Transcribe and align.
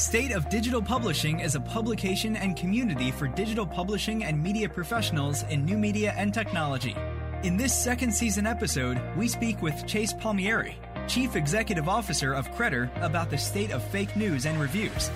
State 0.00 0.32
of 0.32 0.48
Digital 0.48 0.80
Publishing 0.80 1.40
is 1.40 1.56
a 1.56 1.60
publication 1.60 2.34
and 2.34 2.56
community 2.56 3.10
for 3.10 3.28
digital 3.28 3.66
publishing 3.66 4.24
and 4.24 4.42
media 4.42 4.66
professionals 4.66 5.42
in 5.50 5.62
new 5.62 5.76
media 5.76 6.14
and 6.16 6.32
technology. 6.32 6.96
In 7.42 7.58
this 7.58 7.76
second 7.76 8.10
season 8.10 8.46
episode, 8.46 8.98
we 9.14 9.28
speak 9.28 9.60
with 9.60 9.86
Chase 9.86 10.14
Palmieri, 10.14 10.78
Chief 11.06 11.36
Executive 11.36 11.86
Officer 11.86 12.32
of 12.32 12.50
Credder, 12.52 12.90
about 13.02 13.28
the 13.28 13.36
state 13.36 13.72
of 13.72 13.84
fake 13.84 14.16
news 14.16 14.46
and 14.46 14.58
reviews. 14.58 15.10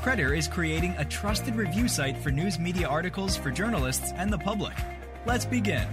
Credder 0.00 0.34
is 0.34 0.48
creating 0.48 0.94
a 0.96 1.04
trusted 1.04 1.54
review 1.54 1.86
site 1.86 2.16
for 2.16 2.30
news 2.30 2.58
media 2.58 2.88
articles 2.88 3.36
for 3.36 3.50
journalists 3.50 4.14
and 4.16 4.32
the 4.32 4.38
public. 4.38 4.74
Let's 5.26 5.44
begin. 5.44 5.86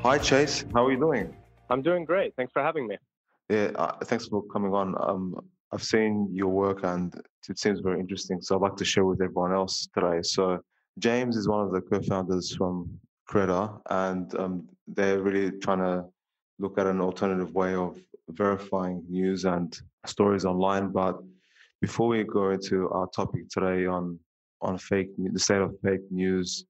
Hi, 0.00 0.18
Chase. 0.18 0.64
How 0.74 0.86
are 0.86 0.90
you 0.90 0.98
doing? 0.98 1.32
I'm 1.70 1.80
doing 1.80 2.04
great. 2.04 2.34
Thanks 2.34 2.52
for 2.52 2.60
having 2.60 2.88
me. 2.88 2.96
Yeah, 3.50 3.70
uh, 3.76 3.92
thanks 4.04 4.26
for 4.26 4.42
coming 4.44 4.72
on. 4.72 4.94
Um, 5.00 5.36
I've 5.72 5.82
seen 5.82 6.28
your 6.32 6.48
work 6.48 6.84
and 6.84 7.14
it 7.48 7.58
seems 7.58 7.80
very 7.80 8.00
interesting. 8.00 8.40
So 8.40 8.54
I'd 8.54 8.62
like 8.62 8.76
to 8.76 8.84
share 8.84 9.04
with 9.04 9.20
everyone 9.20 9.52
else 9.52 9.88
today. 9.92 10.20
So 10.22 10.60
James 10.98 11.36
is 11.36 11.48
one 11.48 11.60
of 11.66 11.72
the 11.72 11.80
co-founders 11.80 12.54
from 12.56 12.98
Credder, 13.28 13.80
and 13.90 14.34
um, 14.38 14.68
they're 14.86 15.20
really 15.20 15.50
trying 15.58 15.78
to 15.78 16.04
look 16.58 16.78
at 16.78 16.86
an 16.86 17.00
alternative 17.00 17.52
way 17.54 17.74
of 17.74 17.98
verifying 18.28 19.04
news 19.08 19.44
and 19.44 19.76
stories 20.06 20.44
online. 20.44 20.92
But 20.92 21.20
before 21.80 22.08
we 22.08 22.22
go 22.24 22.50
into 22.50 22.88
our 22.90 23.08
topic 23.08 23.48
today 23.48 23.86
on 23.86 24.18
on 24.60 24.78
fake 24.78 25.08
the 25.18 25.38
state 25.38 25.60
of 25.60 25.74
fake 25.82 26.00
news 26.10 26.64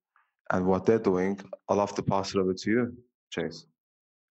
and 0.51 0.67
what 0.67 0.87
they're 0.87 0.99
doing, 0.99 1.39
I'd 1.69 1.77
love 1.77 1.95
to 1.97 2.03
pass 2.03 2.35
it 2.35 2.39
over 2.39 2.55
to 2.55 2.71
you, 2.71 2.97
Chase. 3.31 3.67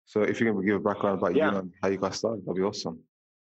So 0.09 0.23
if 0.23 0.41
you 0.41 0.51
can 0.51 0.65
give 0.65 0.77
a 0.77 0.79
background 0.79 1.19
about 1.19 1.35
yeah. 1.35 1.51
you 1.51 1.57
and 1.59 1.73
how 1.83 1.89
you 1.89 1.97
got 1.97 2.15
started, 2.15 2.43
that'd 2.43 2.55
be 2.55 2.63
awesome. 2.63 2.99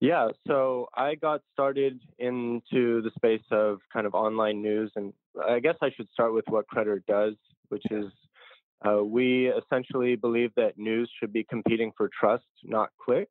Yeah, 0.00 0.28
so 0.46 0.86
I 0.94 1.14
got 1.14 1.40
started 1.50 1.98
into 2.18 3.00
the 3.00 3.10
space 3.16 3.46
of 3.50 3.78
kind 3.90 4.06
of 4.06 4.12
online 4.14 4.60
news, 4.60 4.92
and 4.94 5.14
I 5.48 5.60
guess 5.60 5.76
I 5.80 5.90
should 5.96 6.08
start 6.12 6.34
with 6.34 6.44
what 6.48 6.66
Credder 6.68 7.00
does, 7.08 7.36
which 7.70 7.84
is 7.90 8.04
uh, 8.86 9.02
we 9.02 9.50
essentially 9.50 10.14
believe 10.14 10.50
that 10.56 10.76
news 10.76 11.10
should 11.18 11.32
be 11.32 11.42
competing 11.44 11.90
for 11.96 12.10
trust, 12.20 12.44
not 12.64 12.90
clicks. 13.02 13.30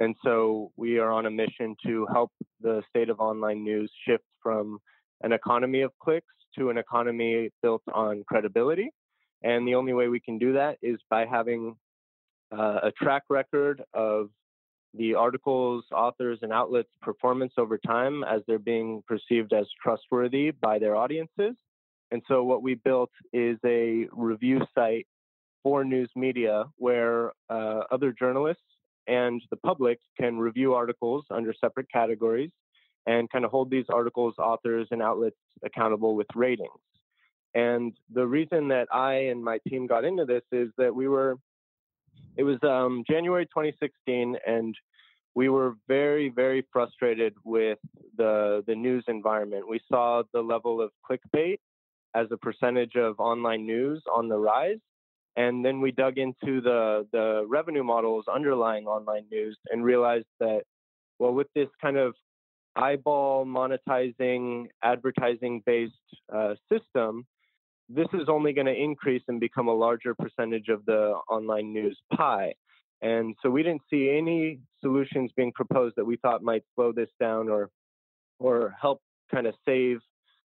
And 0.00 0.16
so 0.24 0.72
we 0.76 0.98
are 0.98 1.12
on 1.12 1.26
a 1.26 1.30
mission 1.30 1.76
to 1.86 2.04
help 2.12 2.32
the 2.60 2.82
state 2.88 3.10
of 3.10 3.20
online 3.20 3.62
news 3.62 3.92
shift 4.08 4.24
from 4.42 4.80
an 5.22 5.32
economy 5.32 5.82
of 5.82 5.92
clicks 6.02 6.34
to 6.58 6.70
an 6.70 6.78
economy 6.78 7.50
built 7.62 7.82
on 7.94 8.24
credibility. 8.26 8.90
And 9.44 9.68
the 9.68 9.76
only 9.76 9.92
way 9.92 10.08
we 10.08 10.18
can 10.18 10.38
do 10.38 10.54
that 10.54 10.78
is 10.82 10.98
by 11.10 11.26
having 11.26 11.76
uh, 12.52 12.80
a 12.84 12.92
track 12.92 13.24
record 13.28 13.82
of 13.94 14.30
the 14.94 15.14
articles, 15.14 15.84
authors, 15.92 16.40
and 16.42 16.52
outlets' 16.52 16.90
performance 17.00 17.52
over 17.56 17.78
time 17.78 18.24
as 18.24 18.42
they're 18.46 18.58
being 18.58 19.02
perceived 19.06 19.52
as 19.52 19.66
trustworthy 19.82 20.50
by 20.50 20.78
their 20.78 20.96
audiences. 20.96 21.54
And 22.10 22.22
so, 22.26 22.42
what 22.42 22.62
we 22.62 22.74
built 22.74 23.10
is 23.32 23.56
a 23.64 24.08
review 24.10 24.60
site 24.74 25.06
for 25.62 25.84
news 25.84 26.10
media 26.16 26.64
where 26.76 27.32
uh, 27.48 27.82
other 27.90 28.12
journalists 28.12 28.62
and 29.06 29.40
the 29.50 29.56
public 29.56 30.00
can 30.18 30.38
review 30.38 30.74
articles 30.74 31.24
under 31.30 31.54
separate 31.60 31.86
categories 31.92 32.50
and 33.06 33.30
kind 33.30 33.44
of 33.44 33.50
hold 33.50 33.70
these 33.70 33.86
articles, 33.88 34.34
authors, 34.38 34.88
and 34.90 35.02
outlets 35.02 35.36
accountable 35.64 36.14
with 36.14 36.26
ratings. 36.34 36.70
And 37.54 37.92
the 38.12 38.26
reason 38.26 38.68
that 38.68 38.88
I 38.92 39.14
and 39.14 39.42
my 39.42 39.58
team 39.68 39.86
got 39.86 40.04
into 40.04 40.24
this 40.24 40.42
is 40.52 40.68
that 40.78 40.94
we 40.94 41.08
were 41.08 41.36
it 42.36 42.42
was 42.42 42.58
um, 42.62 43.04
January 43.08 43.46
2016, 43.46 44.36
and 44.46 44.74
we 45.34 45.48
were 45.48 45.74
very, 45.86 46.28
very 46.28 46.66
frustrated 46.72 47.34
with 47.44 47.78
the 48.16 48.62
the 48.66 48.74
news 48.74 49.04
environment. 49.08 49.68
We 49.68 49.80
saw 49.88 50.22
the 50.32 50.40
level 50.40 50.80
of 50.80 50.90
clickbait 51.08 51.58
as 52.14 52.26
a 52.32 52.36
percentage 52.36 52.96
of 52.96 53.20
online 53.20 53.66
news 53.66 54.02
on 54.12 54.28
the 54.28 54.38
rise, 54.38 54.80
and 55.36 55.64
then 55.64 55.80
we 55.80 55.92
dug 55.92 56.18
into 56.18 56.60
the 56.60 57.06
the 57.12 57.44
revenue 57.48 57.84
models 57.84 58.24
underlying 58.32 58.86
online 58.86 59.26
news 59.30 59.56
and 59.70 59.84
realized 59.84 60.26
that, 60.40 60.62
well, 61.18 61.32
with 61.32 61.48
this 61.54 61.68
kind 61.80 61.96
of 61.96 62.14
eyeball 62.76 63.44
monetizing, 63.46 64.66
advertising 64.82 65.62
based 65.66 65.94
uh, 66.34 66.54
system, 66.70 67.26
this 67.92 68.06
is 68.14 68.28
only 68.28 68.52
going 68.52 68.66
to 68.66 68.74
increase 68.74 69.22
and 69.28 69.40
become 69.40 69.68
a 69.68 69.74
larger 69.74 70.14
percentage 70.14 70.68
of 70.68 70.84
the 70.86 71.14
online 71.28 71.72
news 71.72 71.98
pie. 72.16 72.54
And 73.02 73.34
so 73.42 73.50
we 73.50 73.62
didn't 73.62 73.82
see 73.90 74.10
any 74.16 74.60
solutions 74.80 75.30
being 75.36 75.52
proposed 75.52 75.96
that 75.96 76.04
we 76.04 76.16
thought 76.16 76.42
might 76.42 76.62
slow 76.74 76.92
this 76.92 77.08
down 77.18 77.48
or 77.48 77.70
or 78.38 78.74
help 78.80 79.02
kind 79.30 79.46
of 79.46 79.54
save 79.66 79.98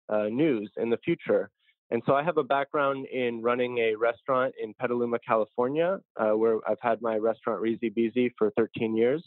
uh, 0.09 0.25
news 0.25 0.71
in 0.77 0.91
the 0.91 0.99
future. 0.99 1.51
And 1.91 2.03
so 2.07 2.15
I 2.15 2.23
have 2.23 2.39
a 2.39 2.45
background 2.45 3.07
in 3.07 3.43
running 3.43 3.79
a 3.79 3.95
restaurant 3.97 4.55
in 4.63 4.73
Petaluma, 4.75 5.19
California, 5.19 5.99
uh, 6.17 6.31
where 6.31 6.59
I've 6.67 6.81
had 6.81 7.03
my 7.03 7.17
restaurant 7.17 7.61
Risibisi 7.61 8.31
for 8.39 8.51
13 8.57 8.97
years. 8.97 9.23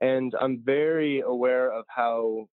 And 0.00 0.34
I'm 0.40 0.62
very 0.64 1.20
aware 1.20 1.72
of 1.72 1.84
how 1.88 2.48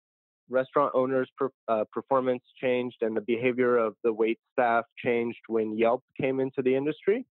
restaurant 0.48 0.92
owners' 0.94 1.28
per, 1.36 1.50
uh, 1.68 1.84
performance 1.92 2.42
changed 2.60 2.96
and 3.00 3.16
the 3.16 3.20
behavior 3.20 3.76
of 3.76 3.94
the 4.04 4.12
wait 4.12 4.38
staff 4.52 4.84
changed 5.02 5.40
when 5.48 5.76
Yelp 5.76 6.02
came 6.20 6.40
into 6.40 6.62
the 6.62 6.74
industry. 6.74 7.26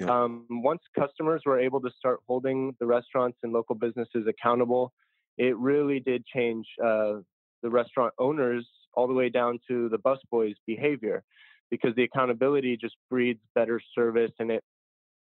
Yeah. 0.00 0.24
Um, 0.24 0.46
once 0.50 0.82
customers 0.98 1.42
were 1.46 1.58
able 1.58 1.80
to 1.80 1.90
start 1.98 2.20
holding 2.26 2.76
the 2.80 2.86
restaurants 2.86 3.38
and 3.42 3.52
local 3.52 3.74
businesses 3.74 4.26
accountable, 4.28 4.92
it 5.38 5.56
really 5.56 6.00
did 6.00 6.24
change 6.26 6.66
uh, 6.84 7.14
the 7.62 7.70
restaurant 7.70 8.12
owners 8.18 8.66
all 8.94 9.06
the 9.06 9.14
way 9.14 9.28
down 9.28 9.58
to 9.68 9.88
the 9.88 9.98
busboys' 9.98 10.54
behavior 10.66 11.22
because 11.70 11.94
the 11.96 12.04
accountability 12.04 12.76
just 12.76 12.94
breeds 13.10 13.40
better 13.54 13.80
service 13.94 14.32
and 14.38 14.50
it 14.50 14.62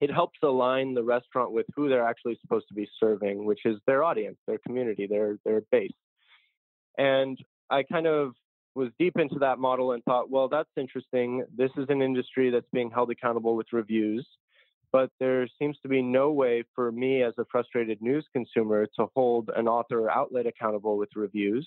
it 0.00 0.10
helps 0.12 0.38
align 0.42 0.92
the 0.92 1.02
restaurant 1.02 1.52
with 1.52 1.64
who 1.74 1.88
they're 1.88 2.06
actually 2.06 2.38
supposed 2.42 2.68
to 2.68 2.74
be 2.74 2.86
serving, 3.00 3.46
which 3.46 3.60
is 3.64 3.76
their 3.86 4.04
audience, 4.04 4.36
their 4.46 4.58
community, 4.58 5.06
their 5.06 5.38
their 5.44 5.62
base. 5.70 5.90
And 6.98 7.38
I 7.70 7.82
kind 7.82 8.06
of 8.06 8.32
was 8.74 8.90
deep 8.98 9.18
into 9.18 9.38
that 9.40 9.58
model 9.58 9.92
and 9.92 10.04
thought, 10.04 10.30
well, 10.30 10.48
that's 10.48 10.68
interesting. 10.76 11.44
This 11.56 11.70
is 11.76 11.86
an 11.88 12.02
industry 12.02 12.50
that's 12.50 12.68
being 12.72 12.90
held 12.90 13.10
accountable 13.10 13.56
with 13.56 13.66
reviews, 13.72 14.26
but 14.92 15.10
there 15.18 15.48
seems 15.58 15.78
to 15.82 15.88
be 15.88 16.02
no 16.02 16.30
way 16.30 16.62
for 16.74 16.92
me 16.92 17.22
as 17.22 17.32
a 17.38 17.44
frustrated 17.50 18.02
news 18.02 18.26
consumer 18.34 18.86
to 18.98 19.06
hold 19.14 19.50
an 19.56 19.66
author 19.66 20.00
or 20.00 20.10
outlet 20.10 20.46
accountable 20.46 20.98
with 20.98 21.08
reviews. 21.16 21.66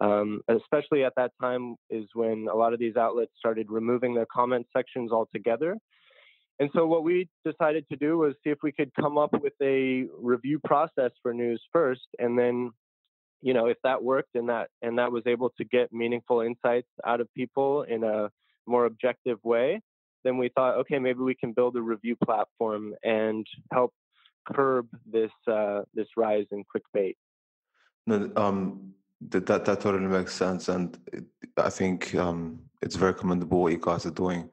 Um, 0.00 0.42
especially 0.48 1.02
at 1.02 1.14
that 1.16 1.32
time 1.40 1.74
is 1.90 2.06
when 2.14 2.46
a 2.48 2.54
lot 2.54 2.72
of 2.72 2.78
these 2.78 2.96
outlets 2.96 3.32
started 3.36 3.66
removing 3.68 4.14
their 4.14 4.26
comment 4.32 4.66
sections 4.72 5.10
altogether. 5.10 5.76
And 6.60 6.70
so 6.72 6.86
what 6.86 7.04
we 7.04 7.28
decided 7.44 7.84
to 7.90 7.96
do 7.96 8.18
was 8.18 8.34
see 8.42 8.50
if 8.50 8.58
we 8.62 8.72
could 8.72 8.92
come 8.94 9.16
up 9.16 9.32
with 9.32 9.54
a 9.62 10.06
review 10.20 10.60
process 10.64 11.10
for 11.22 11.32
news 11.32 11.62
first, 11.72 12.06
and 12.18 12.38
then 12.38 12.70
you 13.40 13.54
know 13.54 13.66
if 13.66 13.76
that 13.84 14.02
worked 14.02 14.34
and 14.34 14.48
that 14.48 14.68
and 14.82 14.98
that 14.98 15.12
was 15.12 15.22
able 15.26 15.50
to 15.56 15.64
get 15.64 15.92
meaningful 15.92 16.40
insights 16.40 16.88
out 17.06 17.20
of 17.20 17.32
people 17.34 17.82
in 17.82 18.04
a 18.04 18.30
more 18.66 18.86
objective 18.86 19.38
way 19.44 19.80
then 20.24 20.38
we 20.38 20.48
thought 20.54 20.76
okay 20.76 20.98
maybe 20.98 21.20
we 21.20 21.34
can 21.34 21.52
build 21.52 21.76
a 21.76 21.82
review 21.82 22.16
platform 22.24 22.94
and 23.02 23.46
help 23.72 23.92
curb 24.52 24.86
this 25.10 25.30
uh, 25.46 25.82
this 25.94 26.08
rise 26.16 26.46
in 26.50 26.64
clickbait 26.64 27.16
no, 28.06 28.30
um, 28.36 28.94
that, 29.28 29.46
that 29.46 29.64
that 29.64 29.80
totally 29.80 30.06
makes 30.06 30.34
sense 30.34 30.68
and 30.68 30.98
it, 31.12 31.24
i 31.56 31.70
think 31.70 32.14
um, 32.14 32.60
it's 32.82 32.96
very 32.96 33.14
commendable 33.14 33.62
what 33.62 33.72
you 33.72 33.78
guys 33.78 34.06
are 34.06 34.10
doing. 34.10 34.48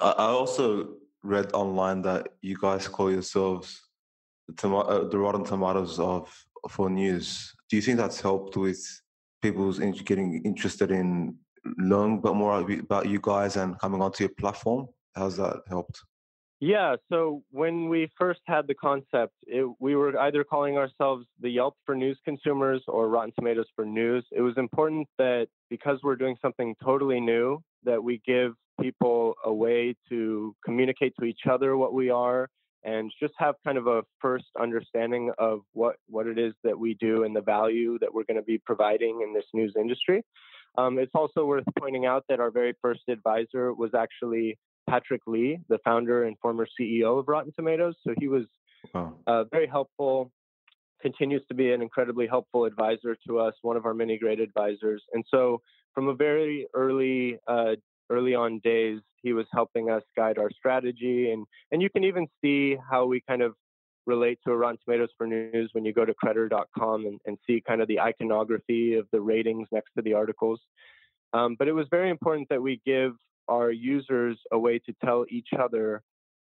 I, 0.00 0.10
I 0.10 0.26
also 0.26 0.94
read 1.22 1.52
online 1.52 2.02
that 2.02 2.28
you 2.40 2.56
guys 2.60 2.88
call 2.88 3.10
yourselves 3.10 3.80
the, 4.48 4.54
tom- 4.54 4.74
uh, 4.74 5.04
the 5.04 5.18
rotten 5.18 5.44
tomatoes 5.44 6.00
of 6.00 6.32
for 6.68 6.90
news 6.90 7.52
do 7.72 7.76
you 7.76 7.80
think 7.80 7.96
that's 7.96 8.20
helped 8.20 8.54
with 8.58 8.86
people's 9.40 9.78
getting 9.78 10.42
interested 10.44 10.90
in 10.90 11.34
learning 11.78 12.20
but 12.20 12.34
more 12.34 12.60
about 12.60 13.08
you 13.08 13.18
guys 13.18 13.56
and 13.56 13.78
coming 13.78 14.02
onto 14.02 14.24
your 14.24 14.34
platform? 14.38 14.86
How's 15.16 15.38
that 15.38 15.62
helped? 15.66 15.98
Yeah, 16.60 16.96
so 17.10 17.42
when 17.50 17.88
we 17.88 18.10
first 18.18 18.40
had 18.44 18.66
the 18.66 18.74
concept, 18.74 19.32
it, 19.46 19.66
we 19.80 19.96
were 19.96 20.18
either 20.20 20.44
calling 20.44 20.76
ourselves 20.76 21.24
the 21.40 21.48
Yelp 21.48 21.74
for 21.86 21.94
news 21.94 22.18
consumers 22.26 22.82
or 22.88 23.08
Rotten 23.08 23.32
Tomatoes 23.38 23.70
for 23.74 23.86
news. 23.86 24.26
It 24.32 24.42
was 24.42 24.58
important 24.58 25.08
that 25.16 25.46
because 25.70 25.98
we're 26.02 26.16
doing 26.16 26.36
something 26.42 26.74
totally 26.84 27.20
new, 27.20 27.62
that 27.84 28.04
we 28.04 28.20
give 28.26 28.52
people 28.82 29.34
a 29.46 29.52
way 29.52 29.96
to 30.10 30.54
communicate 30.62 31.14
to 31.20 31.24
each 31.24 31.46
other 31.50 31.78
what 31.78 31.94
we 31.94 32.10
are 32.10 32.50
and 32.84 33.12
just 33.20 33.34
have 33.38 33.54
kind 33.64 33.78
of 33.78 33.86
a 33.86 34.02
first 34.20 34.46
understanding 34.60 35.30
of 35.38 35.60
what, 35.72 35.96
what 36.08 36.26
it 36.26 36.38
is 36.38 36.52
that 36.64 36.78
we 36.78 36.94
do 36.94 37.24
and 37.24 37.34
the 37.34 37.40
value 37.40 37.98
that 38.00 38.12
we're 38.12 38.24
going 38.24 38.36
to 38.36 38.42
be 38.42 38.58
providing 38.58 39.20
in 39.22 39.32
this 39.32 39.44
news 39.54 39.74
industry. 39.78 40.22
Um, 40.78 40.98
it's 40.98 41.12
also 41.14 41.44
worth 41.44 41.64
pointing 41.78 42.06
out 42.06 42.24
that 42.28 42.40
our 42.40 42.50
very 42.50 42.74
first 42.80 43.02
advisor 43.08 43.72
was 43.72 43.90
actually 43.94 44.58
Patrick 44.88 45.22
Lee, 45.26 45.58
the 45.68 45.78
founder 45.84 46.24
and 46.24 46.36
former 46.40 46.66
CEO 46.80 47.18
of 47.18 47.28
Rotten 47.28 47.52
Tomatoes. 47.54 47.94
So 48.06 48.14
he 48.18 48.28
was 48.28 48.44
wow. 48.94 49.14
uh, 49.26 49.44
very 49.44 49.66
helpful 49.66 50.32
continues 51.02 51.42
to 51.48 51.54
be 51.54 51.72
an 51.72 51.82
incredibly 51.82 52.26
helpful 52.26 52.64
advisor 52.64 53.16
to 53.26 53.40
us, 53.40 53.54
one 53.62 53.76
of 53.76 53.84
our 53.84 53.92
many 53.92 54.16
great 54.16 54.40
advisors. 54.40 55.02
And 55.12 55.24
so, 55.28 55.60
from 55.94 56.08
a 56.08 56.14
very 56.14 56.66
early 56.72 57.38
uh, 57.46 57.72
early 58.12 58.34
on 58.34 58.60
days, 58.62 59.00
he 59.22 59.32
was 59.32 59.46
helping 59.52 59.90
us 59.90 60.02
guide 60.16 60.38
our 60.38 60.50
strategy, 60.50 61.30
and 61.30 61.46
and 61.70 61.80
you 61.80 61.90
can 61.90 62.04
even 62.04 62.26
see 62.42 62.76
how 62.90 63.06
we 63.06 63.22
kind 63.26 63.42
of 63.42 63.54
relate 64.06 64.38
to 64.44 64.54
Rotten 64.54 64.78
Tomatoes 64.84 65.10
for 65.16 65.26
news 65.26 65.70
when 65.72 65.84
you 65.84 65.92
go 65.92 66.04
to 66.04 66.12
Credder.com 66.12 67.06
and, 67.06 67.20
and 67.24 67.38
see 67.46 67.62
kind 67.66 67.80
of 67.80 67.88
the 67.88 68.00
iconography 68.00 68.94
of 68.94 69.06
the 69.12 69.20
ratings 69.20 69.68
next 69.70 69.90
to 69.96 70.02
the 70.02 70.14
articles. 70.14 70.60
Um, 71.32 71.56
but 71.58 71.68
it 71.68 71.72
was 71.72 71.86
very 71.90 72.10
important 72.10 72.48
that 72.50 72.60
we 72.60 72.80
give 72.84 73.12
our 73.48 73.70
users 73.70 74.38
a 74.52 74.58
way 74.58 74.80
to 74.80 74.94
tell 75.04 75.24
each 75.28 75.48
other 75.58 76.02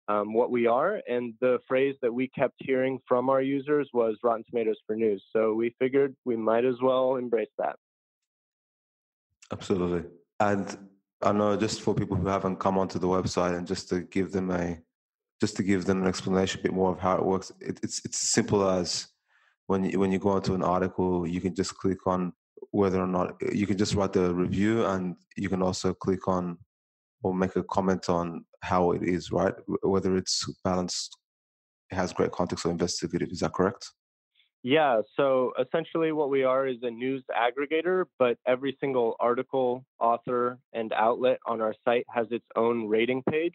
um, 0.07 0.33
what 0.33 0.51
we 0.51 0.67
are. 0.67 1.01
And 1.07 1.33
the 1.41 1.59
phrase 1.67 1.95
that 2.01 2.13
we 2.13 2.27
kept 2.27 2.55
hearing 2.59 2.99
from 3.07 3.29
our 3.29 3.41
users 3.41 3.89
was 3.93 4.17
Rotten 4.23 4.43
Tomatoes 4.49 4.77
for 4.85 4.95
news. 4.95 5.23
So 5.33 5.53
we 5.53 5.75
figured 5.79 6.15
we 6.25 6.35
might 6.35 6.65
as 6.65 6.75
well 6.81 7.15
embrace 7.15 7.49
that. 7.57 7.77
Absolutely. 9.51 10.09
And 10.39 10.77
I 11.25 11.31
know 11.31 11.57
just 11.57 11.81
for 11.81 11.95
people 11.95 12.15
who 12.15 12.27
haven't 12.27 12.57
come 12.57 12.77
onto 12.77 12.99
the 12.99 13.07
website 13.07 13.57
and 13.57 13.65
just 13.65 13.89
to 13.89 14.01
give 14.01 14.31
them 14.31 14.51
a 14.51 14.77
just 15.41 15.57
to 15.57 15.63
give 15.63 15.83
them 15.85 16.01
an 16.01 16.07
explanation 16.07 16.59
a 16.59 16.63
bit 16.63 16.73
more 16.73 16.91
of 16.91 16.99
how 16.99 17.17
it 17.17 17.25
works, 17.25 17.51
it, 17.59 17.79
it's 17.83 18.05
it's 18.05 18.19
simple 18.19 18.69
as 18.69 19.07
when 19.67 19.83
you, 19.83 19.99
when 19.99 20.11
you 20.11 20.19
go 20.19 20.29
onto 20.29 20.53
an 20.53 20.63
article, 20.63 21.27
you 21.27 21.41
can 21.41 21.55
just 21.55 21.75
click 21.75 22.05
on 22.05 22.31
whether 22.71 23.01
or 23.01 23.07
not 23.07 23.35
you 23.51 23.65
can 23.65 23.77
just 23.77 23.95
write 23.95 24.13
the 24.13 24.33
review, 24.33 24.85
and 24.85 25.15
you 25.35 25.49
can 25.49 25.61
also 25.61 25.93
click 25.93 26.27
on 26.27 26.57
or 27.23 27.33
make 27.33 27.55
a 27.55 27.63
comment 27.63 28.07
on 28.09 28.45
how 28.61 28.91
it 28.91 29.03
is, 29.03 29.31
right? 29.31 29.53
Whether 29.81 30.15
it's 30.15 30.45
balanced, 30.63 31.17
it 31.91 31.95
has 31.95 32.13
great 32.13 32.31
context 32.31 32.65
or 32.65 32.71
investigative. 32.71 33.29
Is 33.29 33.39
that 33.39 33.53
correct? 33.53 33.91
Yeah, 34.67 35.01
so 35.15 35.53
essentially 35.61 36.11
what 36.11 36.31
we 36.31 36.43
are 36.43 36.65
is 36.65 36.77
a 36.81 36.89
news 36.89 37.23
aggregator, 37.29 38.05
but 38.17 38.39
every 38.47 38.75
single 38.79 39.15
article, 39.19 39.85
author, 39.99 40.57
and 40.73 40.91
outlet 40.91 41.37
on 41.45 41.61
our 41.61 41.75
site 41.85 42.07
has 42.09 42.25
its 42.31 42.47
own 42.55 42.87
rating 42.87 43.21
page. 43.29 43.53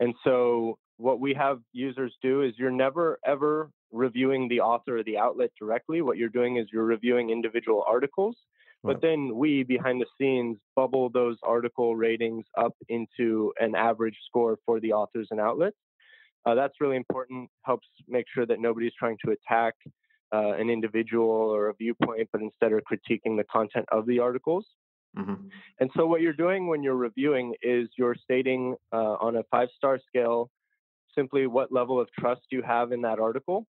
And 0.00 0.12
so 0.24 0.76
what 0.96 1.20
we 1.20 1.34
have 1.34 1.60
users 1.72 2.12
do 2.20 2.42
is 2.42 2.54
you're 2.58 2.72
never 2.72 3.20
ever 3.24 3.70
reviewing 3.92 4.48
the 4.48 4.58
author 4.58 4.98
or 4.98 5.04
the 5.04 5.18
outlet 5.18 5.50
directly. 5.56 6.02
What 6.02 6.16
you're 6.16 6.28
doing 6.28 6.56
is 6.56 6.66
you're 6.72 6.82
reviewing 6.82 7.30
individual 7.30 7.84
articles. 7.86 8.36
Right. 8.82 8.94
But 8.94 9.02
then 9.02 9.36
we, 9.36 9.62
behind 9.62 10.00
the 10.00 10.06
scenes, 10.18 10.58
bubble 10.74 11.10
those 11.10 11.36
article 11.44 11.94
ratings 11.94 12.44
up 12.58 12.74
into 12.88 13.52
an 13.60 13.76
average 13.76 14.16
score 14.26 14.58
for 14.66 14.80
the 14.80 14.94
authors 14.94 15.28
and 15.30 15.38
outlets. 15.38 15.76
Uh, 16.44 16.56
that's 16.56 16.74
really 16.80 16.96
important, 16.96 17.48
helps 17.62 17.86
make 18.08 18.26
sure 18.34 18.46
that 18.46 18.58
nobody's 18.58 18.94
trying 18.98 19.18
to 19.24 19.30
attack 19.30 19.74
uh, 20.32 20.52
an 20.52 20.70
individual 20.70 21.28
or 21.28 21.68
a 21.68 21.74
viewpoint, 21.74 22.28
but 22.32 22.40
instead 22.40 22.72
are 22.72 22.80
critiquing 22.80 23.36
the 23.36 23.44
content 23.50 23.86
of 23.90 24.06
the 24.06 24.18
articles. 24.18 24.66
Mm-hmm. 25.16 25.48
And 25.80 25.90
so, 25.96 26.06
what 26.06 26.20
you're 26.20 26.32
doing 26.32 26.68
when 26.68 26.82
you're 26.82 26.94
reviewing 26.94 27.54
is 27.62 27.88
you're 27.98 28.14
stating 28.14 28.76
uh, 28.92 29.16
on 29.20 29.36
a 29.36 29.42
five 29.50 29.68
star 29.76 29.98
scale 30.06 30.50
simply 31.16 31.46
what 31.46 31.72
level 31.72 32.00
of 32.00 32.08
trust 32.18 32.42
you 32.50 32.62
have 32.62 32.92
in 32.92 33.02
that 33.02 33.18
article. 33.18 33.66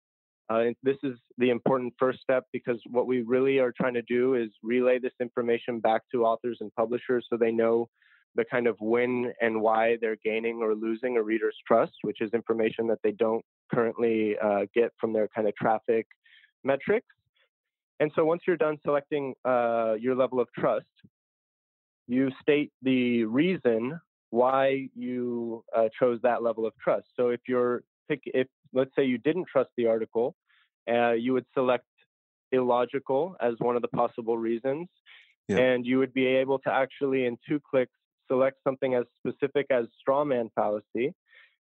Uh, 0.51 0.65
this 0.83 0.97
is 1.05 1.17
the 1.39 1.49
important 1.49 1.95
first 1.99 2.21
step 2.21 2.45
because 2.53 2.81
what 2.91 3.07
we 3.07 3.23
really 3.23 3.59
are 3.59 3.73
trying 3.73 3.95
to 3.95 4.03
do 4.03 4.35
is 4.35 4.51
relay 4.63 4.99
this 4.99 5.13
information 5.21 5.79
back 5.79 6.03
to 6.13 6.25
authors 6.25 6.59
and 6.61 6.75
publishers 6.75 7.25
so 7.31 7.37
they 7.37 7.53
know 7.53 7.89
the 8.35 8.45
kind 8.45 8.67
of 8.67 8.77
when 8.81 9.33
and 9.41 9.61
why 9.61 9.97
they're 10.01 10.19
gaining 10.25 10.61
or 10.61 10.75
losing 10.75 11.17
a 11.17 11.23
reader's 11.23 11.57
trust, 11.67 11.93
which 12.03 12.21
is 12.21 12.31
information 12.33 12.87
that 12.89 12.99
they 13.03 13.13
don't 13.13 13.45
currently 13.73 14.37
uh, 14.43 14.67
get 14.75 14.93
from 15.01 15.13
their 15.13 15.29
kind 15.29 15.49
of 15.49 15.55
traffic 15.57 16.07
metrics. 16.65 17.07
And 18.01 18.11
so 18.15 18.25
once 18.25 18.43
you're 18.47 18.57
done 18.57 18.79
selecting 18.85 19.35
uh, 19.45 19.95
your 20.01 20.15
level 20.15 20.41
of 20.41 20.49
trust, 20.59 20.87
you 22.07 22.31
state 22.41 22.73
the 22.83 23.25
reason 23.25 24.01
why 24.31 24.89
you 24.95 25.65
uh, 25.77 25.89
chose 25.99 26.19
that 26.23 26.43
level 26.43 26.67
of 26.67 26.73
trust. 26.83 27.07
So 27.17 27.29
if 27.29 27.41
you're 27.47 27.83
pick, 28.09 28.23
if 28.27 28.47
let's 28.73 28.91
say 28.97 29.05
you 29.05 29.19
didn't 29.19 29.47
trust 29.51 29.71
the 29.77 29.87
article, 29.87 30.35
uh, 30.91 31.13
you 31.13 31.33
would 31.35 31.47
select 31.55 31.85
illogical 32.53 33.37
as 33.41 33.55
one 33.59 33.77
of 33.77 33.83
the 33.83 33.89
possible 33.89 34.39
reasons, 34.39 34.89
yeah. 35.49 35.59
and 35.59 35.87
you 35.87 35.99
would 35.99 36.15
be 36.15 36.27
able 36.27 36.59
to 36.61 36.73
actually 36.73 37.27
in 37.27 37.37
two 37.47 37.61
clicks 37.69 37.93
select 38.29 38.59
something 38.65 38.95
as 38.95 39.05
specific 39.19 39.67
as 39.71 39.87
straw 40.01 40.25
man 40.25 40.51
fallacy, 40.55 41.13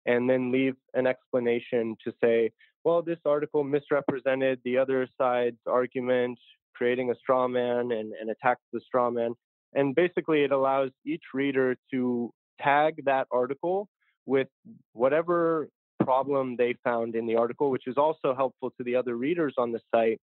and 0.06 0.28
then 0.28 0.50
leave 0.50 0.74
an 0.94 1.06
explanation 1.06 1.96
to 2.04 2.12
say 2.22 2.50
well, 2.84 3.02
this 3.02 3.18
article 3.24 3.62
misrepresented 3.64 4.60
the 4.64 4.78
other 4.78 5.06
side's 5.18 5.58
argument, 5.66 6.38
creating 6.74 7.10
a 7.10 7.14
straw 7.14 7.46
man 7.46 7.92
and, 7.92 8.12
and 8.12 8.30
attacks 8.30 8.62
the 8.72 8.80
straw 8.80 9.10
man. 9.10 9.34
And 9.74 9.94
basically, 9.94 10.42
it 10.42 10.52
allows 10.52 10.90
each 11.06 11.22
reader 11.32 11.76
to 11.92 12.32
tag 12.60 13.04
that 13.04 13.26
article 13.30 13.88
with 14.26 14.48
whatever 14.92 15.68
problem 16.04 16.56
they 16.56 16.74
found 16.84 17.14
in 17.14 17.26
the 17.26 17.36
article, 17.36 17.70
which 17.70 17.86
is 17.86 17.96
also 17.96 18.34
helpful 18.34 18.70
to 18.76 18.84
the 18.84 18.96
other 18.96 19.16
readers 19.16 19.54
on 19.56 19.72
the 19.72 19.80
site 19.94 20.20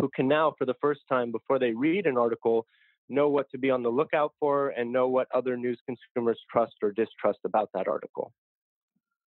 who 0.00 0.08
can 0.14 0.28
now, 0.28 0.54
for 0.56 0.64
the 0.64 0.74
first 0.80 1.00
time 1.08 1.32
before 1.32 1.58
they 1.58 1.72
read 1.72 2.06
an 2.06 2.16
article, 2.16 2.66
know 3.08 3.28
what 3.28 3.50
to 3.50 3.58
be 3.58 3.70
on 3.70 3.82
the 3.82 3.88
lookout 3.88 4.32
for 4.38 4.68
and 4.70 4.92
know 4.92 5.08
what 5.08 5.26
other 5.34 5.56
news 5.56 5.78
consumers 5.84 6.38
trust 6.50 6.74
or 6.82 6.92
distrust 6.92 7.40
about 7.44 7.68
that 7.74 7.88
article. 7.88 8.32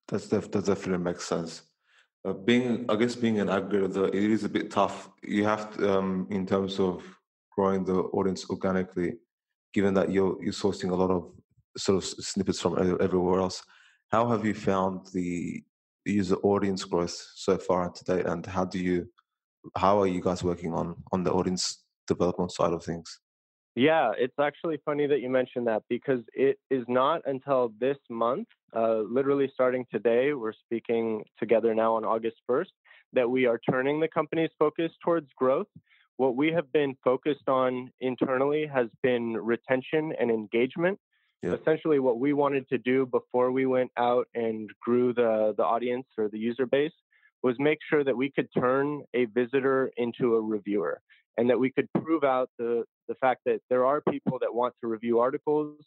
That's 0.07 0.29
def- 0.29 0.51
that 0.51 0.65
definitely 0.65 1.03
makes 1.03 1.25
sense 1.25 1.63
uh, 2.25 2.33
being 2.33 2.85
I 2.89 2.95
guess 2.95 3.15
being 3.15 3.39
an 3.39 3.47
aggregator, 3.47 4.07
it 4.07 4.31
is 4.31 4.43
a 4.43 4.49
bit 4.49 4.71
tough. 4.71 5.09
You 5.21 5.43
have 5.45 5.75
to, 5.77 5.97
um, 5.97 6.27
in 6.29 6.45
terms 6.45 6.79
of 6.79 7.03
growing 7.55 7.83
the 7.83 7.95
audience 7.95 8.49
organically, 8.49 9.17
given 9.73 9.93
that 9.95 10.11
you're 10.11 10.41
you're 10.41 10.53
sourcing 10.53 10.91
a 10.91 10.95
lot 10.95 11.11
of 11.11 11.31
sort 11.77 11.97
of 11.97 12.05
snippets 12.05 12.61
from 12.61 12.77
everywhere 13.01 13.39
else. 13.39 13.61
How 14.11 14.29
have 14.29 14.45
you 14.45 14.53
found 14.53 15.07
the 15.13 15.63
user 16.05 16.35
audience 16.43 16.83
growth 16.83 17.17
so 17.35 17.57
far 17.57 17.89
today, 17.89 18.23
and 18.23 18.45
how 18.45 18.65
do 18.65 18.79
you 18.79 19.07
how 19.75 19.99
are 20.01 20.07
you 20.07 20.21
guys 20.21 20.43
working 20.43 20.73
on 20.73 20.95
on 21.11 21.23
the 21.23 21.31
audience 21.31 21.83
development 22.07 22.51
side 22.51 22.73
of 22.73 22.83
things? 22.83 23.19
Yeah, 23.75 24.11
it's 24.17 24.37
actually 24.39 24.77
funny 24.85 25.07
that 25.07 25.21
you 25.21 25.29
mentioned 25.29 25.65
that 25.67 25.83
because 25.89 26.19
it 26.33 26.59
is 26.69 26.85
not 26.87 27.21
until 27.25 27.73
this 27.79 27.97
month, 28.09 28.47
uh, 28.75 28.99
literally 28.99 29.49
starting 29.51 29.85
today, 29.91 30.33
we're 30.33 30.53
speaking 30.53 31.23
together 31.39 31.73
now 31.73 31.95
on 31.95 32.05
August 32.05 32.37
1st, 32.49 32.67
that 33.13 33.29
we 33.29 33.45
are 33.47 33.59
turning 33.69 33.99
the 33.99 34.07
company's 34.07 34.51
focus 34.59 34.91
towards 35.03 35.27
growth. 35.35 35.67
What 36.17 36.35
we 36.35 36.51
have 36.51 36.71
been 36.71 36.95
focused 37.03 37.47
on 37.47 37.89
internally 37.99 38.67
has 38.71 38.87
been 39.01 39.33
retention 39.33 40.13
and 40.19 40.29
engagement. 40.29 40.99
Yeah. 41.41 41.53
Essentially, 41.53 41.99
what 41.99 42.19
we 42.19 42.33
wanted 42.33 42.69
to 42.69 42.77
do 42.77 43.07
before 43.07 43.51
we 43.51 43.65
went 43.65 43.91
out 43.97 44.27
and 44.35 44.69
grew 44.81 45.13
the, 45.13 45.55
the 45.57 45.63
audience 45.63 46.05
or 46.17 46.29
the 46.29 46.37
user 46.37 46.67
base 46.67 46.93
was 47.41 47.55
make 47.59 47.79
sure 47.89 48.03
that 48.03 48.15
we 48.15 48.31
could 48.31 48.47
turn 48.57 49.01
a 49.15 49.25
visitor 49.25 49.91
into 49.97 50.35
a 50.35 50.41
reviewer 50.41 51.01
and 51.37 51.49
that 51.49 51.59
we 51.59 51.71
could 51.71 51.87
prove 51.93 52.23
out 52.23 52.49
the, 52.57 52.83
the 53.07 53.15
fact 53.15 53.41
that 53.45 53.59
there 53.69 53.85
are 53.85 54.01
people 54.09 54.37
that 54.39 54.53
want 54.53 54.73
to 54.81 54.87
review 54.87 55.19
articles 55.19 55.77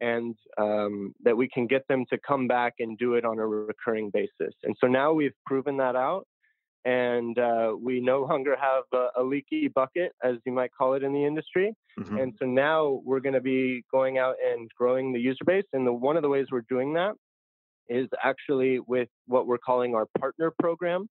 and 0.00 0.34
um, 0.58 1.14
that 1.22 1.36
we 1.36 1.48
can 1.48 1.66
get 1.66 1.86
them 1.88 2.04
to 2.10 2.18
come 2.26 2.46
back 2.46 2.74
and 2.78 2.98
do 2.98 3.14
it 3.14 3.24
on 3.24 3.38
a 3.38 3.46
recurring 3.46 4.10
basis. 4.10 4.54
And 4.62 4.74
so 4.80 4.86
now 4.86 5.12
we've 5.12 5.34
proven 5.46 5.76
that 5.78 5.96
out, 5.96 6.26
and 6.84 7.38
uh, 7.38 7.74
we 7.80 8.00
no 8.00 8.22
longer 8.30 8.56
have 8.60 8.84
a, 8.92 9.20
a, 9.20 9.22
leaky 9.22 9.68
bucket, 9.68 10.12
as 10.22 10.36
you 10.44 10.52
might 10.52 10.70
call 10.76 10.94
it 10.94 11.02
in 11.02 11.12
the 11.12 11.24
industry. 11.24 11.74
Mm-hmm. 11.98 12.18
And 12.18 12.34
so 12.38 12.46
now 12.46 13.00
we're 13.04 13.20
going 13.20 13.34
to 13.34 13.40
be 13.40 13.84
going 13.90 14.18
out 14.18 14.36
and 14.44 14.70
growing 14.76 15.12
the 15.12 15.20
user 15.20 15.44
base. 15.44 15.64
And 15.72 15.86
the, 15.86 15.92
one 15.92 16.16
of 16.16 16.22
the 16.22 16.28
ways 16.28 16.46
we're 16.50 16.64
doing 16.68 16.94
that 16.94 17.14
is 17.88 18.08
actually 18.22 18.80
with 18.80 19.08
what 19.26 19.46
we're 19.46 19.58
calling 19.58 19.94
our 19.94 20.06
partner 20.18 20.52
program. 20.60 21.08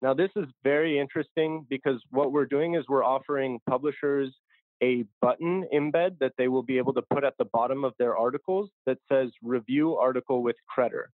Now, 0.00 0.14
this 0.14 0.30
is 0.36 0.46
very 0.62 0.98
interesting 0.98 1.66
because 1.68 2.00
what 2.10 2.30
we're 2.32 2.46
doing 2.46 2.74
is 2.74 2.84
we're 2.88 3.04
offering 3.04 3.58
publishers 3.68 4.32
a 4.82 5.04
button 5.20 5.66
embed 5.74 6.18
that 6.20 6.32
they 6.38 6.46
will 6.46 6.62
be 6.62 6.78
able 6.78 6.94
to 6.94 7.02
put 7.02 7.24
at 7.24 7.34
the 7.38 7.44
bottom 7.46 7.84
of 7.84 7.94
their 7.98 8.16
articles 8.16 8.70
that 8.86 8.98
says 9.10 9.30
review 9.42 9.96
article 9.96 10.42
with 10.42 10.56
Credder. 10.70 11.06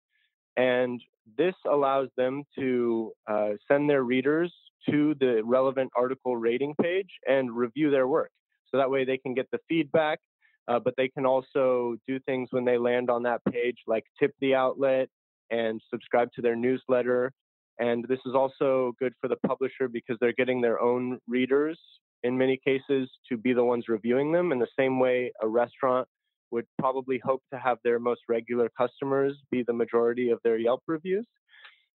And 0.57 1.01
this 1.37 1.55
allows 1.69 2.09
them 2.17 2.43
to 2.59 3.13
uh, 3.27 3.51
send 3.67 3.89
their 3.89 4.03
readers 4.03 4.53
to 4.89 5.15
the 5.19 5.41
relevant 5.45 5.91
article 5.95 6.35
rating 6.35 6.75
page 6.81 7.09
and 7.27 7.55
review 7.55 7.89
their 7.89 8.07
work. 8.07 8.31
So 8.69 8.77
that 8.77 8.91
way 8.91 9.05
they 9.05 9.17
can 9.17 9.33
get 9.33 9.49
the 9.51 9.59
feedback, 9.69 10.19
uh, 10.67 10.79
but 10.79 10.95
they 10.97 11.07
can 11.07 11.25
also 11.25 11.95
do 12.05 12.19
things 12.19 12.49
when 12.51 12.65
they 12.65 12.77
land 12.77 13.09
on 13.09 13.23
that 13.23 13.41
page 13.49 13.77
like 13.87 14.03
tip 14.19 14.33
the 14.41 14.55
outlet 14.55 15.07
and 15.51 15.81
subscribe 15.89 16.31
to 16.33 16.41
their 16.41 16.55
newsletter 16.55 17.31
and 17.79 18.05
this 18.07 18.19
is 18.25 18.33
also 18.35 18.93
good 18.99 19.13
for 19.19 19.27
the 19.27 19.35
publisher 19.47 19.87
because 19.87 20.17
they're 20.19 20.33
getting 20.33 20.61
their 20.61 20.79
own 20.79 21.19
readers 21.27 21.79
in 22.23 22.37
many 22.37 22.59
cases 22.65 23.09
to 23.29 23.37
be 23.37 23.53
the 23.53 23.63
ones 23.63 23.85
reviewing 23.87 24.31
them 24.31 24.51
in 24.51 24.59
the 24.59 24.67
same 24.77 24.99
way 24.99 25.31
a 25.41 25.47
restaurant 25.47 26.07
would 26.51 26.65
probably 26.79 27.19
hope 27.23 27.41
to 27.51 27.59
have 27.59 27.77
their 27.83 27.99
most 27.99 28.21
regular 28.29 28.69
customers 28.77 29.33
be 29.51 29.63
the 29.63 29.73
majority 29.73 30.29
of 30.29 30.39
their 30.43 30.57
Yelp 30.57 30.81
reviews. 30.87 31.25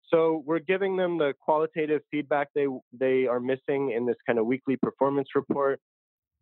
So 0.10 0.44
we're 0.46 0.60
giving 0.60 0.96
them 0.96 1.18
the 1.18 1.34
qualitative 1.42 2.02
feedback 2.10 2.50
they 2.56 2.68
they 2.98 3.28
are 3.28 3.40
missing 3.40 3.92
in 3.92 4.06
this 4.06 4.16
kind 4.26 4.40
of 4.40 4.46
weekly 4.46 4.78
performance 4.78 5.30
report. 5.36 5.80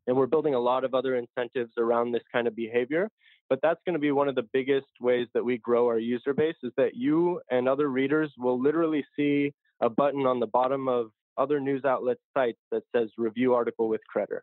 And 0.08 0.18
we're 0.18 0.28
building 0.28 0.54
a 0.54 0.60
lot 0.60 0.84
of 0.84 0.94
other 0.94 1.16
incentives 1.16 1.72
around 1.78 2.12
this 2.12 2.24
kind 2.32 2.48
of 2.48 2.56
behavior. 2.56 3.10
But 3.50 3.60
that's 3.62 3.80
going 3.86 3.94
to 3.94 4.00
be 4.00 4.12
one 4.12 4.28
of 4.28 4.36
the 4.36 4.48
biggest 4.54 4.88
ways 5.00 5.28
that 5.34 5.44
we 5.44 5.58
grow 5.58 5.88
our 5.88 6.00
user 6.00 6.34
base 6.34 6.56
is 6.64 6.72
that 6.78 6.96
you 6.96 7.42
and 7.52 7.68
other 7.68 7.90
readers 7.90 8.32
will 8.38 8.60
literally 8.62 9.06
see 9.16 9.54
a 9.82 9.90
button 9.90 10.26
on 10.26 10.40
the 10.40 10.48
bottom 10.48 10.88
of 10.88 11.12
other 11.38 11.60
news 11.60 11.84
outlet 11.86 12.18
sites 12.36 12.60
that 12.72 12.84
says 12.96 13.10
review 13.18 13.54
article 13.54 13.88
with 13.90 14.02
Credder. 14.14 14.40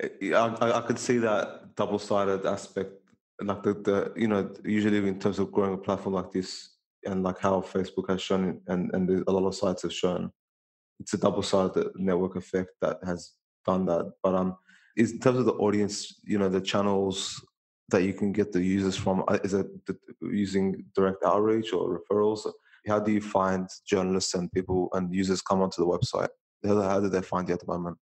Eh, 0.00 0.32
I, 0.32 0.78
I 0.78 0.80
could 0.82 0.98
see 0.98 1.18
that 1.18 1.74
double-sided 1.76 2.44
aspect, 2.46 2.92
like 3.40 3.62
the, 3.62 3.74
the 3.74 4.12
you 4.16 4.28
know 4.28 4.52
usually 4.64 4.98
in 4.98 5.18
terms 5.18 5.38
of 5.38 5.52
growing 5.52 5.74
a 5.74 5.78
platform 5.78 6.14
like 6.14 6.32
this, 6.32 6.76
and 7.06 7.22
like 7.22 7.38
how 7.38 7.60
Facebook 7.60 8.08
has 8.08 8.20
shown, 8.20 8.60
and 8.66 8.90
and 8.94 9.24
a 9.26 9.30
lot 9.30 9.46
of 9.46 9.54
sites 9.54 9.82
have 9.82 9.92
shown, 9.92 10.30
it's 11.00 11.14
a 11.14 11.18
double-sided 11.18 11.88
network 11.96 12.36
effect 12.36 12.70
that 12.80 12.98
has 13.04 13.32
done 13.64 13.86
that. 13.86 14.12
But 14.22 14.34
um, 14.34 14.56
is 14.96 15.12
in 15.12 15.20
terms 15.20 15.38
of 15.38 15.46
the 15.46 15.52
audience, 15.54 16.20
you 16.24 16.38
know, 16.38 16.48
the 16.48 16.60
channels 16.60 17.44
that 17.90 18.02
you 18.02 18.14
can 18.14 18.32
get 18.32 18.52
the 18.52 18.62
users 18.62 18.96
from, 18.96 19.24
uh, 19.28 19.38
is 19.44 19.54
it 19.54 19.66
using 20.20 20.84
direct 20.94 21.22
outreach 21.24 21.72
or 21.72 22.00
referrals? 22.00 22.50
How 22.86 22.98
do 23.00 23.12
you 23.12 23.20
find 23.20 23.68
journalists 23.86 24.34
and 24.34 24.50
people 24.52 24.88
and 24.92 25.12
users 25.14 25.42
come 25.42 25.62
onto 25.62 25.82
the 25.82 25.86
website? 25.86 26.28
How, 26.64 27.00
do 27.00 27.08
they 27.08 27.20
find 27.20 27.46
you 27.48 27.54
at 27.54 27.60
the 27.60 27.66
moment? 27.66 27.98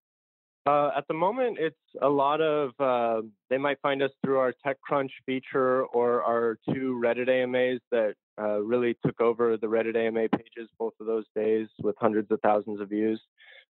Uh, 0.65 0.91
at 0.97 1.05
the 1.09 1.15
moment, 1.15 1.59
it's 1.59 1.77
a 2.01 2.09
lot 2.09 2.41
of, 2.41 2.71
uh, 2.79 3.23
they 3.51 3.59
might 3.59 3.81
find 3.81 4.01
us 4.01 4.13
through 4.25 4.39
our 4.39 4.55
TechCrunch 4.65 5.11
feature 5.27 5.85
or 5.87 6.23
our 6.23 6.59
two 6.73 7.01
Reddit 7.05 7.29
AMAs 7.29 7.81
that 7.91 8.15
uh, 8.41 8.61
really 8.61 8.97
took 9.05 9.21
over 9.21 9.57
the 9.57 9.67
Reddit 9.67 9.97
AMA 9.97 10.29
pages 10.29 10.69
both 10.79 10.93
of 11.01 11.07
those 11.07 11.25
days 11.35 11.67
with 11.81 11.97
hundreds 11.99 12.31
of 12.31 12.39
thousands 12.43 12.81
of 12.81 12.89
views. 12.89 13.21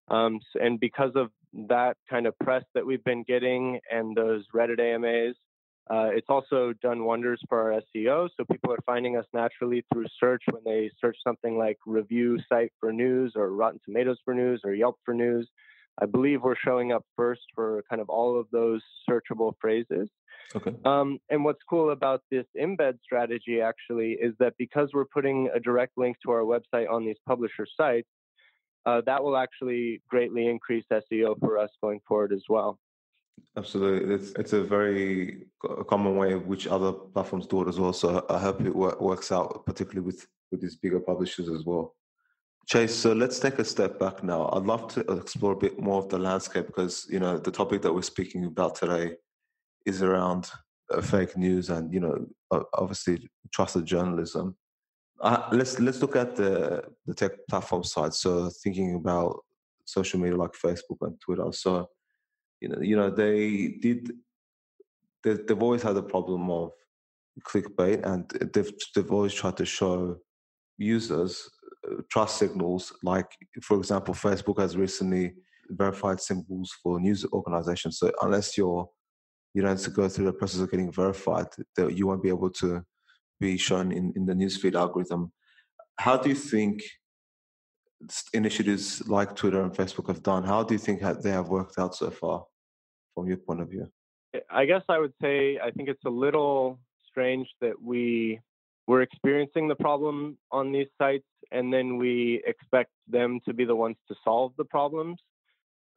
Um, 0.09 0.41
and 0.55 0.79
because 0.81 1.13
of 1.15 1.31
that 1.69 1.97
kind 2.09 2.27
of 2.27 2.39
press 2.39 2.65
that 2.75 2.85
we've 2.85 3.05
been 3.05 3.25
getting 3.27 3.81
and 3.91 4.17
those 4.17 4.45
Reddit 4.55 4.81
AMAs, 4.81 5.37
uh, 5.91 6.11
it's 6.13 6.29
also 6.29 6.73
done 6.81 7.05
wonders 7.05 7.41
for 7.49 7.73
our 7.73 7.81
SEO. 7.81 8.29
So 8.37 8.45
people 8.51 8.73
are 8.73 8.79
finding 8.87 9.17
us 9.17 9.27
naturally 9.35 9.85
through 9.93 10.07
search 10.19 10.43
when 10.51 10.63
they 10.65 10.91
search 11.01 11.17
something 11.27 11.59
like 11.59 11.77
review 11.87 12.39
site 12.49 12.73
for 12.79 12.93
news 12.93 13.33
or 13.35 13.51
Rotten 13.53 13.81
Tomatoes 13.85 14.19
for 14.25 14.33
news 14.33 14.61
or 14.65 14.75
Yelp 14.75 14.97
for 15.05 15.13
news. 15.13 15.49
I 16.01 16.07
believe 16.07 16.43
we're 16.43 16.57
showing 16.57 16.93
up 16.93 17.05
first 17.17 17.43
for 17.55 17.83
kind 17.91 18.01
of 18.01 18.09
all 18.09 18.39
of 18.39 18.47
those 18.51 18.81
searchable 19.09 19.53
phrases. 19.61 20.09
Okay. 20.55 20.75
Um, 20.85 21.19
and 21.31 21.45
what's 21.45 21.61
cool 21.69 21.91
about 21.91 22.23
this 22.31 22.47
embed 22.59 22.99
strategy 23.03 23.61
actually 23.61 24.13
is 24.13 24.35
that 24.39 24.55
because 24.59 24.91
we're 24.95 25.05
putting 25.05 25.51
a 25.55 25.61
direct 25.61 25.93
link 25.97 26.17
to 26.25 26.31
our 26.31 26.43
website 26.43 26.91
on 26.91 27.05
these 27.05 27.17
publisher 27.27 27.67
sites, 27.77 28.09
uh, 28.87 29.01
that 29.07 29.23
will 29.23 29.37
actually 29.37 30.03
greatly 30.09 30.49
increase 30.49 30.85
SEO 30.91 31.39
for 31.39 31.59
us 31.59 31.71
going 31.83 32.01
forward 32.07 32.33
as 32.33 32.45
well. 32.49 32.79
Absolutely, 33.57 34.15
it's 34.15 34.33
it's 34.33 34.53
a 34.53 34.63
very 34.63 35.47
common 35.89 36.17
way 36.17 36.35
which 36.35 36.67
other 36.67 36.93
platforms 36.93 37.47
do 37.47 37.63
it 37.63 37.69
as 37.69 37.79
well. 37.79 37.93
So 37.93 38.25
I 38.29 38.39
hope 38.39 38.61
it 38.61 38.75
works 38.75 39.31
out, 39.33 39.65
particularly 39.67 40.07
with 40.07 40.27
with 40.51 40.61
these 40.61 40.77
bigger 40.77 41.01
publishers 41.01 41.49
as 41.49 41.65
well. 41.65 41.95
Chase, 42.69 42.95
so 42.95 43.13
let's 43.13 43.41
take 43.41 43.59
a 43.59 43.65
step 43.65 43.99
back 43.99 44.23
now. 44.23 44.49
I'd 44.53 44.63
love 44.63 44.87
to 44.95 45.01
explore 45.01 45.53
a 45.53 45.57
bit 45.57 45.81
more 45.81 45.99
of 45.99 46.09
the 46.09 46.19
landscape 46.19 46.67
because 46.67 47.07
you 47.11 47.19
know 47.19 47.39
the 47.39 47.51
topic 47.51 47.83
that 47.83 47.93
we're 47.93 48.03
speaking 48.03 48.45
about 48.45 48.77
today 48.77 49.17
is 49.85 50.03
around 50.03 50.51
uh, 50.91 51.01
fake 51.01 51.37
news 51.37 51.71
and 51.71 51.93
you 51.93 52.01
know 52.01 52.27
obviously 52.75 53.29
trusted 53.53 53.85
journalism. 53.85 54.57
Uh, 55.21 55.49
let's 55.53 55.79
let's 55.79 56.01
look 56.01 56.17
at 56.17 56.37
the 56.37 56.83
the 57.07 57.15
tech 57.15 57.33
platform 57.49 57.85
side. 57.85 58.15
So 58.15 58.51
thinking 58.63 58.97
about 58.97 59.41
social 59.85 60.21
media 60.21 60.37
like 60.37 60.53
Facebook 60.53 60.99
and 61.03 61.21
Twitter. 61.21 61.51
So 61.53 61.89
you 62.61 62.69
know 62.69 62.81
you 62.81 62.97
know 62.97 63.11
they 63.11 63.77
did 63.81 64.13
they, 65.23 65.35
they've 65.35 65.63
always 65.63 65.83
had 65.83 65.97
a 65.97 66.03
problem 66.03 66.51
of 66.51 66.73
clickbait 67.47 68.05
and 68.05 68.29
they've 68.53 68.73
they've 68.95 69.13
always 69.13 69.35
tried 69.35 69.57
to 69.59 69.65
show 69.65 70.19
users 70.79 71.49
trust 72.09 72.39
signals, 72.39 72.93
like 73.03 73.27
for 73.63 73.77
example, 73.77 74.15
Facebook 74.15 74.61
has 74.61 74.77
recently 74.77 75.35
verified 75.71 76.21
symbols 76.21 76.75
for 76.83 77.01
news 77.01 77.25
organizations. 77.33 77.99
So 77.99 78.13
unless 78.23 78.57
you're 78.57 78.89
you 79.55 79.63
don't 79.63 79.73
have 79.73 79.83
to 79.83 79.91
go 79.91 80.09
through 80.09 80.27
the 80.27 80.33
process 80.33 80.61
of 80.61 80.71
getting 80.71 80.91
verified, 80.91 81.47
that 81.77 81.95
you 81.95 82.07
won't 82.07 82.23
be 82.23 82.31
able 82.31 82.51
to 82.51 82.83
be 83.43 83.59
shown 83.59 83.91
in, 83.99 84.13
in 84.17 84.25
the 84.25 84.37
newsfeed 84.41 84.75
algorithm. 84.83 85.33
How 85.99 86.17
do 86.17 86.29
you 86.29 86.35
think 86.35 86.83
initiatives 88.33 88.87
like 89.17 89.35
Twitter 89.41 89.61
and 89.65 89.73
Facebook 89.73 90.07
have 90.07 90.23
done? 90.23 90.45
How 90.45 90.63
do 90.63 90.75
you 90.75 90.83
think 90.87 91.01
they 91.01 91.35
have 91.41 91.49
worked 91.49 91.77
out 91.79 91.95
so 91.95 92.11
far, 92.11 92.45
from 93.15 93.27
your 93.27 93.39
point 93.39 93.61
of 93.61 93.69
view? 93.69 93.87
I 94.49 94.65
guess 94.65 94.85
I 94.89 94.99
would 95.03 95.15
say 95.21 95.59
I 95.67 95.71
think 95.73 95.89
it's 95.89 96.07
a 96.07 96.17
little 96.27 96.79
strange 97.09 97.49
that 97.61 97.77
we 97.91 98.41
we're 98.89 99.03
experiencing 99.03 99.69
the 99.69 99.81
problem 99.87 100.39
on 100.51 100.73
these 100.73 100.91
sites 101.01 101.31
and 101.57 101.73
then 101.75 101.87
we 101.99 102.43
expect 102.53 102.91
them 103.17 103.41
to 103.47 103.53
be 103.59 103.65
the 103.65 103.77
ones 103.85 103.97
to 104.09 104.15
solve 104.25 104.53
the 104.57 104.65
problems 104.65 105.19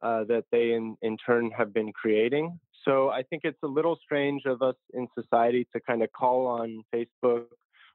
uh, 0.02 0.24
that 0.24 0.44
they 0.52 0.72
in, 0.72 0.96
in 1.02 1.16
turn 1.16 1.50
have 1.50 1.72
been 1.72 1.92
creating. 1.92 2.58
So 2.84 3.08
I 3.08 3.22
think 3.22 3.42
it's 3.44 3.58
a 3.62 3.66
little 3.66 3.98
strange 4.04 4.42
of 4.46 4.62
us 4.62 4.76
in 4.94 5.08
society 5.18 5.66
to 5.74 5.80
kind 5.80 6.02
of 6.02 6.12
call 6.12 6.46
on 6.46 6.84
Facebook 6.94 7.46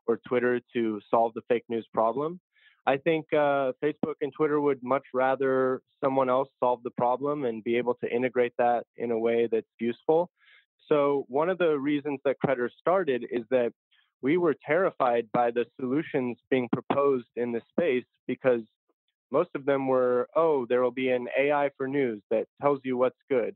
or 0.07 0.19
Twitter 0.27 0.59
to 0.73 0.99
solve 1.09 1.33
the 1.33 1.41
fake 1.47 1.63
news 1.69 1.87
problem. 1.93 2.39
I 2.85 2.97
think 2.97 3.27
uh, 3.31 3.73
Facebook 3.83 4.15
and 4.21 4.33
Twitter 4.33 4.59
would 4.59 4.83
much 4.83 5.03
rather 5.13 5.81
someone 6.03 6.29
else 6.29 6.49
solve 6.59 6.81
the 6.83 6.89
problem 6.91 7.45
and 7.45 7.63
be 7.63 7.77
able 7.77 7.93
to 8.03 8.13
integrate 8.13 8.53
that 8.57 8.85
in 8.97 9.11
a 9.11 9.17
way 9.17 9.47
that's 9.51 9.67
useful. 9.79 10.31
So 10.89 11.25
one 11.27 11.49
of 11.49 11.57
the 11.59 11.77
reasons 11.77 12.19
that 12.25 12.37
Credder 12.43 12.69
started 12.79 13.25
is 13.31 13.43
that 13.51 13.71
we 14.21 14.37
were 14.37 14.55
terrified 14.65 15.27
by 15.31 15.51
the 15.51 15.65
solutions 15.79 16.37
being 16.49 16.67
proposed 16.73 17.27
in 17.35 17.51
this 17.51 17.63
space 17.69 18.05
because 18.27 18.61
most 19.31 19.49
of 19.55 19.65
them 19.65 19.87
were, 19.87 20.27
oh, 20.35 20.65
there 20.67 20.81
will 20.81 20.91
be 20.91 21.09
an 21.09 21.27
AI 21.39 21.69
for 21.77 21.87
news 21.87 22.21
that 22.29 22.47
tells 22.61 22.79
you 22.83 22.97
what's 22.97 23.19
good. 23.29 23.55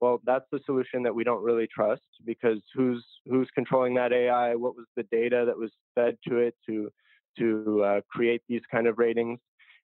Well, 0.00 0.20
that's 0.24 0.46
the 0.50 0.58
solution 0.66 1.04
that 1.04 1.14
we 1.14 1.22
don't 1.22 1.44
really 1.44 1.68
trust 1.72 2.02
because 2.26 2.58
who's 2.74 3.04
who's 3.26 3.48
controlling 3.54 3.94
that 3.94 4.12
AI? 4.12 4.56
What 4.56 4.76
was 4.76 4.86
the 4.96 5.04
data 5.04 5.44
that 5.46 5.56
was 5.56 5.70
fed 5.94 6.16
to 6.28 6.38
it 6.38 6.56
to 6.66 6.90
to 7.38 7.84
uh, 7.84 8.00
create 8.10 8.42
these 8.48 8.62
kind 8.68 8.88
of 8.88 8.98
ratings? 8.98 9.38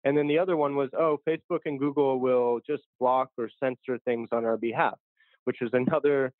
And 0.04 0.16
then 0.16 0.26
the 0.26 0.38
other 0.38 0.57
one 0.57 0.75
was, 0.75 0.90
oh, 0.99 1.18
Facebook 1.28 1.61
and 1.66 1.78
Google 1.78 2.18
will 2.18 2.61
just 2.66 2.83
block 2.99 3.30
or 3.38 3.49
censor 3.62 3.99
things 4.04 4.28
on 4.33 4.45
our 4.45 4.57
behalf, 4.57 4.99
which 5.45 5.61
is 5.61 5.71
another 5.73 6.33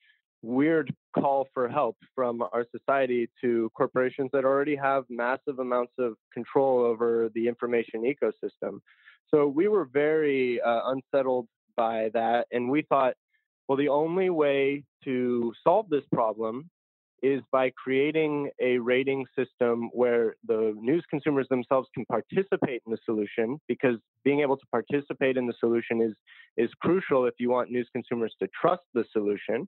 weird 0.43 0.95
call 1.19 1.49
for 1.53 1.69
help 1.69 1.97
from 2.15 2.43
our 2.43 2.65
society 2.71 3.29
to 3.41 3.71
corporations 3.77 4.31
that 4.33 4.45
already 4.45 4.77
have 4.77 5.05
massive 5.09 5.59
amounts 5.59 5.93
of 5.99 6.15
control 6.33 6.81
over 6.81 7.31
the 7.35 7.49
information 7.49 8.03
ecosystem. 8.03 8.79
So 9.31 9.47
we 9.47 9.69
were 9.69 9.85
very 9.85 10.61
uh, 10.61 10.81
unsettled 10.87 11.49
by 11.77 12.11
that. 12.15 12.47
And 12.53 12.71
we 12.71 12.83
thought, 12.83 13.15
well, 13.69 13.77
the 13.77 13.89
only 13.89 14.31
way 14.31 14.85
to 15.05 15.53
solve 15.65 15.89
this 15.91 16.05
problem 16.13 16.71
is 17.23 17.43
by 17.51 17.71
creating 17.83 18.49
a 18.61 18.79
rating 18.79 19.27
system 19.37 19.91
where 19.93 20.37
the 20.47 20.73
news 20.81 21.05
consumers 21.11 21.47
themselves 21.51 21.89
can 21.93 22.05
participate 22.07 22.81
in 22.87 22.93
the 22.93 22.99
solution 23.05 23.61
because 23.67 23.97
being 24.25 24.41
able 24.41 24.57
to 24.57 24.67
participate 24.71 25.37
in 25.37 25.47
the 25.47 25.55
solution 25.59 26.01
is 26.01 26.15
is 26.57 26.71
crucial 26.81 27.27
if 27.27 27.35
you 27.39 27.51
want 27.51 27.71
news 27.71 27.89
consumers 27.93 28.35
to 28.41 28.49
trust 28.61 28.83
the 28.95 29.05
solution 29.13 29.67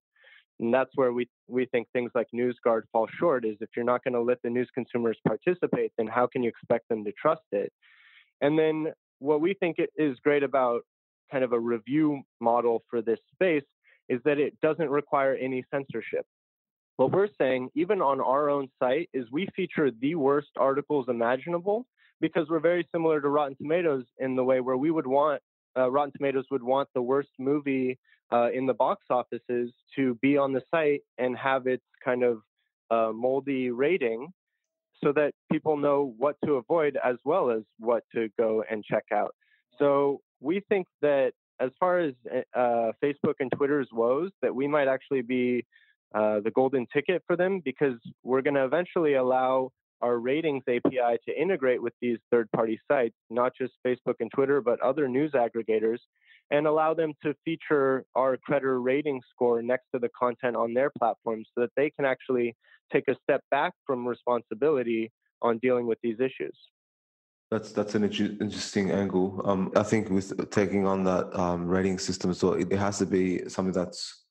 and 0.60 0.72
that's 0.72 0.90
where 0.94 1.12
we, 1.12 1.26
we 1.48 1.64
think 1.66 1.88
things 1.92 2.10
like 2.14 2.28
NewsGuard 2.34 2.82
fall 2.92 3.08
short 3.18 3.46
is 3.46 3.56
if 3.60 3.70
you're 3.74 3.84
not 3.84 4.04
going 4.04 4.14
to 4.14 4.20
let 4.20 4.42
the 4.42 4.50
news 4.50 4.68
consumers 4.74 5.16
participate, 5.26 5.92
then 5.96 6.06
how 6.06 6.26
can 6.26 6.42
you 6.42 6.50
expect 6.50 6.88
them 6.88 7.02
to 7.04 7.12
trust 7.12 7.40
it? 7.50 7.72
And 8.42 8.58
then 8.58 8.92
what 9.20 9.40
we 9.40 9.54
think 9.54 9.76
is 9.96 10.18
great 10.22 10.42
about 10.42 10.82
kind 11.32 11.44
of 11.44 11.52
a 11.52 11.58
review 11.58 12.22
model 12.40 12.82
for 12.90 13.00
this 13.00 13.18
space 13.32 13.64
is 14.08 14.20
that 14.24 14.38
it 14.38 14.60
doesn't 14.60 14.90
require 14.90 15.34
any 15.34 15.64
censorship. 15.70 16.26
What 16.96 17.12
we're 17.12 17.28
saying, 17.38 17.70
even 17.74 18.02
on 18.02 18.20
our 18.20 18.50
own 18.50 18.68
site, 18.78 19.08
is 19.14 19.24
we 19.32 19.48
feature 19.56 19.90
the 19.90 20.14
worst 20.16 20.50
articles 20.58 21.06
imaginable 21.08 21.86
because 22.20 22.48
we're 22.50 22.60
very 22.60 22.86
similar 22.92 23.20
to 23.22 23.28
Rotten 23.28 23.56
Tomatoes 23.56 24.04
in 24.18 24.36
the 24.36 24.44
way 24.44 24.60
where 24.60 24.76
we 24.76 24.90
would 24.90 25.06
want 25.06 25.40
uh, 25.76 25.90
Rotten 25.90 26.12
Tomatoes 26.16 26.44
would 26.50 26.62
want 26.62 26.88
the 26.94 27.02
worst 27.02 27.30
movie 27.38 27.98
uh, 28.32 28.50
in 28.52 28.66
the 28.66 28.74
box 28.74 29.04
offices 29.10 29.72
to 29.96 30.14
be 30.16 30.36
on 30.36 30.52
the 30.52 30.62
site 30.70 31.02
and 31.18 31.36
have 31.36 31.66
its 31.66 31.84
kind 32.04 32.22
of 32.22 32.42
uh, 32.90 33.12
moldy 33.12 33.70
rating 33.70 34.28
so 35.02 35.12
that 35.12 35.32
people 35.50 35.76
know 35.76 36.14
what 36.18 36.36
to 36.44 36.54
avoid 36.54 36.98
as 37.02 37.16
well 37.24 37.50
as 37.50 37.62
what 37.78 38.04
to 38.14 38.28
go 38.38 38.62
and 38.70 38.84
check 38.84 39.04
out. 39.12 39.34
So 39.78 40.20
we 40.40 40.60
think 40.68 40.86
that 41.00 41.32
as 41.58 41.70
far 41.78 41.98
as 42.00 42.14
uh, 42.54 42.92
Facebook 43.02 43.34
and 43.40 43.50
Twitter's 43.54 43.88
woes, 43.92 44.30
that 44.42 44.54
we 44.54 44.66
might 44.66 44.88
actually 44.88 45.22
be 45.22 45.64
uh, 46.14 46.40
the 46.40 46.50
golden 46.50 46.86
ticket 46.92 47.22
for 47.26 47.36
them 47.36 47.60
because 47.64 47.94
we're 48.22 48.42
going 48.42 48.54
to 48.54 48.64
eventually 48.64 49.14
allow 49.14 49.70
our 50.02 50.18
ratings 50.18 50.62
API 50.68 51.18
to 51.26 51.40
integrate 51.40 51.82
with 51.82 51.92
these 52.00 52.18
third 52.30 52.50
party 52.52 52.80
sites, 52.90 53.14
not 53.28 53.52
just 53.56 53.72
Facebook 53.86 54.14
and 54.20 54.30
Twitter, 54.34 54.60
but 54.60 54.80
other 54.80 55.08
news 55.08 55.32
aggregators, 55.32 55.98
and 56.50 56.66
allow 56.66 56.94
them 56.94 57.12
to 57.22 57.34
feature 57.44 58.04
our 58.14 58.36
Credder 58.48 58.82
rating 58.82 59.20
score 59.30 59.62
next 59.62 59.86
to 59.94 60.00
the 60.00 60.08
content 60.18 60.56
on 60.56 60.74
their 60.74 60.90
platform 60.98 61.44
so 61.54 61.62
that 61.62 61.70
they 61.76 61.90
can 61.90 62.04
actually 62.04 62.56
take 62.92 63.04
a 63.08 63.16
step 63.22 63.42
back 63.50 63.72
from 63.86 64.06
responsibility 64.06 65.12
on 65.42 65.58
dealing 65.58 65.86
with 65.86 65.98
these 66.02 66.18
issues. 66.20 66.56
That's 67.50 67.72
that's 67.72 67.96
an 67.96 68.04
interesting 68.04 68.92
angle. 68.92 69.42
Um, 69.44 69.72
I 69.74 69.82
think 69.82 70.08
with 70.08 70.50
taking 70.50 70.86
on 70.86 71.02
that 71.04 71.36
um, 71.36 71.66
rating 71.66 71.98
system, 71.98 72.32
so 72.32 72.52
it, 72.52 72.70
has 72.70 72.98
to 72.98 73.06
be 73.06 73.48
something 73.48 73.72
that's 73.72 74.24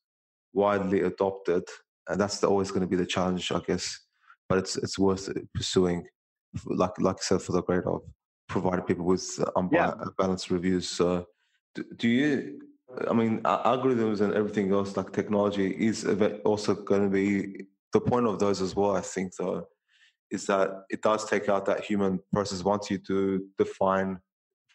widely 0.54 1.02
adopted, 1.02 1.64
and 2.08 2.18
that's 2.18 2.40
the, 2.40 2.46
always 2.46 2.70
going 2.70 2.80
to 2.80 2.86
be 2.86 2.96
the 2.96 3.04
challenge, 3.04 3.52
I 3.52 3.60
guess. 3.60 4.00
But 4.50 4.58
it's 4.58 4.76
it's 4.76 4.98
worth 4.98 5.30
pursuing, 5.54 6.06
like 6.66 7.00
like 7.00 7.16
I 7.16 7.22
said, 7.22 7.40
for 7.40 7.52
the 7.52 7.62
great 7.62 7.84
of 7.84 8.02
providing 8.48 8.84
people 8.84 9.06
with 9.06 9.26
um, 9.56 9.70
yeah. 9.72 9.94
balanced 10.18 10.50
reviews. 10.50 10.88
So, 10.88 11.26
do, 11.74 11.84
do 11.96 12.08
you? 12.08 12.60
I 13.08 13.14
mean, 13.14 13.40
algorithms 13.44 14.20
and 14.20 14.34
everything 14.34 14.72
else, 14.72 14.96
like 14.96 15.12
technology, 15.12 15.68
is 15.70 16.04
also 16.44 16.74
going 16.74 17.04
to 17.04 17.08
be 17.08 17.64
the 17.92 18.00
point 18.00 18.26
of 18.26 18.40
those 18.40 18.60
as 18.60 18.74
well. 18.76 18.96
I 18.96 19.00
think 19.00 19.36
though 19.36 19.66
is 20.30 20.46
that 20.46 20.84
it 20.90 21.02
does 21.02 21.28
take 21.28 21.48
out 21.48 21.66
that 21.66 21.84
human 21.84 22.20
process. 22.32 22.62
Once 22.62 22.90
you 22.90 22.98
do 22.98 23.46
define 23.58 24.18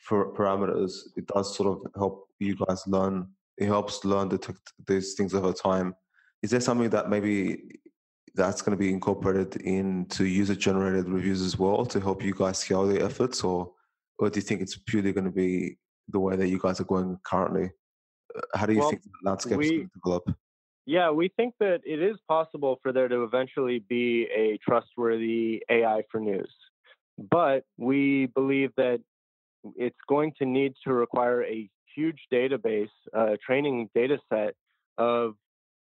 parameters, 0.10 0.92
it 1.16 1.26
does 1.28 1.56
sort 1.56 1.70
of 1.70 1.92
help 1.96 2.28
you 2.40 2.56
guys 2.68 2.84
learn. 2.88 3.30
It 3.58 3.68
helps 3.68 4.04
learn 4.04 4.30
detect 4.30 4.74
these 4.86 5.14
things 5.14 5.34
over 5.34 5.54
time. 5.54 5.96
Is 6.44 6.52
there 6.52 6.60
something 6.60 6.90
that 6.90 7.10
maybe 7.10 7.80
that's 8.36 8.62
going 8.62 8.78
to 8.78 8.82
be 8.82 8.92
incorporated 8.92 9.62
into 9.62 10.26
user 10.26 10.56
generated 10.56 11.08
reviews 11.10 11.42
as 11.42 11.58
well 11.58 11.86
to 11.86 12.00
help 12.00 12.24
you 12.24 12.34
guys 12.34 12.60
scale 12.60 12.86
the 12.86 13.02
efforts, 13.02 13.44
or 13.44 13.72
or 14.20 14.30
do 14.30 14.38
you 14.38 14.42
think 14.42 14.62
it's 14.62 14.78
purely 14.78 15.12
going 15.12 15.26
to 15.26 15.32
be 15.32 15.78
the 16.10 16.20
way 16.20 16.36
that 16.36 16.48
you 16.48 16.60
guys 16.60 16.80
are 16.80 16.86
going 16.86 17.18
currently? 17.24 17.72
Uh, 18.36 18.42
how 18.54 18.66
do 18.66 18.74
you 18.74 18.80
well, 18.80 18.90
think 18.90 19.04
the 19.04 19.10
landscape 19.24 19.62
is 19.62 19.72
going 19.72 19.90
to 19.90 20.00
develop? 20.04 20.36
Yeah, 20.86 21.10
we 21.10 21.32
think 21.36 21.56
that 21.60 21.82
it 21.84 22.02
is 22.02 22.18
possible 22.28 22.80
for 22.84 22.92
there 22.92 23.08
to 23.08 23.24
eventually 23.24 23.80
be 23.80 24.28
a 24.36 24.60
trustworthy 24.64 25.64
AI 25.70 26.04
for 26.12 26.20
news. 26.20 26.54
But 27.18 27.64
we 27.78 28.28
believe 28.28 28.72
that 28.78 29.00
it's 29.76 29.98
going 30.08 30.34
to 30.38 30.46
need 30.46 30.74
to 30.84 30.94
require 30.94 31.44
a 31.44 31.70
huge 31.96 32.20
database, 32.32 32.90
uh, 33.18 33.38
training 33.44 33.90
data 33.96 34.20
set 34.32 34.54
of 34.98 35.36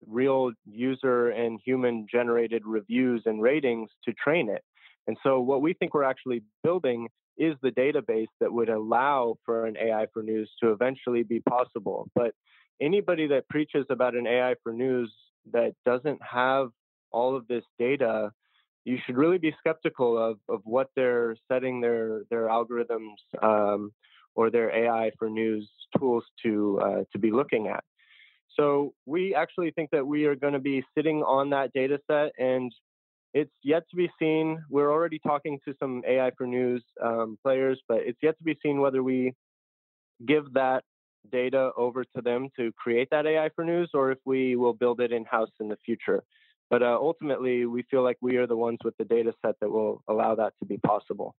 real 0.06 0.52
user 0.66 1.30
and 1.30 1.60
human 1.64 2.06
generated 2.10 2.62
reviews 2.64 3.22
and 3.26 3.42
ratings 3.42 3.90
to 4.04 4.12
train 4.12 4.48
it. 4.48 4.62
And 5.06 5.16
so, 5.22 5.40
what 5.40 5.62
we 5.62 5.74
think 5.74 5.94
we're 5.94 6.04
actually 6.04 6.42
building 6.62 7.08
is 7.36 7.54
the 7.62 7.70
database 7.70 8.28
that 8.40 8.52
would 8.52 8.68
allow 8.68 9.36
for 9.44 9.66
an 9.66 9.76
AI 9.76 10.06
for 10.12 10.22
news 10.22 10.50
to 10.62 10.70
eventually 10.70 11.22
be 11.22 11.40
possible. 11.40 12.08
But 12.14 12.32
anybody 12.80 13.26
that 13.28 13.48
preaches 13.48 13.86
about 13.90 14.14
an 14.14 14.26
AI 14.26 14.54
for 14.62 14.72
news 14.72 15.12
that 15.52 15.74
doesn't 15.84 16.20
have 16.22 16.70
all 17.10 17.36
of 17.36 17.46
this 17.48 17.64
data, 17.78 18.32
you 18.84 18.98
should 19.04 19.16
really 19.16 19.38
be 19.38 19.54
skeptical 19.58 20.16
of, 20.16 20.38
of 20.48 20.60
what 20.64 20.88
they're 20.96 21.36
setting 21.50 21.80
their 21.80 22.22
their 22.30 22.48
algorithms 22.48 23.16
um, 23.42 23.92
or 24.34 24.50
their 24.50 24.74
AI 24.74 25.10
for 25.18 25.28
news 25.28 25.68
tools 25.98 26.24
to 26.42 26.80
uh, 26.82 27.04
to 27.12 27.18
be 27.18 27.30
looking 27.30 27.68
at. 27.68 27.84
So 28.56 28.94
we 29.06 29.34
actually 29.34 29.72
think 29.72 29.90
that 29.90 30.06
we 30.06 30.26
are 30.26 30.36
going 30.36 30.52
to 30.52 30.58
be 30.58 30.84
sitting 30.96 31.22
on 31.22 31.50
that 31.50 31.72
data 31.72 31.98
set, 32.10 32.32
and 32.38 32.72
it's 33.32 33.52
yet 33.62 33.82
to 33.90 33.96
be 33.96 34.10
seen. 34.18 34.62
We're 34.70 34.92
already 34.92 35.18
talking 35.18 35.58
to 35.66 35.74
some 35.80 36.02
AI 36.06 36.30
for 36.36 36.46
news 36.46 36.84
um, 37.02 37.36
players, 37.42 37.80
but 37.88 37.98
it's 37.98 38.18
yet 38.22 38.38
to 38.38 38.44
be 38.44 38.56
seen 38.62 38.80
whether 38.80 39.02
we 39.02 39.34
give 40.24 40.52
that 40.54 40.84
data 41.32 41.70
over 41.76 42.04
to 42.04 42.22
them 42.22 42.48
to 42.56 42.70
create 42.72 43.08
that 43.10 43.26
AI 43.26 43.48
for 43.56 43.64
news, 43.64 43.90
or 43.94 44.12
if 44.12 44.18
we 44.24 44.56
will 44.56 44.74
build 44.74 45.00
it 45.00 45.12
in 45.12 45.24
house 45.24 45.50
in 45.60 45.68
the 45.68 45.78
future. 45.84 46.22
But 46.70 46.82
uh, 46.82 46.96
ultimately, 47.00 47.66
we 47.66 47.82
feel 47.90 48.02
like 48.02 48.16
we 48.20 48.36
are 48.36 48.46
the 48.46 48.56
ones 48.56 48.78
with 48.84 48.96
the 48.98 49.04
data 49.04 49.32
set 49.44 49.56
that 49.60 49.70
will 49.70 50.02
allow 50.08 50.34
that 50.36 50.54
to 50.60 50.64
be 50.64 50.78
possible. 50.78 51.34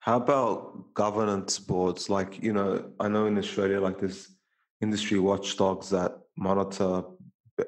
How 0.00 0.18
about 0.18 0.94
governance 0.94 1.58
boards? 1.58 2.08
Like, 2.10 2.42
you 2.42 2.52
know, 2.52 2.90
I 3.00 3.08
know 3.08 3.26
in 3.26 3.38
Australia, 3.38 3.80
like 3.80 3.98
there's 3.98 4.35
industry 4.80 5.18
watchdogs 5.18 5.90
that 5.90 6.12
monitor 6.36 7.02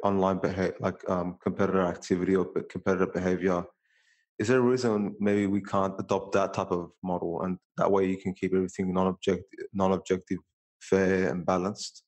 online 0.03 0.39
behavior, 0.39 0.77
like 0.81 1.09
um, 1.09 1.39
competitor 1.43 1.83
activity 1.83 2.37
or 2.37 2.47
competitor 2.71 3.07
behavior. 3.07 3.65
Is 4.39 4.49
there 4.49 4.59
a 4.59 4.63
reason 4.63 5.17
maybe 5.19 5.47
we 5.47 5.61
can't 5.61 5.95
adopt 5.99 6.33
that 6.33 6.55
type 6.55 6.71
of 6.71 6.91
model, 7.03 7.43
and 7.43 7.59
that 7.77 7.91
way 7.91 8.07
you 8.07 8.19
can 8.19 8.35
keep 8.35 8.55
everything 8.55 8.93
non-objective, 8.93 9.67
non-objective 9.73 10.39
fair 10.81 11.31
and 11.31 11.45
balanced? 11.45 12.05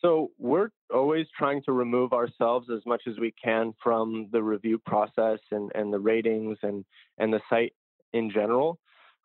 So 0.00 0.30
we're 0.38 0.70
always 0.92 1.26
trying 1.36 1.62
to 1.64 1.72
remove 1.72 2.12
ourselves 2.12 2.68
as 2.74 2.80
much 2.86 3.02
as 3.06 3.18
we 3.18 3.34
can 3.42 3.72
from 3.82 4.28
the 4.32 4.42
review 4.42 4.78
process 4.78 5.40
and, 5.50 5.70
and 5.74 5.92
the 5.92 5.98
ratings 5.98 6.58
and, 6.62 6.84
and 7.18 7.32
the 7.32 7.40
site 7.50 7.72
in 8.12 8.30
general. 8.30 8.78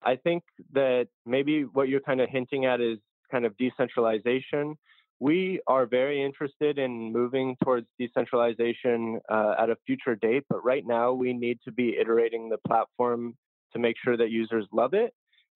I 0.04 0.16
think 0.16 0.44
that 0.74 1.08
maybe 1.26 1.64
what 1.64 1.90
you're 1.90 2.02
kind 2.02 2.22
of 2.22 2.30
hinting 2.30 2.66
at 2.66 2.82
is 2.82 2.98
kind 3.34 3.46
of 3.46 3.58
decentralization. 3.58 4.76
We 5.20 5.60
are 5.68 5.86
very 5.86 6.24
interested 6.24 6.78
in 6.78 7.12
moving 7.12 7.56
towards 7.64 7.88
decentralization 8.00 9.20
uh, 9.30 9.56
at 9.60 9.70
a 9.70 9.78
future 9.88 10.16
date, 10.16 10.44
but 10.50 10.64
right 10.64 10.86
now 10.86 11.14
we 11.14 11.34
need 11.34 11.60
to 11.66 11.72
be 11.72 11.98
iterating 12.00 12.50
the 12.50 12.58
platform 12.68 13.36
to 13.74 13.80
make 13.80 13.96
sure 14.04 14.18
that 14.18 14.30
users 14.30 14.66
love 14.72 14.94
it. 14.94 15.14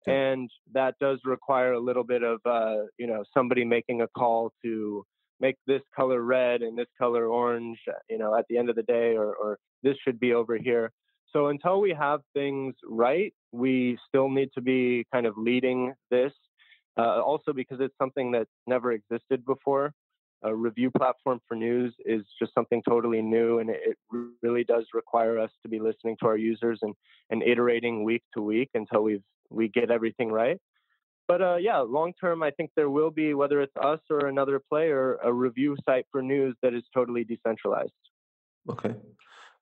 And 0.07 0.51
that 0.73 0.95
does 1.01 1.19
require 1.25 1.73
a 1.73 1.81
little 1.81 2.05
bit 2.05 2.23
of 2.23 2.39
uh, 2.45 2.83
you 2.99 3.07
know 3.07 3.25
somebody 3.33 3.65
making 3.65 4.03
a 4.03 4.09
call 4.09 4.53
to 4.63 5.03
make 5.41 5.57
this 5.67 5.81
color 5.97 6.21
red 6.21 6.63
and 6.63 6.77
this 6.79 6.93
color 6.99 7.27
orange 7.27 7.79
you 8.11 8.19
know 8.19 8.37
at 8.37 8.45
the 8.49 8.59
end 8.59 8.69
of 8.69 8.77
the 8.77 8.83
day 8.83 9.17
or, 9.17 9.35
or 9.35 9.59
this 9.83 9.97
should 10.05 10.21
be 10.21 10.35
over 10.35 10.59
here. 10.59 10.91
So 11.33 11.47
until 11.47 11.81
we 11.81 11.93
have 11.99 12.21
things 12.35 12.75
right 12.87 13.33
we 13.51 13.97
still 14.09 14.29
need 14.29 14.51
to 14.55 14.61
be 14.61 15.07
kind 15.13 15.27
of 15.27 15.39
leading 15.39 15.95
this 16.11 16.33
uh, 16.99 17.21
also 17.21 17.53
because 17.53 17.79
it's 17.81 17.97
something 18.01 18.33
that 18.33 18.47
never 18.67 18.93
existed 18.93 19.45
before 19.45 19.93
a 20.45 20.55
review 20.55 20.91
platform 20.91 21.41
for 21.49 21.57
news 21.57 21.95
is 22.05 22.23
just 22.39 22.53
something 22.55 22.83
totally 22.87 23.23
new 23.23 23.59
and 23.61 23.71
it 23.71 23.97
really 24.43 24.63
does 24.63 24.85
require 24.93 25.39
us 25.39 25.51
to 25.63 25.69
be 25.69 25.79
listening 25.81 26.17
to 26.21 26.27
our 26.27 26.37
users 26.37 26.79
and, 26.83 26.95
and 27.31 27.43
iterating 27.43 28.05
week 28.05 28.23
to 28.35 28.43
week 28.43 28.69
until 28.75 29.03
we've 29.03 29.23
we 29.51 29.69
get 29.69 29.91
everything 29.91 30.31
right. 30.31 30.59
But 31.27 31.41
uh, 31.41 31.57
yeah, 31.57 31.79
long 31.79 32.13
term, 32.21 32.43
I 32.43 32.51
think 32.51 32.71
there 32.77 32.91
will 32.91 33.11
be, 33.11 33.35
whether 33.35 33.63
it's 33.63 33.77
us 33.81 34.01
or 34.11 34.27
another 34.27 34.61
player, 34.71 35.19
a 35.23 35.33
review 35.33 35.77
site 35.85 36.07
for 36.11 36.23
news 36.23 36.55
that 36.63 36.75
is 36.75 36.83
totally 36.93 37.25
decentralized. 37.25 37.93
Okay. 38.69 38.95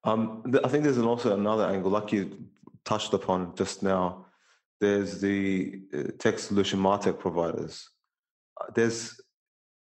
Um, 0.04 0.42
I 0.64 0.68
think 0.68 0.82
there's 0.82 0.98
also 0.98 1.34
another 1.34 1.64
angle, 1.64 1.90
like 1.90 2.10
you 2.12 2.46
touched 2.84 3.12
upon 3.12 3.54
just 3.54 3.82
now. 3.82 4.26
There's 4.82 5.20
the 5.20 5.80
uh, 5.96 6.02
tech 6.18 6.40
solution 6.40 6.80
martech 6.80 7.20
providers. 7.20 7.88
Uh, 8.60 8.66
there's 8.74 9.20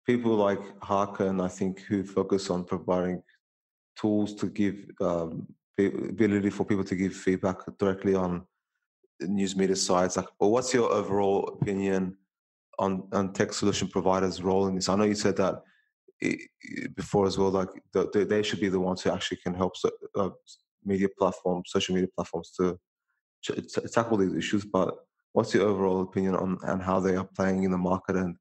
people 0.04 0.34
like 0.34 0.60
Hearken, 0.82 1.40
I 1.40 1.46
think, 1.46 1.82
who 1.82 2.02
focus 2.02 2.50
on 2.50 2.64
providing 2.64 3.22
tools 3.96 4.34
to 4.40 4.46
give 4.46 4.76
um, 5.00 5.46
ability 5.78 6.50
for 6.50 6.64
people 6.64 6.82
to 6.82 6.96
give 6.96 7.14
feedback 7.14 7.58
directly 7.78 8.16
on 8.16 8.44
news 9.20 9.54
media 9.54 9.76
sites 9.76 10.16
like 10.16 10.26
well, 10.40 10.50
what's 10.50 10.74
your 10.74 10.90
overall 10.92 11.58
opinion 11.60 12.16
on 12.78 13.06
on 13.12 13.32
tech 13.32 13.52
solution 13.52 13.88
providers 13.88 14.42
role 14.42 14.68
in 14.68 14.74
this 14.76 14.88
i 14.88 14.94
know 14.94 15.04
you 15.04 15.14
said 15.14 15.36
that 15.36 15.54
before 16.94 17.26
as 17.26 17.36
well 17.36 17.50
like 17.50 17.68
the, 17.92 18.26
they 18.28 18.42
should 18.42 18.60
be 18.60 18.68
the 18.68 18.78
ones 18.88 19.02
who 19.02 19.10
actually 19.10 19.38
can 19.44 19.54
help 19.54 19.72
uh, 20.16 20.30
media 20.84 21.08
platforms 21.18 21.70
social 21.72 21.94
media 21.94 22.08
platforms 22.16 22.52
to, 22.56 22.78
to 23.42 23.60
tackle 23.88 24.16
these 24.16 24.34
issues 24.34 24.64
but 24.64 24.94
what's 25.32 25.54
your 25.54 25.66
overall 25.66 26.02
opinion 26.02 26.34
on 26.34 26.58
and 26.64 26.82
how 26.82 26.98
they 27.00 27.16
are 27.16 27.28
playing 27.36 27.62
in 27.62 27.70
the 27.70 27.78
market 27.78 28.16
and, 28.16 28.36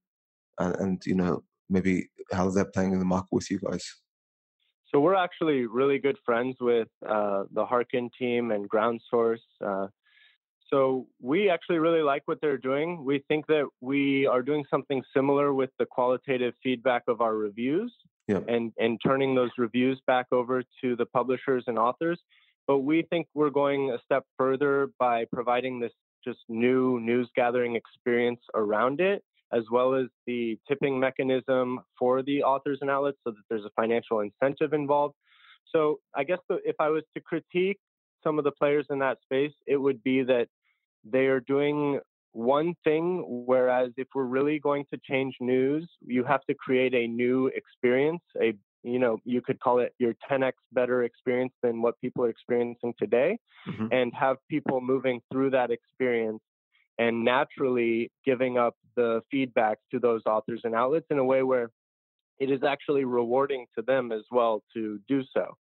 and 0.59 0.75
and 0.75 1.05
you 1.05 1.15
know 1.15 1.43
maybe 1.69 2.09
how 2.31 2.49
they're 2.49 2.65
playing 2.65 2.93
in 2.93 2.99
the 2.99 3.05
market 3.05 3.31
with 3.31 3.49
you 3.51 3.59
guys 3.59 3.85
so 4.93 5.01
we're 5.01 5.15
actually 5.15 5.65
really 5.65 5.99
good 5.99 6.17
friends 6.25 6.55
with 6.61 6.87
uh, 7.07 7.43
the 7.51 7.65
Hearken 7.65 8.09
team 8.17 8.51
and 8.51 8.69
Ground 8.69 9.01
Source. 9.09 9.41
Uh, 9.63 9.87
so 10.69 11.07
we 11.21 11.49
actually 11.49 11.79
really 11.79 12.01
like 12.01 12.23
what 12.25 12.39
they're 12.41 12.57
doing. 12.57 13.03
We 13.03 13.23
think 13.27 13.47
that 13.47 13.65
we 13.81 14.25
are 14.25 14.41
doing 14.41 14.65
something 14.69 15.03
similar 15.13 15.53
with 15.53 15.71
the 15.77 15.85
qualitative 15.85 16.53
feedback 16.63 17.03
of 17.07 17.21
our 17.21 17.35
reviews 17.35 17.93
yep. 18.27 18.45
and, 18.47 18.71
and 18.77 18.99
turning 19.05 19.35
those 19.35 19.51
reviews 19.57 20.01
back 20.07 20.27
over 20.31 20.63
to 20.81 20.95
the 20.95 21.05
publishers 21.05 21.65
and 21.67 21.77
authors. 21.77 22.19
But 22.67 22.79
we 22.79 23.03
think 23.09 23.27
we're 23.33 23.49
going 23.49 23.91
a 23.91 23.97
step 24.03 24.25
further 24.37 24.89
by 24.99 25.25
providing 25.33 25.79
this 25.79 25.93
just 26.23 26.39
new 26.49 26.99
news 26.99 27.29
gathering 27.35 27.75
experience 27.75 28.41
around 28.53 28.99
it, 28.99 29.23
as 29.53 29.63
well 29.71 29.95
as 29.95 30.07
the 30.25 30.59
tipping 30.67 30.99
mechanism 30.99 31.79
for 31.97 32.21
the 32.21 32.43
authors 32.43 32.79
and 32.81 32.89
outlets 32.89 33.17
so 33.23 33.31
that 33.31 33.43
there's 33.49 33.63
a 33.63 33.71
financial 33.75 34.19
incentive 34.19 34.73
involved. 34.73 35.15
So 35.73 35.99
I 36.15 36.25
guess 36.25 36.39
if 36.49 36.75
I 36.79 36.89
was 36.89 37.03
to 37.15 37.21
critique 37.21 37.79
some 38.23 38.37
of 38.37 38.43
the 38.43 38.51
players 38.51 38.85
in 38.89 38.99
that 38.99 39.19
space, 39.23 39.53
it 39.65 39.77
would 39.77 40.03
be 40.03 40.23
that 40.23 40.47
they 41.09 41.27
are 41.27 41.39
doing 41.39 41.99
one 42.33 42.75
thing, 42.83 43.23
whereas 43.45 43.91
if 43.97 44.07
we're 44.13 44.25
really 44.25 44.59
going 44.59 44.85
to 44.93 44.99
change 45.09 45.35
news, 45.39 45.89
you 46.01 46.23
have 46.23 46.43
to 46.49 46.53
create 46.53 46.93
a 46.93 47.07
new 47.07 47.47
experience, 47.47 48.21
a 48.41 48.53
you 48.83 48.99
know, 48.99 49.19
you 49.25 49.41
could 49.41 49.59
call 49.59 49.79
it 49.79 49.93
your 49.99 50.13
10x 50.29 50.53
better 50.71 51.03
experience 51.03 51.53
than 51.61 51.81
what 51.81 51.99
people 51.99 52.23
are 52.23 52.29
experiencing 52.29 52.93
today, 52.97 53.37
mm-hmm. 53.67 53.87
and 53.91 54.13
have 54.13 54.37
people 54.49 54.81
moving 54.81 55.21
through 55.31 55.51
that 55.51 55.71
experience 55.71 56.41
and 56.97 57.23
naturally 57.23 58.11
giving 58.25 58.57
up 58.57 58.75
the 58.95 59.21
feedback 59.29 59.77
to 59.91 59.99
those 59.99 60.21
authors 60.25 60.61
and 60.63 60.73
outlets 60.73 61.05
in 61.09 61.19
a 61.19 61.23
way 61.23 61.43
where 61.43 61.69
it 62.39 62.51
is 62.51 62.63
actually 62.63 63.05
rewarding 63.05 63.65
to 63.75 63.83
them 63.83 64.11
as 64.11 64.23
well 64.31 64.63
to 64.73 64.99
do 65.07 65.23
so. 65.33 65.55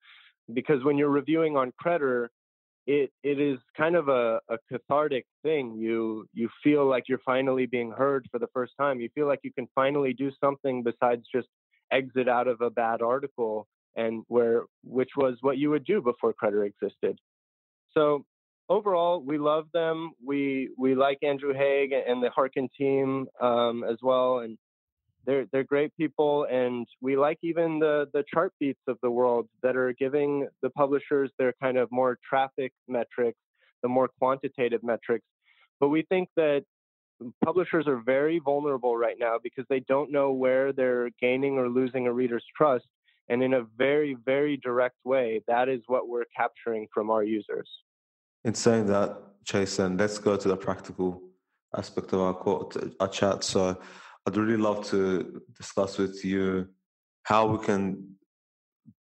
Because 0.52 0.84
when 0.84 0.96
you're 0.96 1.10
reviewing 1.10 1.56
on 1.56 1.72
Credder, 1.82 2.28
it 2.86 3.10
it 3.24 3.40
is 3.40 3.58
kind 3.76 3.96
of 3.96 4.08
a, 4.08 4.40
a 4.48 4.58
cathartic 4.70 5.26
thing. 5.42 5.74
You 5.76 6.26
you 6.32 6.48
feel 6.62 6.86
like 6.86 7.04
you're 7.08 7.20
finally 7.26 7.66
being 7.66 7.90
heard 7.90 8.28
for 8.30 8.38
the 8.38 8.46
first 8.54 8.74
time. 8.78 9.00
You 9.00 9.08
feel 9.14 9.26
like 9.26 9.40
you 9.42 9.52
can 9.52 9.66
finally 9.74 10.12
do 10.12 10.30
something 10.40 10.82
besides 10.82 11.26
just 11.34 11.48
exit 11.92 12.28
out 12.28 12.48
of 12.48 12.60
a 12.60 12.70
bad 12.70 13.02
article 13.02 13.66
and 13.96 14.24
where 14.28 14.64
which 14.84 15.10
was 15.16 15.36
what 15.40 15.58
you 15.58 15.70
would 15.70 15.84
do 15.84 16.00
before 16.02 16.34
Credder 16.34 16.66
existed. 16.66 17.18
So 17.92 18.24
overall, 18.68 19.20
we 19.20 19.38
love 19.38 19.66
them. 19.72 20.12
We 20.24 20.70
we 20.76 20.94
like 20.94 21.18
Andrew 21.22 21.54
Haeg 21.54 21.92
and 21.92 22.22
the 22.22 22.30
Hearken 22.30 22.68
team 22.76 23.26
um, 23.40 23.84
as 23.84 23.96
well, 24.02 24.40
and 24.40 24.58
they're 25.24 25.46
they're 25.52 25.64
great 25.64 25.96
people. 25.96 26.46
And 26.50 26.86
we 27.00 27.16
like 27.16 27.38
even 27.42 27.78
the 27.78 28.06
the 28.12 28.24
Chartbeats 28.34 28.74
of 28.86 28.98
the 29.02 29.10
world 29.10 29.48
that 29.62 29.76
are 29.76 29.92
giving 29.92 30.46
the 30.62 30.70
publishers 30.70 31.30
their 31.38 31.54
kind 31.62 31.78
of 31.78 31.90
more 31.90 32.18
traffic 32.28 32.72
metrics, 32.88 33.38
the 33.82 33.88
more 33.88 34.08
quantitative 34.18 34.82
metrics. 34.82 35.26
But 35.80 35.88
we 35.88 36.02
think 36.02 36.28
that 36.36 36.64
publishers 37.44 37.86
are 37.86 37.96
very 37.96 38.38
vulnerable 38.38 38.96
right 38.96 39.16
now 39.18 39.36
because 39.42 39.64
they 39.68 39.80
don't 39.80 40.12
know 40.12 40.32
where 40.32 40.72
they're 40.72 41.10
gaining 41.20 41.58
or 41.58 41.68
losing 41.68 42.06
a 42.06 42.12
reader's 42.12 42.44
trust. 42.56 42.86
And 43.28 43.42
in 43.42 43.54
a 43.54 43.62
very, 43.76 44.16
very 44.24 44.56
direct 44.56 44.96
way, 45.04 45.42
that 45.48 45.68
is 45.68 45.80
what 45.86 46.08
we're 46.08 46.26
capturing 46.36 46.86
from 46.92 47.10
our 47.10 47.24
users. 47.24 47.68
In 48.44 48.54
saying 48.54 48.86
that, 48.86 49.18
Jason, 49.44 49.96
let's 49.96 50.18
go 50.18 50.36
to 50.36 50.48
the 50.48 50.56
practical 50.56 51.22
aspect 51.76 52.12
of 52.12 52.20
our, 52.20 52.68
our 53.00 53.08
chat. 53.08 53.42
So 53.42 53.76
I'd 54.26 54.36
really 54.36 54.56
love 54.56 54.86
to 54.90 55.42
discuss 55.56 55.98
with 55.98 56.24
you 56.24 56.68
how 57.24 57.46
we 57.46 57.64
can 57.64 58.16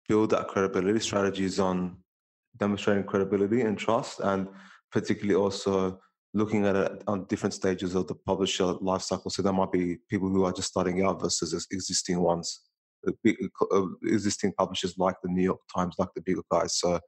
build 0.09 0.31
that 0.31 0.49
credibility 0.49 1.01
strategies 1.01 1.59
on 1.59 1.97
demonstrating 2.59 3.05
credibility 3.05 3.63
and 3.63 3.77
trust, 3.77 4.21
and 4.21 4.49
particularly 4.91 5.35
also 5.35 6.01
looking 6.35 6.67
at 6.67 6.75
it 6.75 7.03
on 7.07 7.25
different 7.27 7.55
stages 7.55 7.95
of 7.95 8.09
the 8.09 8.15
publisher 8.15 8.65
life 8.65 9.03
cycle. 9.03 9.31
So 9.31 9.41
there 9.41 9.53
might 9.53 9.71
be 9.71 9.99
people 10.11 10.29
who 10.29 10.45
are 10.45 10.53
just 10.53 10.69
starting 10.69 11.03
out 11.05 11.23
versus 11.23 11.67
existing 11.71 12.21
ones, 12.21 12.61
uh, 13.07 13.87
existing 14.03 14.53
publishers 14.59 14.99
like 14.99 15.15
the 15.23 15.31
New 15.31 15.43
York 15.43 15.61
Times, 15.75 15.95
like 15.97 16.09
the 16.15 16.23
bigger 16.23 16.43
guys. 16.51 16.77
So 16.77 16.99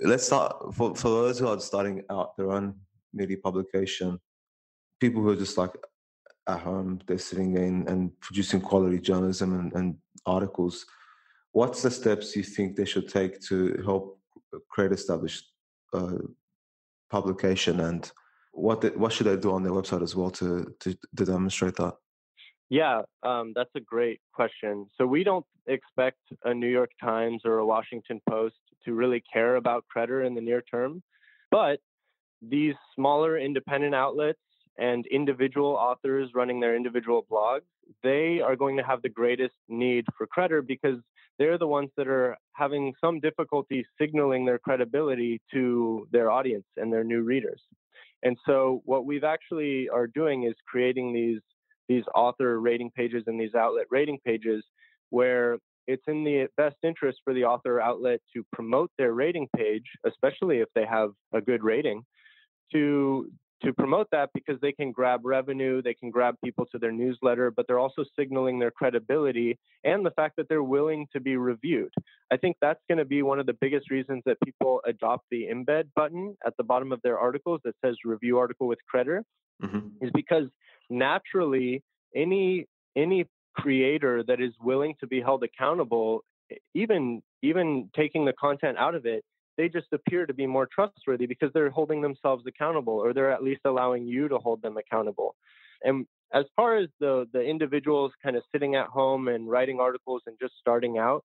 let's 0.00 0.26
start 0.26 0.54
for, 0.74 0.94
for 0.94 1.08
those 1.08 1.38
who 1.38 1.48
are 1.48 1.58
starting 1.58 2.02
out 2.10 2.36
their 2.36 2.52
own 2.52 2.74
media 3.14 3.38
publication, 3.42 4.18
people 5.00 5.22
who 5.22 5.30
are 5.30 5.36
just 5.36 5.56
like 5.56 5.72
at 6.46 6.60
home, 6.60 7.00
they're 7.06 7.18
sitting 7.18 7.56
in 7.56 7.88
and 7.88 8.12
producing 8.20 8.60
quality 8.60 8.98
journalism 8.98 9.58
and, 9.58 9.72
and 9.72 9.96
articles. 10.26 10.84
What's 11.52 11.82
the 11.82 11.90
steps 11.90 12.36
you 12.36 12.42
think 12.42 12.76
they 12.76 12.84
should 12.84 13.08
take 13.08 13.40
to 13.48 13.82
help 13.84 14.18
create 14.68 14.92
established 14.92 15.46
uh, 15.94 16.18
publication 17.10 17.80
and 17.80 18.10
what 18.52 18.80
the, 18.80 18.88
what 18.90 19.12
should 19.12 19.28
I 19.28 19.36
do 19.36 19.52
on 19.52 19.62
their 19.62 19.72
website 19.72 20.02
as 20.02 20.14
well 20.16 20.30
to, 20.32 20.74
to, 20.80 20.96
to 21.16 21.24
demonstrate 21.24 21.76
that? 21.76 21.94
Yeah, 22.68 23.02
um, 23.24 23.52
that's 23.54 23.70
a 23.74 23.80
great 23.80 24.20
question. 24.32 24.86
So 24.96 25.06
we 25.06 25.24
don't 25.24 25.46
expect 25.66 26.18
a 26.44 26.54
New 26.54 26.68
York 26.68 26.90
Times 27.02 27.42
or 27.44 27.58
a 27.58 27.66
Washington 27.66 28.20
Post 28.28 28.56
to 28.84 28.94
really 28.94 29.22
care 29.32 29.56
about 29.56 29.84
Credder 29.94 30.24
in 30.24 30.34
the 30.34 30.40
near 30.40 30.62
term, 30.62 31.02
but 31.50 31.80
these 32.40 32.74
smaller 32.94 33.38
independent 33.38 33.94
outlets 33.94 34.38
and 34.78 35.06
individual 35.08 35.72
authors 35.72 36.30
running 36.34 36.60
their 36.60 36.76
individual 36.76 37.26
blogs, 37.30 37.68
they 38.02 38.40
are 38.40 38.56
going 38.56 38.76
to 38.76 38.82
have 38.82 39.02
the 39.02 39.08
greatest 39.08 39.54
need 39.68 40.06
for 40.16 40.26
Credder 40.26 40.66
because 40.66 40.98
they're 41.38 41.58
the 41.58 41.66
ones 41.66 41.90
that 41.96 42.06
are 42.06 42.36
having 42.52 42.94
some 43.00 43.20
difficulty 43.20 43.84
signaling 44.00 44.44
their 44.44 44.58
credibility 44.58 45.40
to 45.52 46.06
their 46.12 46.30
audience 46.30 46.66
and 46.76 46.92
their 46.92 47.04
new 47.04 47.22
readers. 47.22 47.60
And 48.22 48.36
so 48.46 48.82
what 48.84 49.06
we've 49.06 49.24
actually 49.24 49.88
are 49.88 50.06
doing 50.06 50.44
is 50.44 50.54
creating 50.66 51.12
these 51.12 51.40
these 51.88 52.04
author 52.14 52.60
rating 52.60 52.90
pages 52.90 53.24
and 53.26 53.40
these 53.40 53.54
outlet 53.54 53.86
rating 53.90 54.18
pages 54.24 54.64
where 55.08 55.58
it's 55.88 56.04
in 56.06 56.22
the 56.22 56.46
best 56.56 56.76
interest 56.84 57.18
for 57.24 57.34
the 57.34 57.44
author 57.44 57.80
outlet 57.80 58.20
to 58.32 58.44
promote 58.52 58.92
their 58.96 59.12
rating 59.12 59.48
page, 59.56 59.84
especially 60.06 60.58
if 60.58 60.68
they 60.76 60.86
have 60.86 61.10
a 61.34 61.40
good 61.40 61.64
rating, 61.64 62.02
to 62.70 63.28
to 63.62 63.72
promote 63.72 64.08
that 64.12 64.30
because 64.32 64.58
they 64.60 64.72
can 64.72 64.90
grab 64.90 65.20
revenue, 65.24 65.82
they 65.82 65.94
can 65.94 66.10
grab 66.10 66.36
people 66.42 66.66
to 66.72 66.78
their 66.78 66.92
newsletter, 66.92 67.50
but 67.50 67.66
they're 67.66 67.78
also 67.78 68.04
signaling 68.18 68.58
their 68.58 68.70
credibility 68.70 69.58
and 69.84 70.04
the 70.04 70.10
fact 70.12 70.36
that 70.36 70.48
they're 70.48 70.62
willing 70.62 71.06
to 71.12 71.20
be 71.20 71.36
reviewed. 71.36 71.92
I 72.32 72.36
think 72.36 72.56
that's 72.60 72.80
going 72.88 72.98
to 72.98 73.04
be 73.04 73.22
one 73.22 73.38
of 73.38 73.46
the 73.46 73.56
biggest 73.60 73.90
reasons 73.90 74.22
that 74.26 74.38
people 74.44 74.80
adopt 74.86 75.26
the 75.30 75.48
embed 75.52 75.84
button 75.94 76.36
at 76.46 76.56
the 76.56 76.64
bottom 76.64 76.92
of 76.92 77.00
their 77.02 77.18
articles 77.18 77.60
that 77.64 77.74
says 77.84 77.96
review 78.04 78.38
article 78.38 78.66
with 78.66 78.78
Credder 78.92 79.22
mm-hmm. 79.62 80.04
is 80.04 80.10
because 80.14 80.46
naturally 80.88 81.82
any 82.14 82.66
any 82.96 83.26
creator 83.56 84.22
that 84.24 84.40
is 84.40 84.52
willing 84.60 84.94
to 85.00 85.06
be 85.06 85.20
held 85.20 85.42
accountable 85.44 86.24
even 86.74 87.22
even 87.42 87.88
taking 87.94 88.24
the 88.24 88.32
content 88.32 88.76
out 88.78 88.94
of 88.94 89.06
it 89.06 89.24
they 89.56 89.68
just 89.68 89.88
appear 89.92 90.26
to 90.26 90.34
be 90.34 90.46
more 90.46 90.66
trustworthy 90.66 91.26
because 91.26 91.50
they're 91.52 91.70
holding 91.70 92.00
themselves 92.00 92.44
accountable 92.46 92.94
or 92.94 93.12
they're 93.12 93.32
at 93.32 93.42
least 93.42 93.60
allowing 93.64 94.06
you 94.06 94.28
to 94.28 94.38
hold 94.38 94.62
them 94.62 94.76
accountable. 94.76 95.34
And 95.82 96.06
as 96.32 96.44
far 96.56 96.76
as 96.76 96.88
the 97.00 97.26
the 97.32 97.40
individuals 97.40 98.12
kind 98.22 98.36
of 98.36 98.42
sitting 98.52 98.74
at 98.74 98.86
home 98.86 99.28
and 99.28 99.48
writing 99.48 99.80
articles 99.80 100.22
and 100.26 100.36
just 100.40 100.54
starting 100.60 100.98
out, 100.98 101.24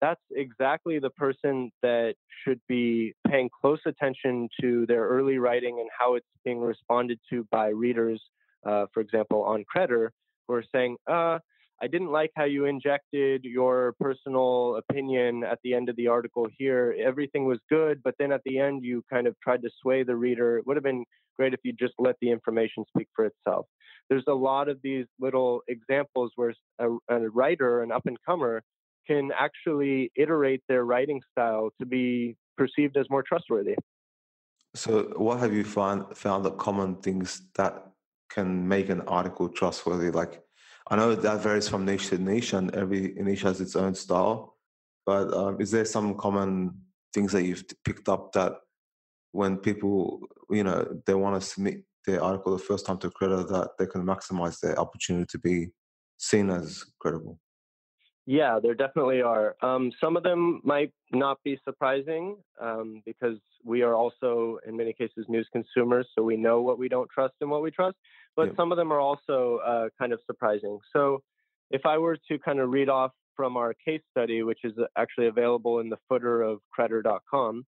that's 0.00 0.20
exactly 0.34 0.98
the 0.98 1.10
person 1.10 1.70
that 1.82 2.14
should 2.44 2.60
be 2.68 3.14
paying 3.28 3.50
close 3.60 3.80
attention 3.86 4.48
to 4.60 4.86
their 4.86 5.06
early 5.06 5.38
writing 5.38 5.78
and 5.80 5.88
how 5.96 6.14
it's 6.14 6.26
being 6.44 6.60
responded 6.60 7.18
to 7.30 7.46
by 7.50 7.68
readers, 7.68 8.20
uh, 8.66 8.86
for 8.92 9.00
example, 9.00 9.42
on 9.42 9.64
Credder, 9.74 10.10
who 10.46 10.54
are 10.54 10.64
saying, 10.72 10.96
uh, 11.06 11.38
I 11.82 11.86
didn't 11.88 12.10
like 12.10 12.30
how 12.34 12.44
you 12.44 12.64
injected 12.64 13.44
your 13.44 13.94
personal 14.00 14.76
opinion 14.76 15.44
at 15.44 15.58
the 15.62 15.74
end 15.74 15.88
of 15.90 15.96
the 15.96 16.06
article 16.06 16.46
here. 16.58 16.96
Everything 16.98 17.44
was 17.44 17.58
good, 17.68 18.00
but 18.02 18.14
then 18.18 18.32
at 18.32 18.40
the 18.46 18.58
end, 18.58 18.82
you 18.82 19.02
kind 19.12 19.26
of 19.26 19.36
tried 19.42 19.62
to 19.62 19.70
sway 19.82 20.02
the 20.02 20.16
reader. 20.16 20.58
It 20.58 20.66
would 20.66 20.76
have 20.76 20.84
been 20.84 21.04
great 21.36 21.52
if 21.52 21.60
you 21.64 21.72
just 21.72 21.92
let 21.98 22.16
the 22.22 22.30
information 22.30 22.84
speak 22.88 23.08
for 23.14 23.26
itself. 23.26 23.66
There's 24.08 24.24
a 24.26 24.34
lot 24.34 24.68
of 24.68 24.78
these 24.82 25.04
little 25.20 25.60
examples 25.68 26.32
where 26.36 26.54
a, 26.78 26.88
a 27.10 27.28
writer, 27.28 27.82
an 27.82 27.92
up 27.92 28.06
and 28.06 28.16
comer, 28.26 28.62
can 29.06 29.30
actually 29.38 30.10
iterate 30.16 30.62
their 30.68 30.84
writing 30.84 31.20
style 31.32 31.70
to 31.78 31.86
be 31.86 32.36
perceived 32.56 32.96
as 32.96 33.06
more 33.10 33.22
trustworthy. 33.22 33.76
So, 34.74 35.12
what 35.16 35.40
have 35.40 35.52
you 35.54 35.64
found 35.64 36.16
found 36.16 36.44
the 36.44 36.50
common 36.50 36.96
things 36.96 37.42
that 37.54 37.86
can 38.30 38.66
make 38.66 38.88
an 38.88 39.02
article 39.02 39.48
trustworthy? 39.48 40.10
Like, 40.10 40.42
I 40.88 40.96
know 40.96 41.14
that 41.14 41.42
varies 41.42 41.68
from 41.68 41.84
niche 41.84 42.08
to 42.08 42.18
niche, 42.18 42.52
and 42.52 42.74
every 42.74 43.14
niche 43.16 43.42
has 43.42 43.60
its 43.60 43.74
own 43.74 43.94
style. 43.94 44.56
But 45.04 45.32
um, 45.34 45.60
is 45.60 45.70
there 45.70 45.84
some 45.84 46.16
common 46.16 46.80
things 47.12 47.32
that 47.32 47.44
you've 47.44 47.64
picked 47.84 48.08
up 48.08 48.32
that 48.32 48.52
when 49.32 49.56
people, 49.56 50.20
you 50.50 50.64
know, 50.64 51.00
they 51.06 51.14
want 51.14 51.40
to 51.40 51.46
submit 51.46 51.82
their 52.06 52.22
article 52.22 52.52
the 52.56 52.62
first 52.62 52.86
time 52.86 52.98
to 52.98 53.10
Credder, 53.10 53.48
that 53.48 53.70
they 53.78 53.86
can 53.86 54.04
maximize 54.04 54.60
their 54.60 54.78
opportunity 54.78 55.26
to 55.30 55.38
be 55.38 55.68
seen 56.18 56.50
as 56.50 56.84
credible? 57.00 57.40
Yeah, 58.26 58.58
there 58.60 58.74
definitely 58.74 59.22
are. 59.22 59.54
Um, 59.62 59.92
some 60.00 60.16
of 60.16 60.24
them 60.24 60.60
might 60.64 60.92
not 61.12 61.38
be 61.44 61.60
surprising 61.64 62.36
um, 62.60 63.02
because 63.06 63.38
we 63.64 63.82
are 63.82 63.94
also, 63.94 64.58
in 64.66 64.76
many 64.76 64.92
cases, 64.92 65.26
news 65.28 65.48
consumers, 65.52 66.08
so 66.14 66.24
we 66.24 66.36
know 66.36 66.60
what 66.60 66.78
we 66.78 66.88
don't 66.88 67.08
trust 67.08 67.34
and 67.40 67.50
what 67.50 67.62
we 67.62 67.70
trust. 67.70 67.96
But 68.36 68.48
yeah. 68.48 68.52
some 68.56 68.72
of 68.72 68.76
them 68.76 68.92
are 68.92 69.00
also 69.00 69.60
uh, 69.66 69.88
kind 69.98 70.12
of 70.12 70.20
surprising. 70.26 70.78
So, 70.92 71.22
if 71.70 71.84
I 71.84 71.98
were 71.98 72.16
to 72.28 72.38
kind 72.38 72.60
of 72.60 72.70
read 72.70 72.88
off 72.88 73.10
from 73.34 73.56
our 73.56 73.74
case 73.74 74.02
study, 74.10 74.42
which 74.42 74.60
is 74.62 74.72
actually 74.96 75.26
available 75.26 75.80
in 75.80 75.88
the 75.88 75.98
footer 76.08 76.42
of 76.42 76.60
Credder.com, 76.78 77.64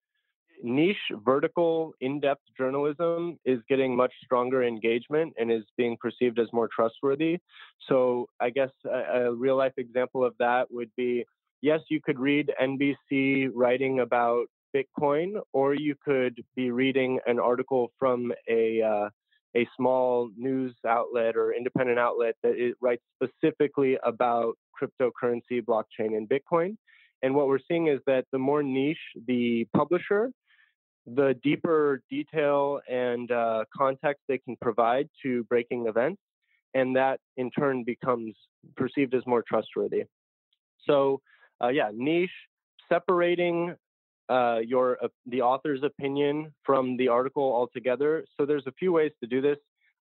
niche 0.63 0.95
vertical 1.26 1.93
in-depth 2.02 2.41
journalism 2.58 3.38
is 3.45 3.60
getting 3.67 3.95
much 3.95 4.13
stronger 4.23 4.63
engagement 4.63 5.34
and 5.38 5.52
is 5.52 5.63
being 5.78 5.97
perceived 5.99 6.39
as 6.39 6.47
more 6.54 6.69
trustworthy 6.73 7.38
so 7.88 8.28
i 8.39 8.49
guess 8.49 8.69
a, 8.86 9.26
a 9.26 9.34
real 9.34 9.58
life 9.58 9.73
example 9.78 10.23
of 10.23 10.34
that 10.39 10.67
would 10.71 10.89
be 10.95 11.26
yes 11.62 11.82
you 11.89 11.99
could 12.02 12.19
read 12.19 12.52
nbc 12.62 13.49
writing 13.54 13.99
about 13.99 14.45
Bitcoin, 14.76 15.39
or 15.52 15.76
you 15.76 15.95
could 16.04 16.43
be 16.56 16.71
reading 16.71 17.19
an 17.28 17.39
article 17.39 17.91
from 17.99 18.34
a 18.49 18.82
uh, 18.82 19.10
a 19.56 19.68
small 19.78 20.30
news 20.36 20.76
outlet 20.88 21.36
or 21.36 21.54
independent 21.54 22.00
outlet 22.00 22.36
that 22.44 22.56
it 22.56 22.76
writes 22.82 23.04
specifically 23.22 23.98
about 24.04 24.58
cryptocurrency, 24.82 25.62
blockchain, 25.62 26.18
and 26.18 26.28
Bitcoin. 26.28 26.76
And 27.22 27.36
what 27.36 27.48
we're 27.48 27.60
seeing 27.68 27.88
is 27.88 28.00
that 28.06 28.26
the 28.32 28.39
more 28.39 28.63
niche 28.63 28.98
the 29.28 29.66
publisher, 29.76 30.32
the 31.06 31.36
deeper 31.44 32.02
detail 32.10 32.82
and 32.89 33.32
uh, 33.32 33.66
context 33.76 34.24
they 34.28 34.39
can 34.39 34.56
provide 34.62 35.10
to 35.22 35.44
breaking 35.46 35.88
events, 35.88 36.22
and 36.74 36.96
that 36.96 37.20
in 37.38 37.52
turn 37.52 37.84
becomes 37.84 38.34
perceived 38.76 39.13
as 39.13 39.22
more 39.26 39.44
trustworthy. 39.48 40.04
So, 40.86 41.22
uh, 41.63 41.70
yeah, 41.70 41.92
niche, 41.94 42.32
separating 42.89 43.76
uh, 44.34 44.60
your 44.74 44.88
uh, 45.04 45.08
the 45.34 45.41
author's 45.41 45.84
opinion 45.84 46.36
from 46.67 46.98
the 46.98 47.08
article 47.08 47.48
altogether. 47.60 48.12
So 48.36 48.46
there's 48.46 48.67
a 48.67 48.76
few 48.82 48.91
ways 49.00 49.12
to 49.22 49.28
do 49.36 49.39
this. 49.41 49.60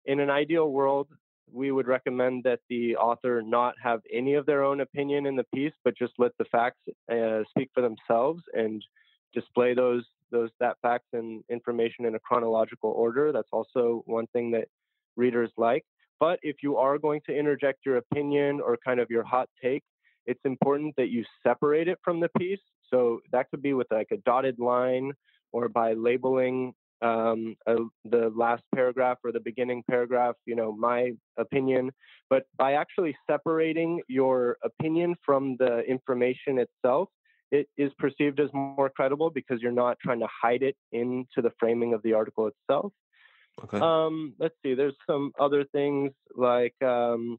In 0.06 0.18
an 0.26 0.30
ideal 0.30 0.68
world, 0.80 1.08
we 1.52 1.72
would 1.76 1.88
recommend 1.88 2.44
that 2.44 2.62
the 2.70 2.96
author 2.96 3.42
not 3.42 3.74
have 3.88 4.00
any 4.12 4.34
of 4.36 4.46
their 4.46 4.64
own 4.64 4.80
opinion 4.82 5.26
in 5.26 5.36
the 5.36 5.48
piece, 5.56 5.74
but 5.84 5.98
just 6.04 6.14
let 6.18 6.32
the 6.38 6.46
facts 6.46 6.82
uh, 7.12 7.42
speak 7.52 7.70
for 7.74 7.82
themselves 7.82 8.42
and 8.54 8.84
display 9.34 9.74
those 9.74 10.06
those 10.32 10.52
that 10.60 10.78
facts 10.82 11.10
and 11.14 11.44
information 11.50 12.06
in 12.06 12.16
a 12.16 12.20
chronological 12.20 12.92
order. 12.92 13.32
That's 13.32 13.54
also 13.58 14.04
one 14.06 14.28
thing 14.28 14.52
that 14.52 14.68
readers 15.16 15.52
like. 15.58 15.86
But 16.20 16.40
if 16.42 16.58
you 16.64 16.78
are 16.78 16.98
going 16.98 17.22
to 17.28 17.38
interject 17.38 17.80
your 17.86 17.98
opinion 17.98 18.62
or 18.62 18.78
kind 18.78 19.00
of 19.00 19.10
your 19.10 19.24
hot 19.24 19.50
take, 19.62 19.84
it's 20.26 20.44
important 20.46 20.96
that 20.98 21.10
you 21.10 21.24
separate 21.46 21.88
it 21.88 22.00
from 22.04 22.20
the 22.20 22.30
piece. 22.38 22.60
So 22.90 23.22
that 23.32 23.50
could 23.50 23.62
be 23.62 23.74
with 23.74 23.88
like 23.92 24.12
a 24.12 24.18
dotted 24.18 24.60
line 24.60 25.14
or 25.52 25.70
by 25.70 25.94
labeling 25.94 26.74
um, 27.02 27.56
the 27.66 28.32
last 28.36 28.64
paragraph 28.74 29.18
or 29.24 29.32
the 29.32 29.40
beginning 29.40 29.84
paragraph, 29.90 30.36
you 30.46 30.56
know, 30.56 30.72
my 30.72 31.12
opinion, 31.38 31.92
but 32.30 32.44
by 32.58 32.74
actually 32.74 33.16
separating 33.30 34.02
your 34.08 34.58
opinion 34.64 35.16
from 35.26 35.58
the 35.60 35.80
information 35.82 36.60
itself, 36.60 37.10
it 37.52 37.68
is 37.78 37.92
perceived 38.00 38.40
as 38.40 38.50
more 38.54 38.90
credible 38.90 39.30
because 39.30 39.62
you're 39.62 39.72
not 39.72 39.98
trying 40.00 40.20
to 40.20 40.28
hide 40.42 40.64
it 40.64 40.76
into 40.92 41.42
the 41.42 41.52
framing 41.60 41.94
of 41.94 42.02
the 42.04 42.14
article 42.14 42.48
itself. 42.48 42.94
Okay. 43.64 43.80
Um, 43.80 44.34
let's 44.40 44.56
see. 44.64 44.74
There's 44.74 44.96
some 45.06 45.32
other 45.40 45.66
things 45.66 46.12
like, 46.36 46.74
um, 46.82 47.38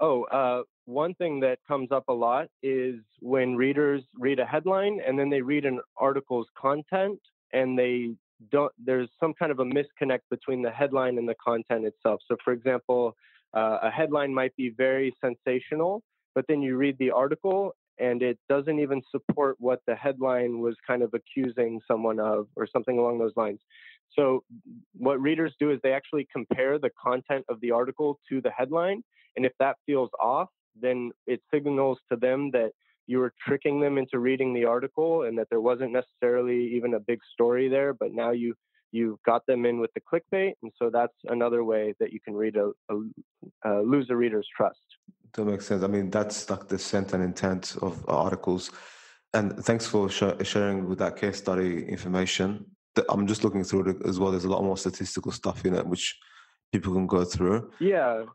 oh, 0.00 0.24
uh, 0.24 0.62
one 0.86 1.14
thing 1.14 1.40
that 1.40 1.58
comes 1.66 1.90
up 1.90 2.04
a 2.08 2.12
lot 2.12 2.48
is 2.62 2.96
when 3.20 3.56
readers 3.56 4.02
read 4.18 4.38
a 4.38 4.44
headline 4.44 5.00
and 5.06 5.18
then 5.18 5.30
they 5.30 5.40
read 5.40 5.64
an 5.64 5.80
article's 5.96 6.46
content 6.60 7.18
and 7.52 7.78
they 7.78 8.14
don't. 8.50 8.72
There's 8.78 9.08
some 9.20 9.32
kind 9.34 9.50
of 9.50 9.60
a 9.60 9.64
misconnect 9.64 10.20
between 10.30 10.62
the 10.62 10.70
headline 10.70 11.18
and 11.18 11.28
the 11.28 11.36
content 11.42 11.86
itself. 11.86 12.20
So, 12.28 12.36
for 12.44 12.52
example, 12.52 13.16
uh, 13.54 13.78
a 13.82 13.90
headline 13.90 14.34
might 14.34 14.54
be 14.56 14.70
very 14.76 15.14
sensational, 15.24 16.02
but 16.34 16.44
then 16.48 16.60
you 16.60 16.76
read 16.76 16.96
the 16.98 17.10
article 17.10 17.74
and 17.98 18.22
it 18.22 18.38
doesn't 18.48 18.80
even 18.80 19.00
support 19.10 19.56
what 19.60 19.80
the 19.86 19.94
headline 19.94 20.58
was 20.58 20.74
kind 20.84 21.02
of 21.02 21.14
accusing 21.14 21.80
someone 21.86 22.18
of 22.18 22.48
or 22.56 22.66
something 22.66 22.98
along 22.98 23.18
those 23.18 23.32
lines. 23.36 23.60
So, 24.12 24.42
what 24.96 25.20
readers 25.20 25.54
do 25.58 25.70
is 25.70 25.80
they 25.82 25.92
actually 25.92 26.26
compare 26.32 26.78
the 26.78 26.90
content 27.02 27.44
of 27.48 27.60
the 27.60 27.70
article 27.70 28.20
to 28.28 28.40
the 28.40 28.50
headline. 28.50 29.02
And 29.36 29.46
if 29.46 29.52
that 29.58 29.76
feels 29.86 30.10
off, 30.20 30.48
then 30.80 31.12
it 31.26 31.40
signals 31.52 31.98
to 32.10 32.16
them 32.16 32.50
that 32.52 32.72
you 33.06 33.18
were 33.18 33.32
tricking 33.46 33.80
them 33.80 33.98
into 33.98 34.18
reading 34.18 34.54
the 34.54 34.64
article 34.64 35.24
and 35.24 35.36
that 35.38 35.48
there 35.50 35.60
wasn't 35.60 35.92
necessarily 35.92 36.74
even 36.74 36.94
a 36.94 37.00
big 37.00 37.20
story 37.32 37.68
there, 37.68 37.92
but 37.92 38.12
now 38.12 38.30
you 38.30 38.54
you've 38.92 39.20
got 39.26 39.44
them 39.46 39.66
in 39.66 39.80
with 39.80 39.90
the 39.94 40.00
clickbait, 40.00 40.52
and 40.62 40.72
so 40.78 40.88
that's 40.88 41.16
another 41.24 41.64
way 41.64 41.94
that 41.98 42.12
you 42.12 42.20
can 42.20 42.34
read 42.34 42.56
a, 42.56 42.70
a, 42.88 42.94
a 43.68 43.82
lose 43.82 44.06
a 44.08 44.16
reader's 44.16 44.46
trust. 44.56 44.78
That 45.32 45.44
makes 45.46 45.66
sense. 45.66 45.82
I 45.82 45.88
mean, 45.88 46.10
that's 46.10 46.48
like 46.48 46.68
the 46.68 46.78
scent 46.78 47.12
and 47.12 47.22
intent 47.22 47.76
of 47.82 48.04
articles. 48.08 48.70
And 49.34 49.58
thanks 49.64 49.84
for 49.84 50.08
sh- 50.08 50.22
sharing 50.44 50.88
with 50.88 51.00
that 51.00 51.16
case 51.16 51.38
study 51.38 51.84
information. 51.86 52.66
I'm 53.08 53.26
just 53.26 53.42
looking 53.42 53.64
through 53.64 53.90
it 53.90 53.96
as 54.06 54.20
well. 54.20 54.30
There's 54.30 54.44
a 54.44 54.48
lot 54.48 54.62
more 54.62 54.76
statistical 54.76 55.32
stuff 55.32 55.64
in 55.64 55.74
it, 55.74 55.84
which 55.84 56.16
people 56.72 56.94
can 56.94 57.08
go 57.08 57.24
through. 57.24 57.72
Yeah. 57.80 58.26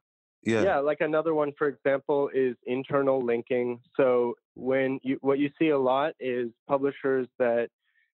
Yeah. 0.44 0.64
Yeah. 0.64 0.80
Like 0.80 1.02
another 1.02 1.34
one, 1.34 1.52
for 1.58 1.68
example, 1.68 2.30
is 2.34 2.56
internal 2.66 3.24
linking. 3.24 3.80
So 3.98 4.36
when 4.56 5.00
you, 5.04 5.18
what 5.22 5.40
you 5.40 5.50
see 5.60 5.70
a 5.70 5.78
lot 5.78 6.14
is 6.20 6.50
publishers 6.68 7.28
that 7.40 7.70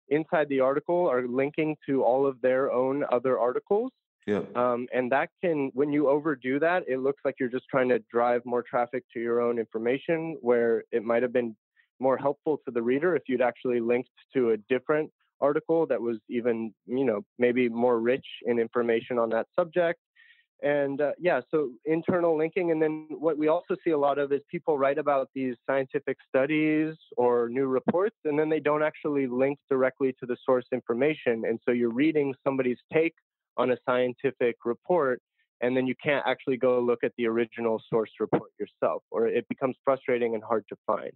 inside 0.10 0.50
the 0.50 0.60
article 0.60 1.10
are 1.10 1.28
linking 1.28 1.78
to 1.88 2.04
all 2.04 2.28
of 2.28 2.42
their 2.42 2.72
own 2.72 3.06
other 3.12 3.40
articles. 3.40 3.92
Yeah. 4.28 4.42
Um, 4.56 4.88
and 4.94 5.12
that 5.12 5.30
can, 5.42 5.72
when 5.74 5.92
you 5.92 6.10
overdo 6.10 6.60
that, 6.60 6.84
it 6.88 7.00
looks 7.00 7.22
like 7.24 7.36
you're 7.40 7.50
just 7.50 7.66
trying 7.70 7.90
to 7.90 8.00
drive 8.12 8.42
more 8.46 8.64
traffic 8.64 9.04
to 9.14 9.20
your 9.20 9.42
own 9.42 9.58
information, 9.58 10.38
where 10.42 10.84
it 10.92 11.04
might 11.04 11.24
have 11.24 11.34
been 11.34 11.56
more 12.00 12.18
helpful 12.18 12.60
to 12.66 12.72
the 12.72 12.82
reader 12.82 13.16
if 13.16 13.24
you'd 13.28 13.42
actually 13.42 13.80
linked 13.80 14.10
to 14.34 14.52
a 14.52 14.58
different 14.70 15.10
article 15.42 15.86
that 15.88 16.02
was 16.02 16.18
even, 16.30 16.74
you 16.86 17.06
know, 17.06 17.22
maybe 17.38 17.70
more 17.70 18.00
rich 18.00 18.26
in 18.46 18.60
information 18.60 19.18
on 19.18 19.30
that 19.30 19.48
subject 19.58 20.00
and 20.62 21.00
uh, 21.00 21.12
yeah, 21.18 21.40
so 21.52 21.72
internal 21.86 22.38
linking. 22.38 22.72
And 22.72 22.82
then 22.82 23.08
what 23.10 23.38
we 23.38 23.48
also 23.48 23.76
see 23.84 23.92
a 23.92 23.98
lot 23.98 24.18
of 24.18 24.32
is 24.32 24.42
people 24.52 24.78
write 24.78 24.98
about 24.98 25.30
these 25.34 25.56
scientific 25.66 26.18
studies 26.28 26.96
or 27.16 27.50
new 27.50 27.68
reports, 27.68 28.16
and 28.26 28.38
then 28.38 28.50
they 28.50 28.60
don't 28.60 28.84
actually 28.84 29.28
link 29.28 29.58
directly 29.70 30.14
to 30.20 30.26
the 30.26 30.38
source 30.46 30.66
information. 30.72 31.44
And 31.48 31.60
so 31.66 31.72
you're 31.72 31.94
reading 31.94 32.34
somebody's 32.46 32.80
take 32.92 33.14
on 33.58 33.72
a 33.72 33.78
scientific 33.88 34.58
report, 34.66 35.22
and 35.62 35.76
then 35.76 35.88
you 35.88 35.96
can't 36.04 36.26
actually 36.26 36.58
go 36.58 36.80
look 36.80 37.04
at 37.04 37.14
the 37.18 37.28
original 37.28 37.82
source 37.90 38.12
report 38.20 38.52
yourself, 38.60 39.04
or 39.12 39.28
it 39.28 39.48
becomes 39.48 39.76
frustrating 39.86 40.36
and 40.36 40.44
hard 40.44 40.66
to 40.70 40.76
find. 40.86 41.14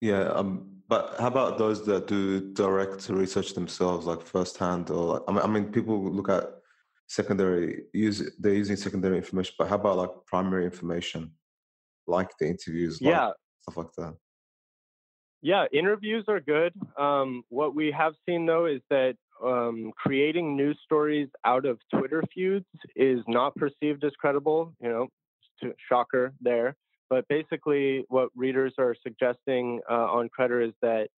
Yeah, 0.00 0.24
um, 0.28 0.68
but 0.88 1.16
how 1.18 1.28
about 1.28 1.58
those 1.58 1.84
that 1.86 2.06
do 2.06 2.52
direct 2.52 3.08
research 3.08 3.54
themselves, 3.54 4.06
like 4.06 4.20
firsthand? 4.20 4.90
Or 4.90 5.24
I 5.28 5.32
mean, 5.32 5.42
I 5.42 5.46
mean 5.46 5.64
people 5.72 6.04
look 6.04 6.28
at 6.28 6.44
secondary 7.08 7.84
use 7.92 8.30
they're 8.38 8.54
using 8.54 8.76
secondary 8.76 9.16
information 9.16 9.54
but 9.58 9.68
how 9.68 9.76
about 9.76 9.96
like 9.96 10.10
primary 10.26 10.64
information? 10.64 11.32
Like 12.06 12.30
the 12.38 12.48
interviews 12.48 13.00
like 13.00 13.12
yeah. 13.12 13.30
stuff 13.60 13.76
like 13.76 13.92
that. 13.98 14.16
Yeah 15.42 15.66
interviews 15.72 16.24
are 16.28 16.40
good. 16.40 16.72
Um, 16.98 17.42
what 17.48 17.74
we 17.74 17.90
have 17.92 18.14
seen 18.28 18.46
though 18.46 18.66
is 18.66 18.80
that 18.90 19.16
um, 19.44 19.92
creating 19.96 20.56
news 20.56 20.78
stories 20.82 21.28
out 21.44 21.66
of 21.66 21.78
twitter 21.94 22.22
feuds 22.32 22.64
is 22.94 23.20
not 23.28 23.54
perceived 23.54 24.02
as 24.02 24.12
credible 24.18 24.72
you 24.80 24.88
know 24.88 25.08
shocker 25.88 26.32
there. 26.40 26.76
But 27.08 27.26
basically 27.28 28.04
what 28.08 28.30
readers 28.34 28.74
are 28.78 28.96
suggesting 29.02 29.80
uh, 29.88 29.94
on 29.94 30.28
Credder 30.36 30.66
is 30.66 30.74
that 30.82 31.08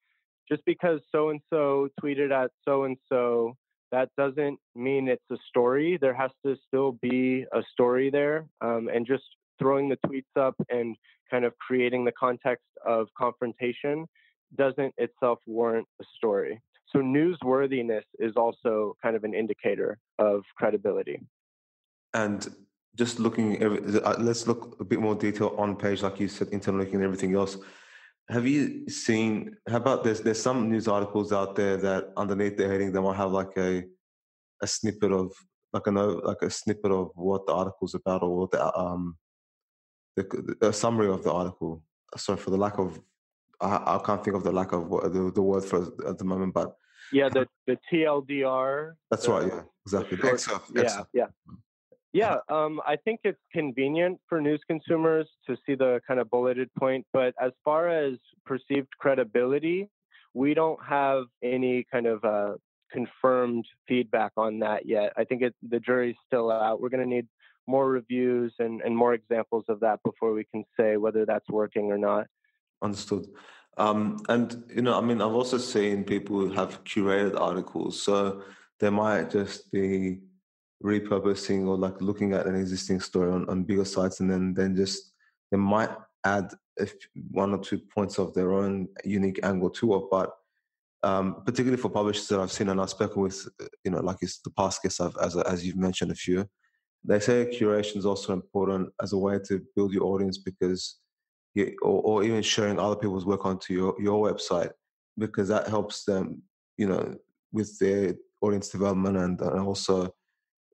just 0.50 0.62
because 0.64 1.00
so 1.12 1.30
and 1.30 1.40
so 1.50 1.88
tweeted 2.02 2.30
at 2.30 2.50
so 2.66 2.84
and 2.84 2.96
so 3.08 3.54
that 3.92 4.10
doesn't 4.16 4.58
mean 4.74 5.08
it's 5.08 5.30
a 5.30 5.36
story. 5.48 5.98
There 6.00 6.14
has 6.14 6.30
to 6.44 6.56
still 6.66 6.92
be 6.92 7.44
a 7.52 7.62
story 7.72 8.10
there. 8.10 8.46
Um, 8.60 8.88
and 8.92 9.06
just 9.06 9.24
throwing 9.58 9.88
the 9.88 9.98
tweets 10.06 10.40
up 10.40 10.54
and 10.68 10.96
kind 11.30 11.44
of 11.44 11.56
creating 11.58 12.04
the 12.04 12.12
context 12.12 12.66
of 12.86 13.08
confrontation 13.16 14.06
doesn't 14.56 14.94
itself 14.96 15.38
warrant 15.46 15.86
a 16.00 16.04
story. 16.16 16.60
So 16.90 17.00
newsworthiness 17.00 18.04
is 18.18 18.34
also 18.36 18.96
kind 19.02 19.14
of 19.14 19.24
an 19.24 19.34
indicator 19.34 19.98
of 20.18 20.42
credibility. 20.56 21.20
And 22.14 22.48
just 22.96 23.20
looking, 23.20 23.62
uh, 23.62 24.16
let's 24.18 24.46
look 24.46 24.80
a 24.80 24.84
bit 24.84 24.98
more 24.98 25.14
detail 25.14 25.54
on 25.58 25.76
page, 25.76 26.02
like 26.02 26.18
you 26.18 26.28
said, 26.28 26.48
interlinking 26.48 26.96
and 26.96 27.04
everything 27.04 27.34
else 27.34 27.58
have 28.30 28.46
you 28.46 28.88
seen? 28.88 29.56
How 29.68 29.76
about 29.76 30.04
this? 30.04 30.20
There's 30.20 30.40
some 30.40 30.70
news 30.70 30.86
articles 30.86 31.32
out 31.32 31.56
there 31.56 31.76
that 31.78 32.12
underneath 32.16 32.56
the 32.56 32.68
heading 32.68 32.92
they 32.92 33.00
might 33.00 33.16
have 33.16 33.32
like 33.32 33.56
a 33.56 33.84
a 34.62 34.66
snippet 34.66 35.12
of 35.12 35.32
like 35.72 35.86
a 35.86 35.90
like 35.90 36.42
a 36.42 36.50
snippet 36.50 36.90
of 36.90 37.10
what 37.14 37.46
the 37.46 37.52
article's 37.52 37.94
about 37.94 38.22
or 38.22 38.36
what 38.36 38.50
the 38.50 38.78
um 38.78 39.16
the, 40.16 40.56
a 40.62 40.72
summary 40.72 41.08
of 41.08 41.24
the 41.24 41.32
article. 41.32 41.82
Sorry 42.16 42.38
for 42.38 42.50
the 42.50 42.56
lack 42.56 42.78
of 42.78 43.00
I, 43.60 43.96
I 43.96 44.00
can't 44.04 44.22
think 44.22 44.36
of 44.36 44.44
the 44.44 44.52
lack 44.52 44.72
of 44.72 44.88
the, 44.90 45.32
the 45.34 45.42
word 45.42 45.64
for 45.64 45.88
at 46.06 46.18
the 46.18 46.24
moment, 46.24 46.54
but 46.54 46.74
yeah, 47.12 47.28
the 47.28 47.46
the 47.66 47.78
TLDR. 47.90 48.92
That's 49.10 49.24
the, 49.24 49.32
right. 49.32 49.46
Yeah, 49.46 49.62
exactly. 49.86 50.18
Short, 50.18 50.62
yeah, 50.74 51.02
yeah. 51.14 51.26
Yeah, 52.12 52.36
um, 52.48 52.80
I 52.86 52.96
think 52.96 53.20
it's 53.24 53.38
convenient 53.52 54.18
for 54.28 54.40
news 54.40 54.60
consumers 54.66 55.28
to 55.46 55.56
see 55.66 55.74
the 55.74 56.00
kind 56.06 56.18
of 56.18 56.30
bulleted 56.30 56.70
point. 56.78 57.06
But 57.12 57.34
as 57.40 57.52
far 57.64 57.88
as 57.88 58.14
perceived 58.46 58.88
credibility, 58.98 59.88
we 60.32 60.54
don't 60.54 60.78
have 60.84 61.24
any 61.42 61.84
kind 61.92 62.06
of 62.06 62.24
uh, 62.24 62.54
confirmed 62.90 63.66
feedback 63.86 64.32
on 64.36 64.58
that 64.60 64.86
yet. 64.86 65.12
I 65.16 65.24
think 65.24 65.42
it, 65.42 65.54
the 65.68 65.80
jury's 65.80 66.16
still 66.26 66.50
out. 66.50 66.80
We're 66.80 66.88
going 66.88 67.02
to 67.02 67.14
need 67.14 67.26
more 67.66 67.86
reviews 67.86 68.54
and, 68.58 68.80
and 68.80 68.96
more 68.96 69.12
examples 69.12 69.64
of 69.68 69.80
that 69.80 70.00
before 70.02 70.32
we 70.32 70.44
can 70.44 70.64
say 70.78 70.96
whether 70.96 71.26
that's 71.26 71.48
working 71.50 71.92
or 71.92 71.98
not. 71.98 72.26
Understood. 72.80 73.26
Um, 73.76 74.22
and 74.28 74.64
you 74.74 74.82
know, 74.82 74.96
I 74.96 75.02
mean, 75.02 75.20
I've 75.20 75.34
also 75.34 75.58
seen 75.58 76.04
people 76.04 76.50
have 76.52 76.82
curated 76.84 77.38
articles, 77.38 78.02
so 78.02 78.42
there 78.80 78.90
might 78.90 79.30
just 79.30 79.70
be 79.70 80.20
repurposing 80.82 81.66
or 81.66 81.76
like 81.76 82.00
looking 82.00 82.32
at 82.32 82.46
an 82.46 82.54
existing 82.54 83.00
story 83.00 83.30
on, 83.30 83.48
on 83.48 83.64
bigger 83.64 83.84
sites, 83.84 84.20
and 84.20 84.30
then 84.30 84.54
then 84.54 84.76
just 84.76 85.12
they 85.50 85.58
might 85.58 85.90
add 86.24 86.52
if 86.76 86.94
one 87.30 87.52
or 87.52 87.58
two 87.58 87.78
points 87.78 88.18
of 88.18 88.34
their 88.34 88.52
own 88.52 88.88
unique 89.04 89.40
angle 89.42 89.70
to 89.70 89.94
it. 89.96 90.02
But 90.10 90.30
um, 91.02 91.42
particularly 91.44 91.80
for 91.80 91.90
publishers 91.90 92.28
that 92.28 92.40
I've 92.40 92.52
seen 92.52 92.68
and 92.68 92.80
I've 92.80 92.90
spoken 92.90 93.22
with, 93.22 93.48
you 93.84 93.90
know, 93.90 94.00
like 94.00 94.18
it's 94.20 94.38
the 94.40 94.50
past 94.50 94.82
guests 94.82 95.00
I've, 95.00 95.16
as 95.22 95.36
as 95.36 95.66
you've 95.66 95.76
mentioned 95.76 96.10
a 96.10 96.14
few, 96.14 96.48
they 97.04 97.20
say 97.20 97.46
curation 97.46 97.96
is 97.96 98.06
also 98.06 98.32
important 98.32 98.90
as 99.02 99.12
a 99.12 99.18
way 99.18 99.38
to 99.46 99.62
build 99.74 99.92
your 99.92 100.04
audience 100.04 100.38
because 100.38 100.98
or, 101.82 102.02
or 102.02 102.24
even 102.24 102.42
sharing 102.42 102.78
other 102.78 102.96
people's 102.96 103.26
work 103.26 103.44
onto 103.44 103.72
your, 103.72 103.94
your 103.98 104.30
website 104.30 104.70
because 105.16 105.48
that 105.48 105.66
helps 105.66 106.04
them, 106.04 106.42
you 106.76 106.86
know, 106.86 107.16
with 107.52 107.76
their 107.78 108.14
audience 108.40 108.68
development 108.68 109.16
and, 109.16 109.40
and 109.40 109.60
also 109.60 110.12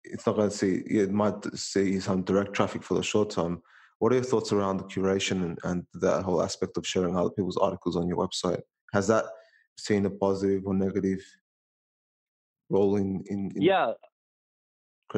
it's 0.04 0.26
not 0.26 0.36
going 0.36 0.50
to 0.50 0.56
see 0.56 0.76
it 0.86 1.10
might 1.10 1.42
see 1.56 1.98
some 2.00 2.22
direct 2.22 2.52
traffic 2.52 2.82
for 2.82 2.94
the 2.94 3.02
short 3.02 3.30
term. 3.30 3.62
What 3.98 4.12
are 4.12 4.16
your 4.16 4.24
thoughts 4.24 4.52
around 4.52 4.78
the 4.78 4.84
curation 4.84 5.42
and, 5.44 5.58
and 5.64 5.86
that 5.94 6.24
whole 6.24 6.42
aspect 6.42 6.76
of 6.76 6.86
sharing 6.86 7.16
other 7.16 7.30
people's 7.30 7.56
articles 7.56 7.96
on 7.96 8.08
your 8.08 8.18
website? 8.18 8.60
Has 8.92 9.06
that 9.08 9.24
seen 9.78 10.06
a 10.06 10.10
positive 10.10 10.66
or 10.66 10.74
negative 10.74 11.20
role 12.68 12.96
in, 12.96 13.22
in, 13.28 13.50
in 13.54 13.62
yeah 13.62 13.92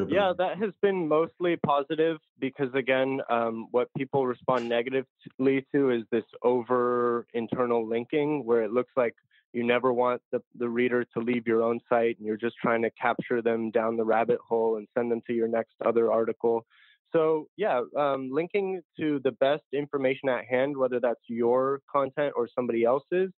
yeah, 0.09 0.33
that 0.37 0.59
has 0.59 0.73
been 0.83 1.09
mostly 1.09 1.57
positive 1.65 2.19
because, 2.39 2.69
again, 2.75 3.21
um, 3.31 3.69
what 3.71 3.89
people 3.97 4.27
respond 4.27 4.69
negatively 4.69 5.67
to 5.75 5.91
is 5.91 6.03
this 6.11 6.25
over 6.43 7.27
internal 7.33 7.87
linking 7.87 8.45
where 8.45 8.63
it 8.63 8.73
looks 8.73 8.93
like 8.97 9.15
you 9.57 9.65
never 9.65 9.91
want 9.91 10.21
the, 10.33 10.41
the 10.59 10.69
reader 10.69 11.03
to 11.03 11.19
leave 11.19 11.47
your 11.47 11.63
own 11.63 11.81
site 11.89 12.19
and 12.19 12.27
you're 12.27 12.37
just 12.37 12.57
trying 12.61 12.83
to 12.83 12.91
capture 12.91 13.41
them 13.41 13.71
down 13.71 13.97
the 13.97 14.05
rabbit 14.05 14.39
hole 14.47 14.77
and 14.77 14.87
send 14.95 15.11
them 15.11 15.23
to 15.27 15.33
your 15.33 15.49
next 15.49 15.75
other 15.85 16.13
article. 16.13 16.67
So, 17.15 17.49
yeah, 17.57 17.81
um, 17.99 18.29
linking 18.31 18.83
to 19.01 19.19
the 19.25 19.31
best 19.33 19.63
information 19.73 20.29
at 20.29 20.45
hand, 20.45 20.77
whether 20.77 21.01
that's 21.01 21.23
your 21.29 21.81
content 21.91 22.35
or 22.37 22.47
somebody 22.55 22.85
else's, 22.85 23.31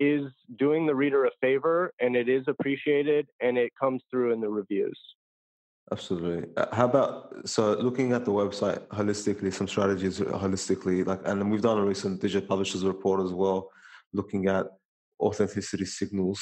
is 0.00 0.24
doing 0.58 0.86
the 0.86 0.94
reader 0.94 1.26
a 1.26 1.30
favor 1.42 1.92
and 2.00 2.16
it 2.16 2.30
is 2.30 2.44
appreciated 2.48 3.26
and 3.42 3.58
it 3.58 3.72
comes 3.78 4.02
through 4.10 4.32
in 4.32 4.40
the 4.40 4.48
reviews. 4.48 4.98
Absolutely. 5.90 6.48
Uh, 6.56 6.74
how 6.74 6.86
about 6.86 7.46
so 7.46 7.74
looking 7.74 8.12
at 8.12 8.24
the 8.24 8.30
website 8.30 8.80
holistically, 8.86 9.52
some 9.52 9.68
strategies 9.68 10.18
holistically, 10.18 11.04
like, 11.06 11.20
and 11.26 11.50
we've 11.50 11.60
done 11.60 11.76
a 11.76 11.84
recent 11.84 12.22
digital 12.22 12.48
publishers 12.48 12.84
report 12.84 13.20
as 13.22 13.34
well, 13.34 13.68
looking 14.14 14.46
at 14.46 14.68
authenticity 15.22 15.84
signals, 15.84 16.40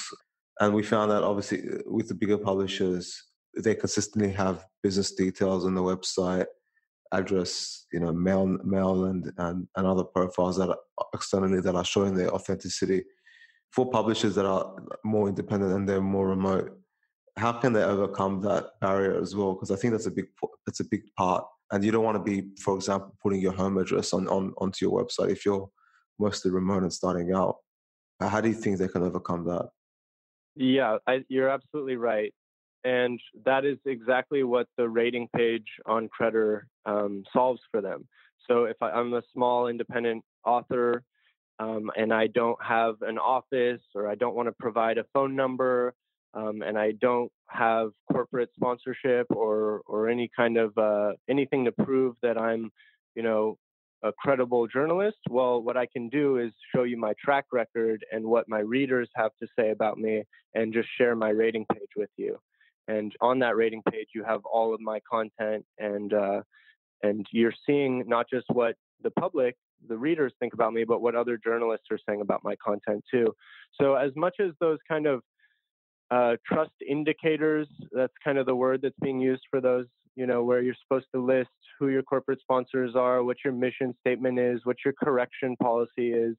and 0.61 0.75
we 0.75 0.83
found 0.83 1.11
that 1.11 1.23
obviously 1.23 1.63
with 1.87 2.09
the 2.09 2.15
bigger 2.15 2.39
publishers, 2.39 3.23
they 3.57 3.75
consistently 3.75 4.33
have 4.33 4.65
business 4.83 5.13
details 5.13 5.65
on 5.65 5.75
the 5.75 5.83
website, 5.83 6.47
address, 7.13 7.87
you 7.93 8.01
know, 8.01 8.13
mail, 8.13 8.47
mail, 8.65 9.05
and 9.07 9.33
and, 9.39 9.67
and 9.77 9.87
other 9.87 10.05
profiles 10.05 10.57
that 10.59 10.69
are 10.71 11.07
externally 11.15 11.61
that 11.61 11.75
are 11.75 11.85
showing 11.85 12.15
their 12.15 12.33
authenticity. 12.35 13.05
For 13.73 13.89
publishers 13.89 14.35
that 14.35 14.47
are 14.47 14.75
more 15.05 15.29
independent 15.29 15.73
and 15.73 15.89
they're 15.89 16.01
more 16.01 16.29
remote, 16.29 16.77
how 17.37 17.53
can 17.53 17.73
they 17.73 17.85
overcome 17.85 18.41
that 18.43 18.73
barrier 18.81 19.21
as 19.21 19.37
well? 19.37 19.55
Because 19.55 19.71
I 19.71 19.77
think 19.77 19.93
that's 19.93 20.07
a 20.07 20.11
big 20.11 20.27
that's 20.67 20.81
a 20.81 20.85
big 20.85 21.03
part. 21.17 21.45
And 21.73 21.85
you 21.85 21.93
don't 21.93 22.05
want 22.05 22.17
to 22.17 22.23
be, 22.23 22.51
for 22.61 22.75
example, 22.75 23.15
putting 23.23 23.41
your 23.41 23.53
home 23.53 23.79
address 23.79 24.13
on, 24.13 24.27
on 24.29 24.53
onto 24.59 24.85
your 24.85 25.03
website 25.03 25.31
if 25.31 25.47
you're 25.47 25.71
mostly 26.19 26.51
remote 26.51 26.83
and 26.83 26.93
starting 26.93 27.33
out. 27.33 27.57
How 28.21 28.41
do 28.41 28.49
you 28.49 28.55
think 28.55 28.79
they 28.79 28.89
can 28.89 29.03
overcome 29.03 29.45
that? 29.45 29.71
Yeah, 30.55 30.99
I, 31.07 31.25
you're 31.29 31.49
absolutely 31.49 31.97
right, 31.97 32.35
and 32.85 33.21
that 33.45 33.65
is 33.65 33.79
exactly 33.87 34.43
what 34.43 34.67
the 34.77 34.89
rating 34.89 35.29
page 35.35 35.67
on 35.87 36.09
Credder 36.09 36.63
um, 36.87 37.25
solves 37.33 37.61
for 37.71 37.81
them. 37.81 38.07
So 38.49 38.65
if 38.65 38.77
I, 38.83 38.99
am 38.99 39.15
a 39.15 39.23
small 39.33 39.69
independent 39.69 40.25
author 40.45 41.03
um, 41.59 41.91
and 41.97 42.13
I 42.13 42.27
don't 42.27 42.61
have 42.63 42.97
an 43.03 43.19
office 43.19 43.83
or 43.95 44.09
I 44.09 44.15
don't 44.15 44.35
want 44.35 44.49
to 44.49 44.55
provide 44.59 44.99
a 44.99 45.05
phone 45.13 45.37
number 45.37 45.95
um, 46.35 46.63
and 46.63 46.79
I 46.79 46.93
don't 46.93 47.31
have 47.49 47.91
corporate 48.11 48.51
sponsorship 48.55 49.27
or 49.31 49.83
or 49.87 50.09
any 50.09 50.31
kind 50.35 50.57
of 50.57 50.77
uh, 50.79 51.13
anything 51.29 51.65
to 51.65 51.73
prove 51.73 52.17
that 52.23 52.39
I'm, 52.39 52.71
you 53.15 53.23
know, 53.23 53.59
a 54.03 54.13
credible 54.13 54.67
journalist. 54.67 55.19
Well, 55.29 55.63
what 55.63 55.77
I 55.77 55.87
can 55.87 56.09
do 56.09 56.39
is 56.39 56.53
show 56.75 56.85
you 56.85 56.97
my 56.97 57.13
track 57.23 57.47
record 57.53 58.05
and 58.13 58.25
what 58.25 58.49
my 58.49 58.61
readers 58.61 59.09
have 59.17 59.33
to 59.41 59.47
say 59.59 59.71
about 59.71 59.99
me, 59.99 60.25
and 60.55 60.73
just 60.73 60.89
share 60.97 61.15
my 61.15 61.31
rating 61.31 61.67
page 61.73 61.91
with 61.97 62.11
you. 62.17 62.39
And 62.89 63.15
on 63.21 63.39
that 63.41 63.57
rating 63.57 63.83
page, 63.91 64.09
you 64.15 64.25
have 64.25 64.41
all 64.45 64.75
of 64.75 64.81
my 64.81 65.01
content, 65.11 65.65
and 65.79 66.13
uh, 66.13 66.43
and 67.03 67.27
you're 67.31 67.55
seeing 67.67 68.05
not 68.07 68.27
just 68.31 68.47
what 68.49 68.75
the 69.03 69.11
public 69.13 69.57
the 69.89 69.97
readers 69.97 70.33
think 70.39 70.55
about 70.55 70.73
me, 70.73 70.85
but 70.85 71.01
what 71.01 71.15
other 71.15 71.39
journalists 71.43 71.87
are 71.91 71.99
saying 72.07 72.21
about 72.21 72.45
my 72.45 72.55
content 72.57 73.03
too. 73.11 73.35
So 73.81 73.95
as 73.95 74.13
much 74.17 74.37
as 74.41 74.51
those 74.61 74.79
kind 74.89 75.07
of 75.07 75.23
uh, 76.11 76.37
trust 76.47 76.73
indicators, 76.87 77.69
that's 77.93 78.13
kind 78.23 78.39
of 78.39 78.47
the 78.47 78.55
word 78.55 78.81
that's 78.83 78.99
being 79.01 79.21
used 79.21 79.43
for 79.51 79.61
those, 79.61 79.87
you 80.17 80.27
know, 80.27 80.43
where 80.43 80.61
you're 80.61 80.75
supposed 80.83 81.07
to 81.15 81.25
list 81.25 81.49
who 81.79 81.89
your 81.89 82.03
corporate 82.03 82.41
sponsors 82.41 82.95
are, 82.97 83.23
what 83.23 83.39
your 83.45 83.55
mission 83.55 83.95
statement 84.01 84.39
is, 84.39 84.61
what 84.65 84.77
your 84.85 84.95
correction 85.03 85.57
policy 85.57 86.13
is. 86.13 86.37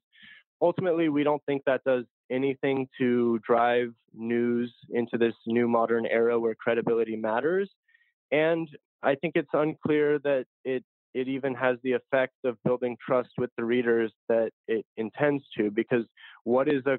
Ultimately, 0.60 1.08
we 1.08 1.24
don't 1.24 1.42
think 1.46 1.62
that 1.66 1.82
does 1.84 2.04
anything 2.30 2.88
to 2.98 3.40
drive 3.46 3.92
news 4.14 4.72
into 4.90 5.18
this 5.18 5.34
new 5.46 5.66
modern 5.66 6.06
era 6.06 6.38
where 6.38 6.54
credibility 6.54 7.16
matters. 7.16 7.68
And 8.30 8.68
I 9.02 9.16
think 9.16 9.34
it's 9.36 9.50
unclear 9.52 10.18
that 10.20 10.44
it 10.64 10.84
it 11.14 11.28
even 11.28 11.54
has 11.54 11.76
the 11.82 11.92
effect 11.92 12.36
of 12.44 12.56
building 12.64 12.96
trust 13.06 13.28
with 13.36 13.50
the 13.58 13.64
readers 13.64 14.10
that 14.30 14.50
it 14.66 14.86
intends 14.96 15.44
to 15.58 15.70
because 15.70 16.04
what 16.44 16.68
is 16.68 16.86
a 16.86 16.98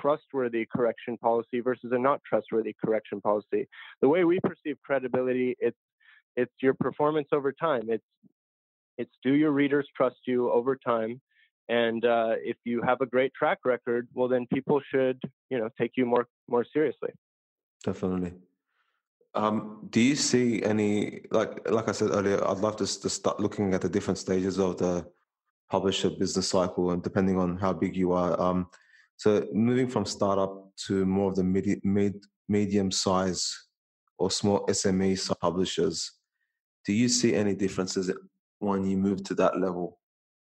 trustworthy 0.00 0.66
correction 0.66 1.16
policy 1.18 1.60
versus 1.60 1.90
a 1.92 1.98
not 1.98 2.20
trustworthy 2.28 2.74
correction 2.82 3.20
policy. 3.20 3.68
The 4.00 4.08
way 4.08 4.24
we 4.24 4.40
perceive 4.40 4.76
credibility, 4.84 5.56
it's 5.58 5.76
it's 6.36 6.52
your 6.62 6.74
performance 6.74 7.28
over 7.32 7.52
time. 7.52 7.88
It's 7.88 8.04
it's 8.98 9.12
do 9.22 9.34
your 9.34 9.50
readers 9.50 9.88
trust 9.96 10.16
you 10.26 10.50
over 10.50 10.76
time, 10.76 11.20
and 11.68 12.04
uh, 12.04 12.34
if 12.38 12.56
you 12.64 12.82
have 12.82 13.00
a 13.00 13.06
great 13.06 13.32
track 13.34 13.58
record, 13.64 14.08
well 14.14 14.28
then 14.28 14.46
people 14.52 14.80
should 14.92 15.20
you 15.50 15.58
know 15.58 15.68
take 15.78 15.92
you 15.96 16.06
more 16.06 16.26
more 16.48 16.64
seriously. 16.72 17.10
Definitely. 17.84 18.34
Um, 19.34 19.86
do 19.90 20.00
you 20.00 20.16
see 20.16 20.62
any 20.62 21.22
like 21.30 21.68
like 21.70 21.88
I 21.88 21.92
said 21.92 22.10
earlier? 22.10 22.46
I'd 22.46 22.58
love 22.58 22.76
to, 22.76 23.00
to 23.00 23.08
start 23.08 23.40
looking 23.40 23.74
at 23.74 23.80
the 23.80 23.88
different 23.88 24.18
stages 24.18 24.58
of 24.58 24.76
the 24.78 25.06
publisher 25.70 26.10
business 26.10 26.48
cycle, 26.48 26.90
and 26.90 27.02
depending 27.02 27.38
on 27.38 27.56
how 27.56 27.72
big 27.72 27.96
you 27.96 28.12
are. 28.12 28.38
Um, 28.40 28.66
so 29.20 29.46
moving 29.52 29.86
from 29.86 30.06
startup 30.06 30.74
to 30.86 31.04
more 31.04 31.28
of 31.28 31.36
the 31.36 31.44
mid, 31.44 31.84
mid 31.84 32.24
medium 32.48 32.90
size 32.90 33.54
or 34.18 34.30
small 34.30 34.66
SME 34.68 35.38
publishers, 35.42 36.12
do 36.86 36.94
you 36.94 37.06
see 37.06 37.34
any 37.34 37.54
differences 37.54 38.10
when 38.60 38.86
you 38.86 38.96
move 38.96 39.22
to 39.24 39.34
that 39.34 39.60
level 39.60 39.98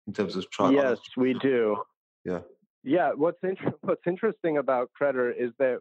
in 0.06 0.12
terms 0.12 0.37
of 0.37 0.48
trial? 0.50 0.72
Yes, 0.72 0.98
we 1.16 1.35
do. 1.42 1.78
Yeah. 2.24 2.42
Yeah. 2.85 3.11
What's 3.11 3.40
inter- 3.42 3.74
what's 3.80 4.06
interesting 4.06 4.59
about 4.59 4.88
Credder 4.94 5.35
is 5.37 5.50
that 5.59 5.80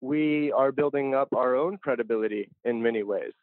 we 0.00 0.50
are 0.52 0.72
building 0.72 1.14
up 1.14 1.28
our 1.36 1.56
own 1.56 1.76
credibility 1.76 2.48
in 2.64 2.80
many 2.80 3.02
ways. 3.02 3.34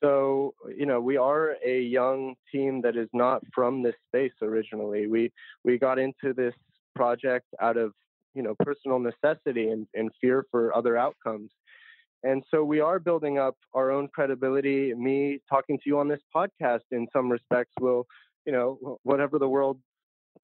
So, 0.00 0.54
you 0.68 0.86
know, 0.86 1.00
we 1.00 1.16
are 1.16 1.56
a 1.66 1.80
young 1.80 2.36
team 2.52 2.80
that 2.82 2.96
is 2.96 3.08
not 3.12 3.42
from 3.52 3.82
this 3.82 3.96
space 4.06 4.38
originally. 4.40 5.08
We 5.08 5.32
we 5.64 5.78
got 5.78 5.98
into 5.98 6.32
this 6.32 6.54
project 6.94 7.46
out 7.60 7.76
of 7.76 7.92
you 8.36 8.42
know 8.42 8.54
personal 8.60 8.98
necessity 9.00 9.70
and, 9.70 9.86
and 9.94 10.10
fear 10.20 10.44
for 10.50 10.76
other 10.76 10.96
outcomes. 10.96 11.50
And 12.22 12.42
so 12.50 12.64
we 12.64 12.80
are 12.80 12.98
building 12.98 13.38
up 13.38 13.56
our 13.74 13.90
own 13.90 14.08
credibility. 14.08 14.92
Me 14.94 15.40
talking 15.48 15.78
to 15.78 15.84
you 15.86 15.98
on 15.98 16.08
this 16.08 16.20
podcast 16.34 16.80
in 16.92 17.06
some 17.12 17.30
respects 17.30 17.72
will 17.80 18.06
you 18.44 18.52
know 18.52 18.98
whatever 19.02 19.38
the 19.38 19.48
world 19.48 19.78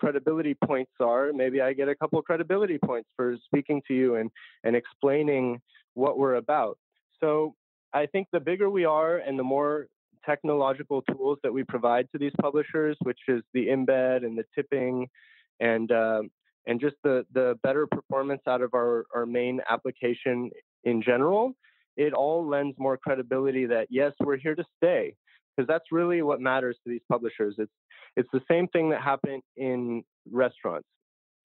credibility 0.01 0.55
points 0.65 0.91
are 1.01 1.33
maybe 1.33 1.61
i 1.61 1.73
get 1.73 1.89
a 1.89 1.95
couple 1.95 2.21
credibility 2.23 2.79
points 2.85 3.09
for 3.15 3.37
speaking 3.45 3.81
to 3.87 3.95
you 3.95 4.17
and 4.17 4.31
and 4.65 4.75
explaining 4.75 5.61
what 5.95 6.19
we're 6.19 6.37
about. 6.37 6.79
So 7.21 7.55
i 7.93 8.07
think 8.07 8.29
the 8.33 8.41
bigger 8.41 8.69
we 8.71 8.85
are 8.85 9.19
and 9.19 9.39
the 9.39 9.45
more 9.45 9.87
technological 10.25 11.03
tools 11.03 11.39
that 11.43 11.53
we 11.53 11.63
provide 11.65 12.09
to 12.13 12.19
these 12.19 12.33
publishers 12.41 12.97
which 13.03 13.19
is 13.29 13.43
the 13.55 13.67
embed 13.67 14.25
and 14.25 14.39
the 14.39 14.45
tipping 14.55 15.09
and 15.61 15.91
uh, 15.93 16.23
and 16.67 16.81
just 16.81 16.97
the, 17.03 17.27
the 17.33 17.59
better 17.63 17.87
performance 17.87 18.43
out 18.47 18.63
of 18.63 18.75
our, 18.75 19.05
our 19.15 19.27
main 19.27 19.61
application 19.69 20.51
in 20.85 21.03
general, 21.03 21.55
it 21.97 22.13
all 22.13 22.47
lends 22.47 22.77
more 22.79 22.97
credibility 22.97 23.67
that 23.67 23.89
yes, 23.91 24.13
we're 24.21 24.37
here 24.37 24.55
to 24.55 24.65
stay. 24.77 25.15
Because 25.55 25.69
that's 25.69 25.93
really 25.93 26.23
what 26.23 26.41
matters 26.41 26.79
to 26.83 26.91
these 26.91 27.03
publishers. 27.11 27.57
It's 27.59 27.73
it's 28.17 28.29
the 28.33 28.41
same 28.51 28.69
thing 28.69 28.91
that 28.91 29.03
happened 29.03 29.43
in 29.57 30.03
restaurants. 30.31 30.89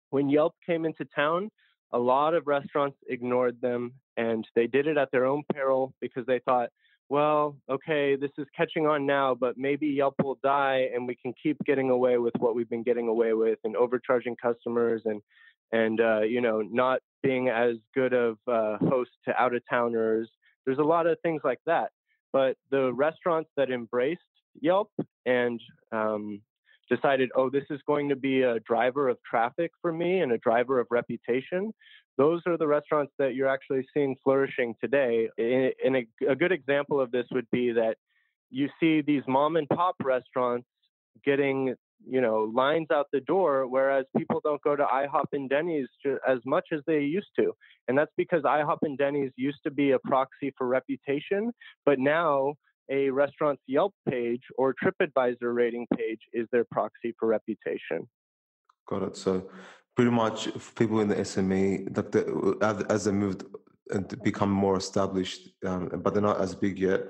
when 0.10 0.30
Yelp 0.30 0.54
came 0.66 0.86
into 0.86 1.06
town, 1.16 1.50
a 1.94 2.00
lot 2.00 2.34
of 2.34 2.48
restaurants 2.48 2.98
ignored 3.08 3.60
them 3.62 3.94
and 4.18 4.46
they 4.56 4.68
did 4.68 4.88
it 4.88 4.98
at 4.98 5.10
their 5.12 5.26
own 5.26 5.44
peril 5.54 5.94
because 6.02 6.26
they 6.26 6.40
thought, 6.40 6.70
well, 7.10 7.56
okay, 7.70 8.16
this 8.16 8.32
is 8.38 8.48
catching 8.56 8.86
on 8.86 9.06
now, 9.06 9.34
but 9.34 9.58
maybe 9.58 9.88
Yelp 9.88 10.16
will 10.22 10.38
die 10.44 10.90
and 10.94 11.08
we 11.08 11.16
can 11.16 11.34
keep 11.42 11.58
getting 11.66 11.90
away 11.90 12.18
with 12.18 12.34
what 12.40 12.54
we've 12.54 12.70
been 12.70 12.84
getting 12.84 13.08
away 13.08 13.34
with 13.34 13.60
and 13.64 13.76
overcharging 13.76 14.36
customers 14.36 15.02
and 15.06 15.22
and 15.72 16.00
uh, 16.00 16.22
you 16.22 16.40
know 16.42 16.62
not 16.62 17.00
being 17.24 17.50
as 17.50 17.76
good 17.94 18.14
of 18.14 18.38
a 18.48 18.78
host 18.78 19.12
to 19.26 19.42
out 19.42 19.56
of 19.56 19.62
towners. 19.70 20.30
There's 20.66 20.80
a 20.80 20.84
lot 20.84 21.08
of 21.08 21.18
things 21.22 21.42
like 21.44 21.60
that. 21.66 21.92
But 22.34 22.58
the 22.72 22.94
restaurants 22.94 23.50
that 23.56 23.72
embraced 23.72 24.22
Yelp 24.60 24.92
and 25.26 25.62
um, 25.92 26.42
decided, 26.90 27.30
oh, 27.36 27.50
this 27.50 27.66
is 27.70 27.80
going 27.86 28.10
to 28.10 28.16
be 28.16 28.42
a 28.42 28.60
driver 28.62 29.10
of 29.10 29.18
traffic 29.30 29.72
for 29.82 29.92
me 29.92 30.22
and 30.22 30.32
a 30.32 30.38
driver 30.38 30.80
of 30.80 30.88
reputation, 30.90 31.74
those 32.18 32.42
are 32.48 32.58
the 32.58 32.68
restaurants 32.68 33.14
that 33.20 33.36
you're 33.36 33.48
actually 33.48 33.86
seeing 33.94 34.16
flourishing 34.24 34.74
today. 34.82 35.30
And 35.38 35.98
a, 35.98 36.08
a 36.30 36.36
good 36.36 36.52
example 36.52 37.00
of 37.00 37.12
this 37.12 37.26
would 37.32 37.48
be 37.52 37.72
that 37.74 37.98
you 38.50 38.70
see 38.80 39.02
these 39.02 39.24
mom 39.28 39.56
and 39.56 39.68
pop 39.70 39.96
restaurants 40.04 40.68
getting 41.24 41.76
you 42.08 42.22
know 42.22 42.52
lines 42.56 42.88
out 42.94 43.08
the 43.12 43.20
door 43.22 43.68
whereas 43.68 44.06
people 44.16 44.40
don't 44.44 44.62
go 44.62 44.76
to 44.76 44.84
IHOP 44.84 45.26
and 45.34 45.50
Denny's 45.50 45.88
as 46.28 46.38
much 46.46 46.68
as 46.72 46.82
they 46.86 47.00
used 47.00 47.30
to 47.40 47.54
and 47.88 47.98
that's 47.98 48.12
because 48.16 48.44
IHOP 48.44 48.78
and 48.84 48.98
Denny's 48.98 49.32
used 49.36 49.58
to 49.64 49.72
be 49.72 49.92
a 49.92 50.00
proxy 50.00 50.54
for 50.58 50.68
reputation 50.68 51.52
but 51.86 51.98
now 51.98 52.54
a 52.90 53.10
restaurant's 53.10 53.64
Yelp 53.68 53.94
page 54.10 54.44
or 54.58 54.74
TripAdvisor 54.84 55.54
rating 55.54 55.88
page 55.96 56.22
is 56.34 56.48
their 56.52 56.66
proxy 56.72 57.14
for 57.20 57.28
reputation. 57.28 58.08
Got 58.88 59.04
it. 59.04 59.18
So 59.18 59.50
pretty 59.96 60.12
much 60.12 60.50
people 60.76 61.02
in 61.02 61.08
the 61.08 61.16
SME, 61.16 61.96
like 61.96 62.12
the, 62.12 62.86
as 62.90 63.06
they 63.06 63.12
moved 63.12 63.44
and 63.90 64.22
become 64.24 64.52
more 64.52 64.78
established, 64.78 65.50
um, 65.66 65.90
but 66.04 66.14
they're 66.14 66.22
not 66.22 66.42
as 66.42 66.56
big 66.56 66.80
yet, 66.80 67.02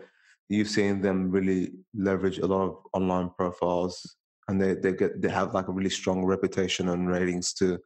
you've 0.49 0.69
seen 0.69 1.01
them 1.01 1.29
really 1.29 1.71
leverage 1.93 2.39
a 2.39 2.45
lot 2.45 2.63
of 2.63 2.77
online 2.93 3.29
profiles 3.37 4.17
and 4.47 4.61
they, 4.61 4.73
they 4.75 4.93
get 4.93 5.21
they 5.21 5.29
have 5.29 5.53
like 5.53 5.67
a 5.67 5.71
really 5.71 5.89
strong 5.89 6.23
reputation 6.23 6.89
and 6.89 7.09
ratings 7.09 7.53
to 7.53 7.77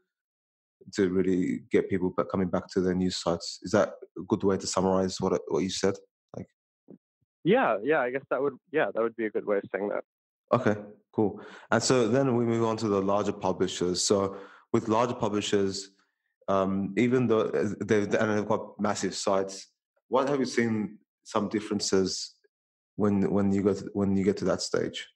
to 0.93 1.09
really 1.09 1.63
get 1.71 1.89
people 1.89 2.11
coming 2.31 2.47
back 2.47 2.67
to 2.67 2.81
their 2.81 2.95
news 2.95 3.17
sites. 3.17 3.59
Is 3.61 3.71
that 3.71 3.93
a 4.17 4.23
good 4.27 4.43
way 4.43 4.57
to 4.57 4.67
summarize 4.67 5.19
what 5.19 5.39
what 5.47 5.63
you 5.63 5.69
said? 5.69 5.95
Yeah, 7.43 7.77
yeah, 7.83 7.99
I 7.99 8.11
guess 8.11 8.23
that 8.29 8.41
would 8.41 8.57
yeah, 8.71 8.87
that 8.93 9.01
would 9.01 9.15
be 9.15 9.25
a 9.25 9.29
good 9.29 9.45
way 9.45 9.57
of 9.57 9.63
saying 9.73 9.89
that. 9.89 10.03
Okay, 10.53 10.79
cool. 11.13 11.41
And 11.71 11.81
so 11.81 12.07
then 12.07 12.35
we 12.35 12.45
move 12.45 12.63
on 12.63 12.77
to 12.77 12.87
the 12.87 13.01
larger 13.01 13.31
publishers. 13.31 14.03
So 14.03 14.37
with 14.73 14.87
larger 14.87 15.15
publishers, 15.15 15.91
um, 16.47 16.93
even 16.97 17.27
though 17.27 17.41
uh, 17.41 17.69
they've 17.79 18.13
and 18.13 18.37
they've 18.37 18.47
got 18.47 18.79
massive 18.79 19.15
sites, 19.15 19.67
what 20.09 20.29
have 20.29 20.39
you 20.39 20.45
seen 20.45 20.99
some 21.23 21.49
differences 21.49 22.35
when 22.95 23.31
when 23.31 23.51
you 23.51 23.63
go 23.63 23.73
to, 23.73 23.89
when 23.93 24.15
you 24.15 24.23
get 24.23 24.37
to 24.37 24.45
that 24.45 24.61
stage? 24.61 25.07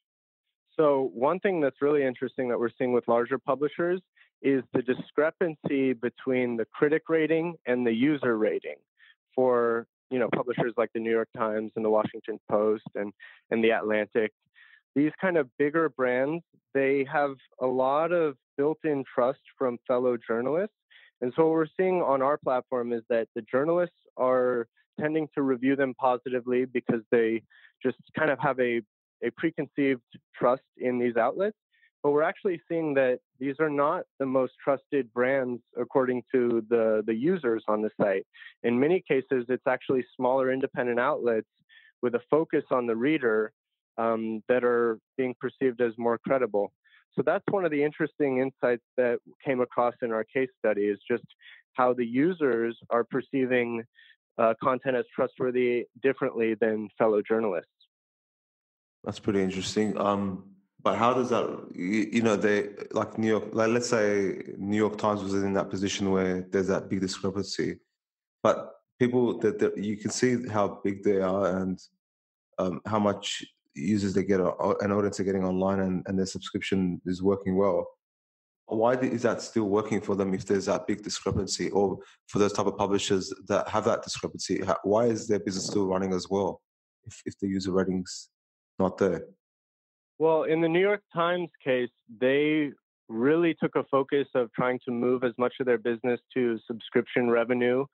So 0.77 1.11
one 1.13 1.39
thing 1.39 1.61
that's 1.61 1.81
really 1.81 2.03
interesting 2.03 2.49
that 2.49 2.59
we're 2.59 2.69
seeing 2.77 2.91
with 2.91 3.07
larger 3.07 3.37
publishers 3.37 4.01
is 4.41 4.61
the 4.73 4.81
discrepancy 4.81 5.93
between 5.93 6.57
the 6.57 6.65
critic 6.65 7.03
rating 7.07 7.55
and 7.65 7.87
the 7.87 7.93
user 7.93 8.37
rating 8.37 8.75
for 9.33 9.87
you 10.09 10.19
know 10.19 10.29
publishers 10.35 10.73
like 10.77 10.91
the 10.93 10.99
New 10.99 11.11
York 11.11 11.29
Times 11.35 11.71
and 11.75 11.83
the 11.83 11.89
Washington 11.89 12.39
Post 12.49 12.87
and 12.95 13.13
and 13.51 13.63
the 13.63 13.71
Atlantic 13.71 14.31
these 14.95 15.11
kind 15.19 15.37
of 15.37 15.49
bigger 15.57 15.89
brands 15.89 16.43
they 16.73 17.07
have 17.11 17.35
a 17.61 17.65
lot 17.65 18.11
of 18.11 18.35
built-in 18.57 19.03
trust 19.13 19.39
from 19.57 19.77
fellow 19.87 20.17
journalists. 20.17 20.75
And 21.21 21.31
so 21.35 21.43
what 21.43 21.51
we're 21.51 21.67
seeing 21.77 22.01
on 22.01 22.21
our 22.21 22.37
platform 22.37 22.91
is 22.93 23.01
that 23.09 23.27
the 23.33 23.41
journalists 23.49 23.95
are 24.17 24.67
tending 24.99 25.27
to 25.35 25.41
review 25.41 25.75
them 25.75 25.93
positively 25.99 26.65
because 26.65 27.01
they 27.11 27.41
just 27.81 27.97
kind 28.17 28.29
of 28.29 28.39
have 28.39 28.59
a 28.59 28.81
a 29.23 29.31
preconceived 29.37 30.01
trust 30.37 30.63
in 30.77 30.99
these 30.99 31.15
outlets 31.15 31.55
but 32.05 32.11
we're 32.11 32.21
actually 32.21 32.61
seeing 32.69 32.93
that 32.93 33.17
these 33.39 33.55
are 33.59 33.67
not 33.67 34.03
the 34.19 34.27
most 34.27 34.53
trusted 34.63 35.11
brands 35.11 35.59
according 35.75 36.21
to 36.31 36.63
the, 36.69 37.01
the 37.07 37.15
users 37.15 37.63
on 37.67 37.81
the 37.81 37.89
site. 37.99 38.27
In 38.61 38.79
many 38.79 39.03
cases, 39.07 39.47
it's 39.49 39.65
actually 39.67 40.05
smaller 40.15 40.53
independent 40.53 40.99
outlets 40.99 41.47
with 42.03 42.13
a 42.13 42.19
focus 42.29 42.63
on 42.69 42.85
the 42.85 42.95
reader 42.95 43.51
um, 43.97 44.43
that 44.47 44.63
are 44.63 44.99
being 45.17 45.33
perceived 45.41 45.81
as 45.81 45.93
more 45.97 46.19
credible. 46.19 46.71
So 47.15 47.23
that's 47.25 47.43
one 47.49 47.65
of 47.65 47.71
the 47.71 47.83
interesting 47.83 48.37
insights 48.37 48.83
that 48.97 49.17
came 49.43 49.59
across 49.59 49.95
in 50.03 50.11
our 50.11 50.25
case 50.25 50.49
study 50.59 50.83
is 50.83 50.99
just 51.09 51.25
how 51.73 51.93
the 51.93 52.05
users 52.05 52.77
are 52.91 53.03
perceiving 53.03 53.83
uh, 54.37 54.53
content 54.63 54.95
as 54.95 55.05
trustworthy 55.15 55.87
differently 56.03 56.53
than 56.53 56.87
fellow 56.99 57.23
journalists. 57.27 57.71
That's 59.03 59.17
pretty 59.17 59.41
interesting. 59.41 59.99
Um, 59.99 60.54
but 60.85 60.99
how 60.99 61.15
does 61.15 61.31
that, 61.31 61.47
you, 61.73 62.21
know, 62.21 62.35
they 62.35 62.69
like 62.91 63.17
New 63.17 63.27
York, 63.27 63.45
like 63.53 63.69
let's 63.69 63.89
say 63.89 64.43
New 64.55 64.77
York 64.77 64.99
Times 64.99 65.23
was 65.23 65.33
in 65.33 65.51
that 65.53 65.71
position 65.71 66.11
where 66.11 66.47
there's 66.51 66.67
that 66.67 66.89
big 66.89 67.01
discrepancy, 67.01 67.79
but 68.43 68.71
people 68.99 69.39
that, 69.39 69.75
you 69.75 69.97
can 69.97 70.11
see 70.11 70.47
how 70.47 70.79
big 70.83 71.03
they 71.03 71.21
are 71.21 71.57
and 71.57 71.81
um, 72.59 72.81
how 72.85 72.99
much 72.99 73.43
users 73.73 74.13
they 74.13 74.23
get, 74.23 74.39
an 74.39 74.91
audience 74.91 75.17
they're 75.17 75.25
getting 75.25 75.43
online, 75.43 75.79
and, 75.79 76.03
and 76.05 76.19
their 76.19 76.27
subscription 76.27 77.01
is 77.07 77.23
working 77.23 77.57
well. 77.57 77.87
Why 78.67 78.93
is 78.93 79.23
that 79.23 79.41
still 79.41 79.65
working 79.65 80.01
for 80.01 80.15
them 80.15 80.35
if 80.35 80.45
there's 80.45 80.67
that 80.67 80.85
big 80.85 81.01
discrepancy, 81.01 81.71
or 81.71 81.97
for 82.27 82.37
those 82.37 82.53
type 82.53 82.67
of 82.67 82.77
publishers 82.77 83.33
that 83.47 83.67
have 83.69 83.85
that 83.85 84.03
discrepancy? 84.03 84.61
Why 84.83 85.05
is 85.05 85.27
their 85.27 85.39
business 85.39 85.65
still 85.65 85.87
running 85.87 86.13
as 86.13 86.29
well 86.29 86.61
if, 87.07 87.23
if 87.25 87.39
the 87.39 87.47
user 87.47 87.71
ratings 87.71 88.29
not 88.77 88.99
there? 88.99 89.23
Well, 90.17 90.43
in 90.43 90.61
the 90.61 90.69
New 90.69 90.79
York 90.79 91.01
Times 91.13 91.49
case, 91.63 91.89
they 92.21 92.71
really 93.09 93.53
took 93.61 93.75
a 93.75 93.83
focus 93.91 94.27
of 94.33 94.51
trying 94.53 94.79
to 94.85 94.91
move 94.91 95.23
as 95.23 95.33
much 95.37 95.53
of 95.59 95.65
their 95.65 95.77
business 95.77 96.19
to 96.33 96.57
subscription 96.65 97.29
revenue 97.29 97.85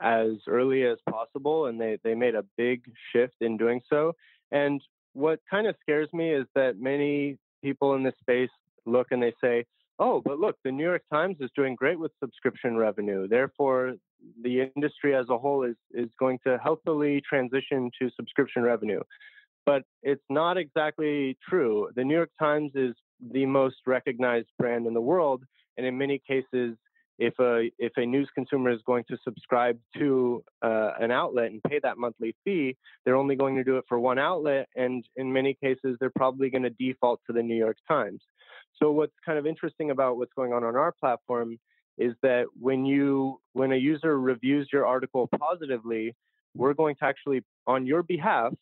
as 0.00 0.32
early 0.48 0.84
as 0.84 0.98
possible, 1.08 1.66
and 1.66 1.80
they, 1.80 1.98
they 2.02 2.14
made 2.14 2.34
a 2.34 2.44
big 2.56 2.82
shift 3.12 3.36
in 3.40 3.56
doing 3.56 3.80
so. 3.88 4.14
And 4.50 4.80
what 5.12 5.40
kind 5.50 5.66
of 5.66 5.76
scares 5.80 6.08
me 6.12 6.32
is 6.32 6.46
that 6.54 6.80
many 6.80 7.38
people 7.62 7.94
in 7.94 8.02
this 8.02 8.14
space 8.20 8.50
look 8.86 9.08
and 9.10 9.22
they 9.22 9.32
say, 9.40 9.64
oh, 9.98 10.20
but 10.24 10.38
look, 10.38 10.56
the 10.64 10.72
New 10.72 10.84
York 10.84 11.02
Times 11.12 11.36
is 11.40 11.50
doing 11.54 11.74
great 11.74 11.98
with 11.98 12.12
subscription 12.20 12.76
revenue. 12.76 13.28
Therefore, 13.28 13.94
the 14.42 14.70
industry 14.74 15.14
as 15.14 15.26
a 15.30 15.38
whole 15.38 15.62
is, 15.62 15.76
is 15.92 16.10
going 16.18 16.38
to 16.46 16.58
healthily 16.62 17.22
transition 17.26 17.90
to 18.00 18.10
subscription 18.16 18.62
revenue 18.62 19.00
but 19.66 19.82
it's 20.02 20.22
not 20.30 20.56
exactly 20.56 21.36
true. 21.46 21.90
The 21.94 22.04
New 22.04 22.14
York 22.14 22.30
Times 22.38 22.70
is 22.74 22.94
the 23.32 23.44
most 23.44 23.76
recognized 23.86 24.48
brand 24.58 24.86
in 24.86 24.94
the 24.94 25.00
world, 25.00 25.42
and 25.76 25.84
in 25.84 25.98
many 25.98 26.22
cases, 26.26 26.76
if 27.18 27.34
a 27.40 27.70
if 27.78 27.92
a 27.96 28.06
news 28.06 28.28
consumer 28.34 28.70
is 28.70 28.80
going 28.86 29.04
to 29.10 29.16
subscribe 29.24 29.78
to 29.96 30.44
uh, 30.62 30.92
an 31.00 31.10
outlet 31.10 31.50
and 31.50 31.62
pay 31.62 31.80
that 31.82 31.98
monthly 31.98 32.34
fee, 32.44 32.76
they're 33.04 33.16
only 33.16 33.36
going 33.36 33.56
to 33.56 33.64
do 33.64 33.78
it 33.78 33.84
for 33.88 33.98
one 33.98 34.18
outlet, 34.18 34.68
and 34.76 35.04
in 35.16 35.32
many 35.32 35.54
cases, 35.54 35.96
they're 35.98 36.10
probably 36.10 36.48
going 36.50 36.62
to 36.62 36.70
default 36.70 37.20
to 37.26 37.32
the 37.32 37.42
New 37.42 37.56
York 37.56 37.78
Times. 37.88 38.20
So 38.78 38.92
what's 38.92 39.14
kind 39.24 39.38
of 39.38 39.46
interesting 39.46 39.90
about 39.90 40.18
what's 40.18 40.32
going 40.34 40.52
on 40.52 40.62
on 40.62 40.76
our 40.76 40.92
platform 40.92 41.58
is 41.98 42.14
that 42.22 42.44
when 42.60 42.84
you 42.84 43.40
when 43.54 43.72
a 43.72 43.76
user 43.76 44.20
reviews 44.20 44.68
your 44.72 44.86
article 44.86 45.28
positively, 45.40 46.14
we're 46.54 46.74
going 46.74 46.94
to 46.96 47.04
actually 47.04 47.42
on 47.66 47.86
your 47.86 48.02
behalf 48.02 48.52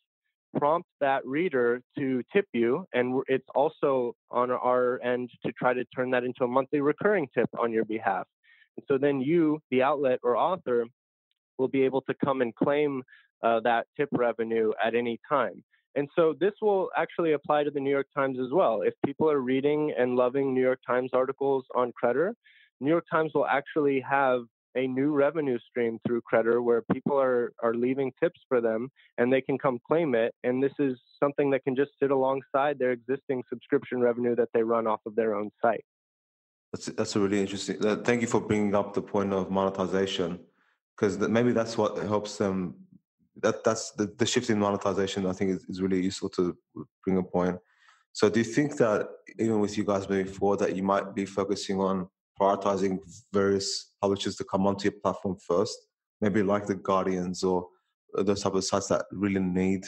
prompt 0.57 0.87
that 1.01 1.25
reader 1.25 1.81
to 1.97 2.23
tip 2.33 2.45
you. 2.53 2.85
And 2.93 3.21
it's 3.27 3.47
also 3.53 4.15
on 4.31 4.51
our 4.51 5.01
end 5.03 5.29
to 5.45 5.51
try 5.51 5.73
to 5.73 5.85
turn 5.85 6.11
that 6.11 6.23
into 6.23 6.43
a 6.43 6.47
monthly 6.47 6.81
recurring 6.81 7.27
tip 7.33 7.49
on 7.59 7.71
your 7.71 7.85
behalf. 7.85 8.27
And 8.77 8.85
so 8.87 8.97
then 8.97 9.21
you, 9.21 9.59
the 9.71 9.83
outlet 9.83 10.19
or 10.23 10.37
author, 10.37 10.85
will 11.57 11.67
be 11.67 11.83
able 11.83 12.01
to 12.01 12.13
come 12.23 12.41
and 12.41 12.53
claim 12.55 13.03
uh, 13.43 13.59
that 13.61 13.87
tip 13.97 14.09
revenue 14.11 14.71
at 14.83 14.95
any 14.95 15.19
time. 15.27 15.63
And 15.95 16.09
so 16.15 16.35
this 16.37 16.51
will 16.61 16.89
actually 16.97 17.33
apply 17.33 17.63
to 17.63 17.71
the 17.71 17.79
New 17.79 17.89
York 17.89 18.07
Times 18.13 18.37
as 18.39 18.51
well. 18.51 18.81
If 18.81 18.93
people 19.05 19.31
are 19.31 19.39
reading 19.39 19.93
and 19.97 20.17
loving 20.17 20.53
New 20.53 20.61
York 20.61 20.79
Times 20.85 21.11
articles 21.13 21.63
on 21.73 21.93
Credder, 21.93 22.31
New 22.81 22.89
York 22.89 23.05
Times 23.09 23.31
will 23.33 23.47
actually 23.47 24.01
have 24.01 24.41
a 24.75 24.87
new 24.87 25.11
revenue 25.11 25.57
stream 25.69 25.99
through 26.05 26.21
Credder 26.21 26.63
where 26.63 26.83
people 26.93 27.19
are, 27.19 27.53
are 27.63 27.73
leaving 27.73 28.11
tips 28.21 28.41
for 28.47 28.61
them 28.61 28.89
and 29.17 29.31
they 29.31 29.41
can 29.41 29.57
come 29.57 29.79
claim 29.87 30.15
it. 30.15 30.33
And 30.43 30.61
this 30.61 30.73
is 30.79 30.99
something 31.21 31.49
that 31.51 31.63
can 31.63 31.75
just 31.75 31.91
sit 32.01 32.11
alongside 32.11 32.77
their 32.77 32.91
existing 32.91 33.43
subscription 33.49 33.99
revenue 34.01 34.35
that 34.35 34.49
they 34.53 34.63
run 34.63 34.87
off 34.87 34.99
of 35.05 35.15
their 35.15 35.35
own 35.35 35.49
site. 35.61 35.83
That's, 36.73 36.87
that's 36.87 37.15
a 37.15 37.19
really 37.19 37.39
interesting. 37.39 37.83
Uh, 37.85 37.97
thank 37.97 38.21
you 38.21 38.27
for 38.27 38.41
bringing 38.41 38.75
up 38.75 38.93
the 38.93 39.01
point 39.01 39.31
of 39.31 39.49
monetization 39.49 40.39
because 40.95 41.17
maybe 41.17 41.51
that's 41.51 41.77
what 41.77 41.97
helps 41.97 42.37
them. 42.37 42.75
That 43.41 43.63
that's 43.63 43.91
the, 43.91 44.07
the 44.17 44.25
shift 44.25 44.49
in 44.49 44.59
monetization. 44.59 45.25
I 45.25 45.33
think 45.33 45.51
is, 45.51 45.63
is 45.65 45.81
really 45.81 46.01
useful 46.01 46.29
to 46.29 46.57
bring 47.03 47.17
a 47.17 47.23
point. 47.23 47.57
So, 48.13 48.29
do 48.29 48.39
you 48.39 48.45
think 48.45 48.77
that 48.77 49.09
even 49.37 49.59
with 49.59 49.77
you 49.77 49.83
guys 49.83 50.09
moving 50.09 50.31
forward, 50.33 50.59
that 50.59 50.75
you 50.75 50.83
might 50.83 51.13
be 51.13 51.25
focusing 51.25 51.79
on 51.81 52.07
prioritizing 52.39 52.99
various 53.33 53.93
publishers 54.01 54.35
to 54.37 54.43
come 54.43 54.67
onto 54.67 54.85
your 54.85 54.99
platform 55.01 55.37
first? 55.47 55.77
Maybe 56.21 56.43
like 56.43 56.65
the 56.65 56.75
Guardians 56.75 57.43
or 57.43 57.67
those 58.13 58.41
type 58.41 58.53
of 58.53 58.63
sites 58.63 58.87
that 58.87 59.05
really 59.11 59.41
need 59.41 59.83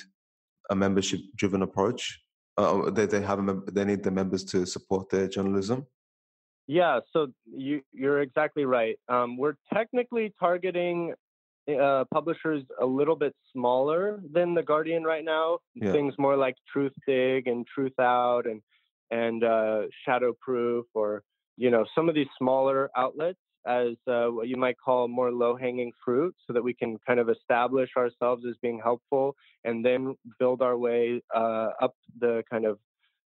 a 0.69 0.75
membership 0.75 1.21
driven 1.35 1.61
approach. 1.61 2.21
Uh, 2.57 2.89
they 2.89 3.05
they 3.05 3.21
have 3.21 3.39
a, 3.39 3.61
they 3.71 3.85
need 3.85 4.03
the 4.03 4.11
members 4.11 4.43
to 4.45 4.65
support 4.65 5.09
their 5.09 5.27
journalism. 5.27 5.85
Yeah, 6.67 6.99
so 7.13 7.27
you 7.45 7.81
you're 7.93 8.21
exactly 8.21 8.65
right. 8.65 8.99
Um, 9.07 9.37
we're 9.37 9.55
technically 9.73 10.33
targeting 10.39 11.13
uh, 11.81 12.05
publishers 12.13 12.63
a 12.81 12.85
little 12.85 13.15
bit 13.15 13.33
smaller 13.53 14.21
than 14.33 14.53
the 14.53 14.63
Guardian 14.63 15.03
right 15.03 15.23
now. 15.23 15.59
Yeah. 15.75 15.91
Things 15.91 16.13
more 16.17 16.35
like 16.35 16.55
Truthdig 16.75 17.49
and 17.49 17.65
Truth 17.67 17.99
Out 17.99 18.45
and 18.47 18.61
and 19.11 19.43
uh, 19.43 19.83
Shadowproof, 20.05 20.83
or 20.93 21.23
you 21.57 21.69
know 21.69 21.85
some 21.95 22.09
of 22.09 22.15
these 22.15 22.27
smaller 22.37 22.89
outlets 22.95 23.39
as 23.67 23.95
uh, 24.07 24.27
what 24.27 24.47
you 24.47 24.55
might 24.55 24.77
call 24.77 25.09
more 25.09 25.29
low-hanging 25.29 25.91
fruit, 26.03 26.33
so 26.45 26.53
that 26.53 26.63
we 26.63 26.73
can 26.73 26.97
kind 27.05 27.19
of 27.19 27.29
establish 27.29 27.89
ourselves 27.97 28.45
as 28.47 28.55
being 28.61 28.79
helpful, 28.81 29.35
and 29.65 29.85
then 29.85 30.15
build 30.39 30.61
our 30.61 30.77
way 30.77 31.21
uh, 31.35 31.69
up 31.81 31.93
the 32.19 32.43
kind 32.49 32.65
of 32.65 32.79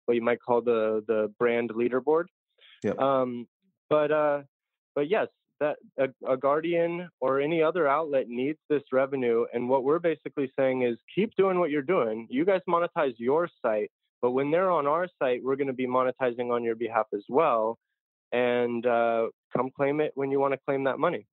what 0.06 0.16
you 0.16 0.22
might 0.22 0.42
call 0.42 0.62
the 0.62 1.04
the 1.08 1.32
brand 1.38 1.70
leaderboard. 1.70 2.26
Yeah. 2.84 2.94
Um, 2.98 3.48
but 3.90 4.12
uh, 4.12 4.42
but 4.96 5.10
yes, 5.10 5.28
that 5.62 5.78
a, 6.00 6.34
a, 6.34 6.36
guardian 6.36 7.08
or 7.22 7.40
any 7.40 7.62
other 7.62 7.88
outlet 7.88 8.28
needs 8.28 8.58
this 8.68 8.82
revenue 8.92 9.46
and 9.54 9.70
what 9.70 9.84
we're 9.84 10.00
basically 10.00 10.52
saying 10.58 10.82
is 10.82 10.98
keep 11.14 11.34
doing 11.36 11.60
what 11.60 11.70
you're 11.70 11.84
doing 11.84 12.28
you 12.30 12.44
guys 12.44 12.62
monetize 12.68 13.14
your 13.18 13.48
site 13.62 13.92
but 14.22 14.32
when 14.32 14.50
they're 14.52 14.72
on 14.72 14.88
our 14.88 15.08
site 15.20 15.40
we're 15.44 15.56
going 15.56 15.68
to 15.68 15.74
be 15.74 15.88
monetizing 15.88 16.52
on 16.52 16.64
your 16.64 16.76
behalf 16.76 17.06
as 17.14 17.24
well 17.30 17.78
and 18.32 18.86
uh, 18.86 19.28
come 19.56 19.70
claim 19.76 20.00
it 20.02 20.12
when 20.16 20.32
you 20.32 20.40
want 20.40 20.54
to 20.54 20.60
claim 20.66 20.84
that 20.84 21.00
money 21.00 21.26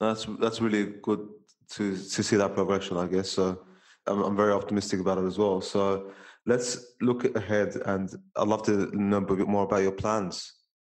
that's 0.00 0.26
that's 0.40 0.60
really 0.60 0.94
good 1.02 1.28
to 1.70 1.92
to 1.96 2.22
see 2.22 2.36
that 2.36 2.54
progression 2.54 2.96
i 2.96 3.06
guess 3.06 3.30
so 3.30 3.60
I'm, 4.06 4.22
I'm 4.22 4.36
very 4.36 4.52
optimistic 4.52 5.00
about 5.00 5.18
it 5.18 5.24
as 5.24 5.38
well 5.38 5.60
so 5.60 6.10
let's 6.46 6.94
look 7.00 7.36
ahead 7.36 7.76
and 7.86 8.10
i'd 8.36 8.48
love 8.48 8.62
to 8.64 8.90
know 8.96 9.18
a 9.18 9.36
bit 9.36 9.48
more 9.48 9.64
about 9.64 9.82
your 9.82 9.92
plans 9.92 10.54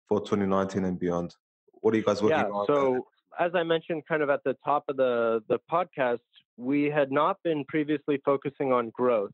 for 0.07 0.19
2019 0.19 0.83
and 0.85 0.99
beyond 0.99 1.35
what 1.81 1.93
are 1.93 1.97
you 1.97 2.03
guys 2.03 2.21
working 2.21 2.37
yeah, 2.37 2.45
on? 2.45 2.65
So, 2.67 3.07
as 3.39 3.51
I 3.55 3.63
mentioned, 3.63 4.03
kind 4.07 4.21
of 4.21 4.29
at 4.29 4.43
the 4.43 4.55
top 4.65 4.83
of 4.89 4.97
the 4.97 5.41
the 5.47 5.59
podcast, 5.71 6.19
we 6.57 6.85
had 6.85 7.11
not 7.11 7.37
been 7.43 7.63
previously 7.65 8.19
focusing 8.25 8.73
on 8.73 8.89
growth. 8.89 9.31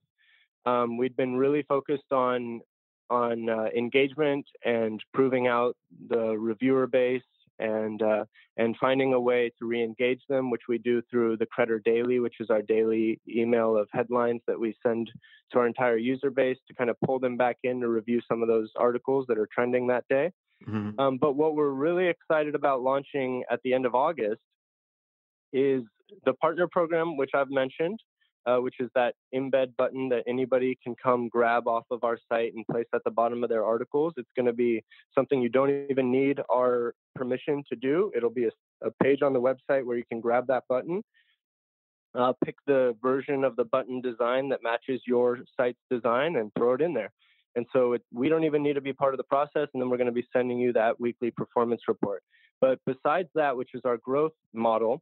Um, 0.66 0.98
we'd 0.98 1.16
been 1.16 1.36
really 1.36 1.64
focused 1.64 2.12
on 2.12 2.62
on 3.14 3.50
uh, 3.50 3.66
engagement 3.78 4.46
and 4.66 5.00
proving 5.14 5.48
out 5.48 5.76
the 6.10 6.26
reviewer 6.50 6.88
base 6.88 7.30
and 7.60 8.02
uh, 8.02 8.26
and 8.58 8.76
finding 8.80 9.14
a 9.14 9.20
way 9.20 9.52
to 9.60 9.66
re-engage 9.66 10.22
them, 10.30 10.50
which 10.50 10.64
we 10.68 10.78
do 10.78 11.02
through 11.10 11.38
the 11.38 11.46
Credder 11.46 11.84
Daily, 11.84 12.20
which 12.20 12.36
is 12.40 12.50
our 12.50 12.62
daily 12.62 13.20
email 13.28 13.78
of 13.78 13.88
headlines 13.92 14.42
that 14.48 14.60
we 14.60 14.76
send 14.86 15.12
to 15.52 15.60
our 15.60 15.68
entire 15.68 15.98
user 15.98 16.32
base 16.32 16.58
to 16.68 16.74
kind 16.74 16.90
of 16.90 16.98
pull 17.06 17.20
them 17.20 17.38
back 17.38 17.58
in 17.64 17.80
to 17.82 17.88
review 17.88 18.20
some 18.30 18.42
of 18.42 18.48
those 18.48 18.70
articles 18.76 19.26
that 19.28 19.38
are 19.38 19.50
trending 19.54 19.88
that 19.88 20.06
day. 20.10 20.32
Mm-hmm. 20.68 21.00
Um, 21.00 21.18
but 21.18 21.34
what 21.36 21.56
we're 21.56 21.70
really 21.70 22.08
excited 22.08 22.56
about 22.56 22.82
launching 22.82 23.44
at 23.52 23.60
the 23.64 23.74
end 23.74 23.86
of 23.86 23.96
August 23.96 24.42
is 25.52 25.84
the 26.26 26.34
partner 26.34 26.68
program, 26.72 27.18
which 27.18 27.32
I've 27.36 27.52
mentioned, 27.52 28.00
uh, 28.46 28.58
which 28.58 28.76
is 28.80 28.90
that 28.96 29.16
embed 29.34 29.76
button 29.78 30.10
that 30.10 30.24
anybody 30.28 30.78
can 30.84 30.96
come 31.02 31.30
grab 31.30 31.68
off 31.68 31.86
of 31.92 32.04
our 32.04 32.18
site 32.30 32.54
and 32.56 32.66
place 32.68 32.86
at 32.94 33.04
the 33.04 33.12
bottom 33.12 33.44
of 33.44 33.50
their 33.50 33.66
articles. 33.66 34.14
It's 34.18 34.30
going 34.36 34.46
to 34.46 34.54
be 34.54 34.84
something 35.16 35.42
you 35.42 35.50
don't 35.50 35.88
even 35.90 36.12
need 36.12 36.40
our 36.52 36.94
permission 37.16 37.64
to 37.70 37.76
do. 37.76 38.12
It'll 38.16 38.30
be 38.30 38.46
a, 38.46 38.88
a 38.88 38.92
page 39.02 39.22
on 39.22 39.34
the 39.34 39.42
website 39.42 39.86
where 39.86 39.98
you 39.98 40.04
can 40.10 40.20
grab 40.20 40.48
that 40.48 40.64
button. 40.68 41.02
Uh, 42.16 42.34
pick 42.46 42.56
the 42.68 42.96
version 43.02 43.44
of 43.44 43.56
the 43.56 43.66
button 43.66 44.00
design 44.02 44.50
that 44.50 44.60
matches 44.62 45.02
your 45.08 45.40
site's 45.58 45.80
design 45.90 46.36
and 46.36 46.52
throw 46.56 46.74
it 46.74 46.82
in 46.82 46.94
there. 46.94 47.12
And 47.56 47.66
so 47.74 47.94
it, 47.94 48.04
we 48.12 48.30
don't 48.30 48.44
even 48.44 48.62
need 48.62 48.74
to 48.74 48.82
be 48.82 48.94
part 48.94 49.14
of 49.14 49.18
the 49.18 49.24
process. 49.24 49.68
And 49.74 49.82
then 49.82 49.90
we're 49.90 49.98
going 49.98 50.08
to 50.08 50.12
be 50.12 50.28
sending 50.34 50.60
you 50.60 50.74
that 50.74 51.00
weekly 51.00 51.32
performance 51.32 51.82
report. 51.88 52.24
But 52.62 52.80
besides 52.86 53.30
that, 53.36 53.58
which 53.58 53.72
is 53.74 53.82
our 53.84 53.98
growth 53.98 54.32
model, 54.54 55.02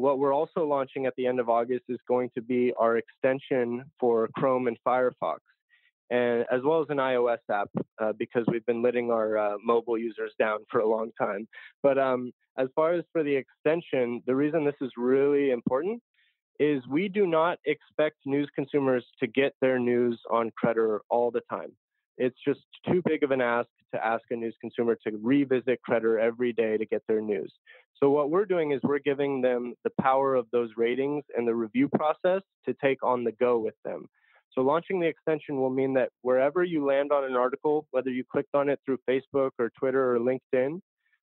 what 0.00 0.18
we're 0.18 0.34
also 0.34 0.64
launching 0.66 1.06
at 1.06 1.14
the 1.16 1.26
end 1.26 1.40
of 1.40 1.48
August 1.48 1.84
is 1.88 1.98
going 2.08 2.30
to 2.34 2.42
be 2.42 2.72
our 2.78 2.96
extension 2.96 3.84
for 3.98 4.28
Chrome 4.36 4.66
and 4.66 4.76
Firefox, 4.86 5.38
and 6.10 6.44
as 6.50 6.62
well 6.64 6.80
as 6.80 6.86
an 6.88 6.96
iOS 6.96 7.38
app 7.50 7.70
uh, 8.00 8.12
because 8.18 8.44
we've 8.48 8.66
been 8.66 8.82
letting 8.82 9.10
our 9.10 9.38
uh, 9.38 9.56
mobile 9.64 9.98
users 9.98 10.32
down 10.38 10.58
for 10.70 10.80
a 10.80 10.88
long 10.88 11.10
time. 11.18 11.46
But 11.82 11.98
um, 11.98 12.32
as 12.58 12.68
far 12.74 12.94
as 12.94 13.04
for 13.12 13.22
the 13.22 13.34
extension, 13.34 14.22
the 14.26 14.34
reason 14.34 14.64
this 14.64 14.74
is 14.80 14.90
really 14.96 15.50
important 15.50 16.02
is 16.58 16.86
we 16.88 17.08
do 17.08 17.26
not 17.26 17.58
expect 17.64 18.16
news 18.26 18.48
consumers 18.54 19.04
to 19.18 19.26
get 19.26 19.54
their 19.60 19.78
news 19.78 20.20
on 20.30 20.50
Credder 20.62 20.98
all 21.08 21.30
the 21.30 21.40
time. 21.50 21.72
It's 22.20 22.36
just 22.46 22.60
too 22.86 23.00
big 23.06 23.22
of 23.22 23.30
an 23.30 23.40
ask 23.40 23.66
to 23.94 24.04
ask 24.04 24.22
a 24.30 24.36
news 24.36 24.54
consumer 24.60 24.94
to 25.06 25.18
revisit 25.22 25.80
Credder 25.88 26.20
every 26.20 26.52
day 26.52 26.76
to 26.76 26.84
get 26.84 27.02
their 27.08 27.22
news. 27.22 27.50
So 27.96 28.10
what 28.10 28.28
we're 28.28 28.44
doing 28.44 28.72
is 28.72 28.80
we're 28.82 28.98
giving 28.98 29.40
them 29.40 29.72
the 29.84 29.90
power 29.98 30.34
of 30.34 30.46
those 30.52 30.68
ratings 30.76 31.24
and 31.34 31.48
the 31.48 31.54
review 31.54 31.88
process 31.88 32.42
to 32.66 32.74
take 32.74 33.02
on 33.02 33.24
the 33.24 33.32
go 33.32 33.58
with 33.58 33.74
them. 33.86 34.04
So 34.52 34.60
launching 34.60 35.00
the 35.00 35.06
extension 35.06 35.56
will 35.56 35.70
mean 35.70 35.94
that 35.94 36.10
wherever 36.20 36.62
you 36.62 36.84
land 36.84 37.10
on 37.10 37.24
an 37.24 37.36
article, 37.36 37.86
whether 37.90 38.10
you 38.10 38.22
clicked 38.30 38.54
on 38.54 38.68
it 38.68 38.80
through 38.84 38.98
Facebook 39.08 39.52
or 39.58 39.70
Twitter 39.78 40.14
or 40.14 40.18
LinkedIn, 40.18 40.78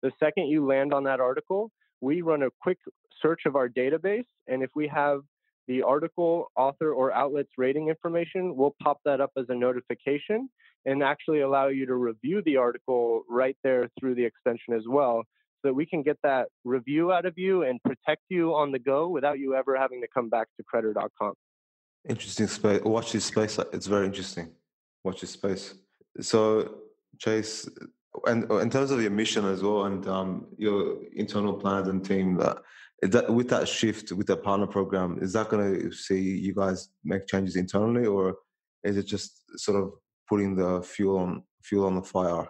the 0.02 0.12
second 0.20 0.48
you 0.48 0.66
land 0.66 0.94
on 0.94 1.06
that 1.06 1.22
article, 1.22 1.72
we 2.02 2.22
run 2.22 2.44
a 2.44 2.50
quick 2.62 2.80
search 3.22 3.44
of 3.46 3.56
our 3.56 3.70
database. 3.70 4.26
And 4.50 4.62
if 4.62 4.72
we 4.76 4.90
have 4.90 5.22
the 5.68 5.84
article, 5.84 6.48
author, 6.56 6.94
or 6.94 7.12
outlet's 7.14 7.52
rating 7.58 7.90
information, 7.90 8.56
we'll 8.56 8.76
pop 8.82 9.00
that 9.06 9.22
up 9.22 9.32
as 9.38 9.46
a 9.50 9.56
notification 9.56 10.50
and 10.86 11.04
actually 11.04 11.42
allow 11.42 11.68
you 11.68 11.86
to 11.86 11.96
review 11.96 12.42
the 12.46 12.58
article 12.58 13.24
right 13.30 13.58
there 13.64 13.88
through 14.00 14.16
the 14.16 14.26
extension 14.26 14.74
as 14.74 14.84
well 14.88 15.24
so 15.62 15.70
that 15.70 15.74
we 15.74 15.86
can 15.86 16.02
get 16.02 16.18
that 16.24 16.48
review 16.64 17.12
out 17.12 17.26
of 17.26 17.38
you 17.38 17.64
and 17.64 17.82
protect 17.84 18.24
you 18.30 18.54
on 18.56 18.72
the 18.72 18.80
go 18.80 19.08
without 19.08 19.38
you 19.38 19.56
ever 19.56 19.78
having 19.78 20.02
to 20.02 20.08
come 20.14 20.30
back 20.30 20.48
to 20.58 20.64
credder.com. 20.64 21.34
Interesting 22.10 22.48
space. 22.48 22.82
Watch 22.82 23.12
this 23.12 23.26
space. 23.26 23.60
It's 23.72 23.86
very 23.86 24.08
interesting. 24.08 24.50
Watch 25.04 25.22
this 25.22 25.32
space. 25.32 25.76
So, 26.20 26.78
Chase, 27.20 27.70
and 28.26 28.50
in 28.52 28.70
terms 28.72 28.90
of 28.90 29.02
your 29.02 29.12
mission 29.12 29.46
as 29.46 29.62
well, 29.62 29.86
and 29.86 30.08
um, 30.08 30.48
your 30.58 30.98
internal 31.16 31.54
plans 31.54 31.88
and 31.88 32.04
team, 32.04 32.36
that 32.38 32.58
that 33.02 33.34
with 33.34 33.50
that 33.50 33.68
shift 33.68 34.12
with 34.12 34.28
the 34.28 34.38
partner 34.38 34.68
program, 34.68 35.18
is 35.22 35.34
that 35.34 35.50
going 35.50 35.74
to 35.74 35.92
see 35.92 36.22
you 36.22 36.54
guys 36.54 36.90
make 37.04 37.28
changes 37.28 37.56
internally, 37.56 38.06
or 38.06 38.38
is 38.84 38.98
it 38.98 39.04
just 39.04 39.60
sort 39.60 39.82
of 39.82 39.94
putting 40.30 40.56
the 40.56 40.82
fuel 40.84 41.18
on 41.18 41.44
fuel 41.64 41.86
on 41.86 41.96
the 41.96 42.04
fire? 42.04 42.48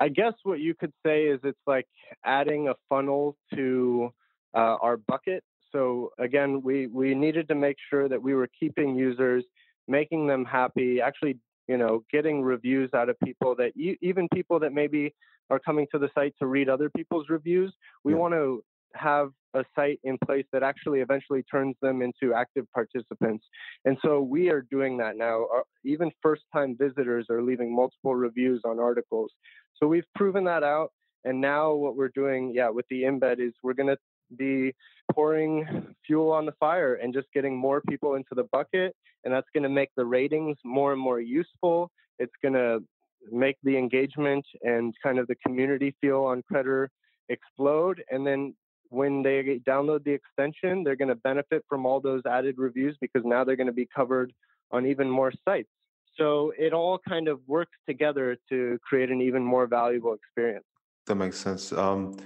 I 0.00 0.08
guess 0.08 0.32
what 0.44 0.60
you 0.60 0.74
could 0.74 0.92
say 1.04 1.24
is 1.24 1.40
it's 1.44 1.58
like 1.66 1.86
adding 2.24 2.68
a 2.68 2.74
funnel 2.88 3.36
to 3.54 4.10
uh, 4.54 4.76
our 4.80 4.96
bucket. 4.96 5.44
So 5.72 6.10
again, 6.18 6.62
we 6.62 6.86
we 6.86 7.14
needed 7.14 7.46
to 7.48 7.54
make 7.54 7.76
sure 7.90 8.08
that 8.08 8.20
we 8.20 8.34
were 8.34 8.48
keeping 8.58 8.96
users, 8.96 9.44
making 9.86 10.26
them 10.26 10.44
happy, 10.46 11.02
actually, 11.02 11.38
you 11.68 11.76
know, 11.76 12.02
getting 12.10 12.42
reviews 12.42 12.90
out 12.94 13.10
of 13.10 13.20
people 13.20 13.54
that 13.56 13.72
even 13.76 14.26
people 14.32 14.58
that 14.60 14.72
maybe 14.72 15.14
are 15.50 15.58
coming 15.58 15.86
to 15.92 15.98
the 15.98 16.08
site 16.14 16.34
to 16.38 16.46
read 16.46 16.68
other 16.68 16.88
people's 16.96 17.28
reviews. 17.28 17.74
We 18.02 18.14
yeah. 18.14 18.18
want 18.18 18.34
to 18.34 18.64
have 18.94 19.32
a 19.54 19.64
site 19.74 20.00
in 20.04 20.16
place 20.24 20.46
that 20.52 20.62
actually 20.62 21.00
eventually 21.00 21.42
turns 21.42 21.76
them 21.82 22.02
into 22.02 22.34
active 22.34 22.66
participants. 22.72 23.44
And 23.84 23.96
so 24.04 24.20
we 24.20 24.48
are 24.50 24.62
doing 24.70 24.96
that 24.98 25.16
now. 25.16 25.46
Our, 25.52 25.64
even 25.84 26.10
first 26.22 26.42
time 26.52 26.76
visitors 26.78 27.26
are 27.30 27.42
leaving 27.42 27.74
multiple 27.74 28.14
reviews 28.14 28.62
on 28.64 28.78
articles. 28.78 29.32
So 29.76 29.86
we've 29.86 30.04
proven 30.14 30.44
that 30.44 30.62
out. 30.62 30.92
And 31.24 31.40
now 31.40 31.74
what 31.74 31.96
we're 31.96 32.08
doing, 32.08 32.52
yeah, 32.54 32.70
with 32.70 32.86
the 32.90 33.02
embed 33.02 33.40
is 33.40 33.52
we're 33.62 33.74
going 33.74 33.88
to 33.88 33.98
be 34.36 34.72
pouring 35.12 35.94
fuel 36.06 36.32
on 36.32 36.46
the 36.46 36.54
fire 36.60 36.94
and 36.94 37.12
just 37.12 37.26
getting 37.34 37.56
more 37.56 37.82
people 37.88 38.14
into 38.14 38.34
the 38.34 38.44
bucket. 38.52 38.94
And 39.24 39.34
that's 39.34 39.48
going 39.52 39.64
to 39.64 39.68
make 39.68 39.90
the 39.96 40.04
ratings 40.04 40.56
more 40.64 40.92
and 40.92 41.00
more 41.00 41.20
useful. 41.20 41.90
It's 42.18 42.32
going 42.42 42.54
to 42.54 42.82
make 43.30 43.56
the 43.62 43.76
engagement 43.76 44.46
and 44.62 44.94
kind 45.02 45.18
of 45.18 45.26
the 45.26 45.34
community 45.46 45.94
feel 46.00 46.22
on 46.22 46.42
Credder 46.50 46.88
explode. 47.28 48.02
And 48.10 48.26
then 48.26 48.54
when 48.90 49.22
they 49.22 49.60
download 49.66 50.04
the 50.04 50.12
extension, 50.12 50.84
they're 50.84 50.96
going 50.96 51.08
to 51.08 51.14
benefit 51.14 51.64
from 51.68 51.86
all 51.86 52.00
those 52.00 52.22
added 52.28 52.56
reviews 52.58 52.96
because 53.00 53.22
now 53.24 53.44
they're 53.44 53.56
going 53.56 53.66
to 53.66 53.72
be 53.72 53.88
covered 53.94 54.32
on 54.70 54.84
even 54.86 55.08
more 55.08 55.32
sites. 55.44 55.68
So 56.16 56.52
it 56.58 56.72
all 56.72 57.00
kind 57.08 57.28
of 57.28 57.40
works 57.46 57.76
together 57.88 58.36
to 58.50 58.78
create 58.86 59.10
an 59.10 59.20
even 59.22 59.42
more 59.42 59.66
valuable 59.66 60.12
experience. 60.12 60.66
That 61.06 61.14
makes 61.14 61.38
sense. 61.38 61.72
Um, 61.72 62.16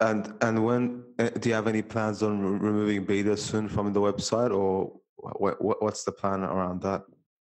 and 0.00 0.34
and 0.40 0.64
when 0.64 1.04
uh, 1.18 1.30
do 1.30 1.48
you 1.48 1.54
have 1.54 1.68
any 1.68 1.82
plans 1.82 2.22
on 2.22 2.58
removing 2.58 3.04
beta 3.04 3.36
soon 3.36 3.68
from 3.68 3.92
the 3.92 4.00
website, 4.00 4.52
or 4.52 4.92
what, 5.16 5.62
what, 5.62 5.82
what's 5.82 6.02
the 6.02 6.12
plan 6.12 6.42
around 6.42 6.82
that? 6.82 7.02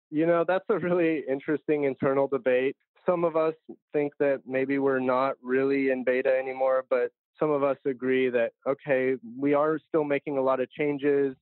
You 0.09 0.25
know, 0.25 0.43
that's 0.45 0.65
a 0.69 0.77
really 0.77 1.23
interesting 1.29 1.85
internal 1.85 2.27
debate 2.27 2.75
some 3.05 3.23
of 3.23 3.35
us 3.35 3.53
think 3.93 4.13
that 4.19 4.41
maybe 4.45 4.79
we're 4.79 4.99
not 4.99 5.35
really 5.41 5.89
in 5.89 6.03
beta 6.03 6.35
anymore, 6.37 6.85
but 6.89 7.11
some 7.41 7.51
of 7.51 7.63
us 7.63 7.77
agree 7.85 8.29
that 8.29 8.51
okay, 8.67 9.15
we 9.37 9.53
are 9.53 9.79
still 9.89 10.03
making 10.03 10.37
a 10.37 10.41
lot 10.41 10.59
of 10.59 10.69
changes, 10.71 11.35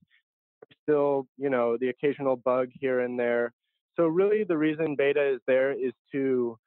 still, 0.84 1.28
you 1.38 1.50
know, 1.50 1.78
the 1.80 1.90
occasional 1.90 2.36
bug 2.38 2.70
here 2.80 3.02
and 3.02 3.20
there. 3.20 3.52
So 3.96 4.08
really, 4.08 4.44
the 4.44 4.58
reason 4.58 4.96
beta 4.96 5.34
is 5.34 5.42
there 5.46 5.72
is 5.72 5.94
to 6.14 6.58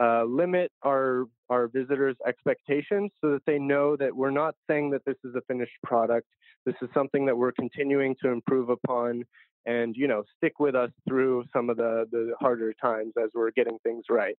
uh, 0.00 0.24
limit 0.24 0.70
our 0.82 1.24
our 1.48 1.68
visitors' 1.68 2.16
expectations 2.26 3.10
so 3.20 3.32
that 3.32 3.42
they 3.46 3.58
know 3.58 3.96
that 3.96 4.14
we're 4.14 4.30
not 4.30 4.54
saying 4.68 4.90
that 4.90 5.02
this 5.04 5.16
is 5.24 5.34
a 5.34 5.40
finished 5.48 5.76
product. 5.82 6.26
This 6.64 6.76
is 6.82 6.88
something 6.94 7.26
that 7.26 7.36
we're 7.36 7.52
continuing 7.52 8.14
to 8.22 8.28
improve 8.28 8.68
upon, 8.68 9.24
and 9.66 9.96
you 9.96 10.06
know, 10.06 10.22
stick 10.36 10.60
with 10.60 10.74
us 10.74 10.90
through 11.08 11.44
some 11.52 11.70
of 11.70 11.76
the 11.76 12.06
the 12.12 12.34
harder 12.40 12.72
times 12.80 13.12
as 13.22 13.30
we're 13.34 13.50
getting 13.50 13.78
things 13.82 14.04
right. 14.10 14.36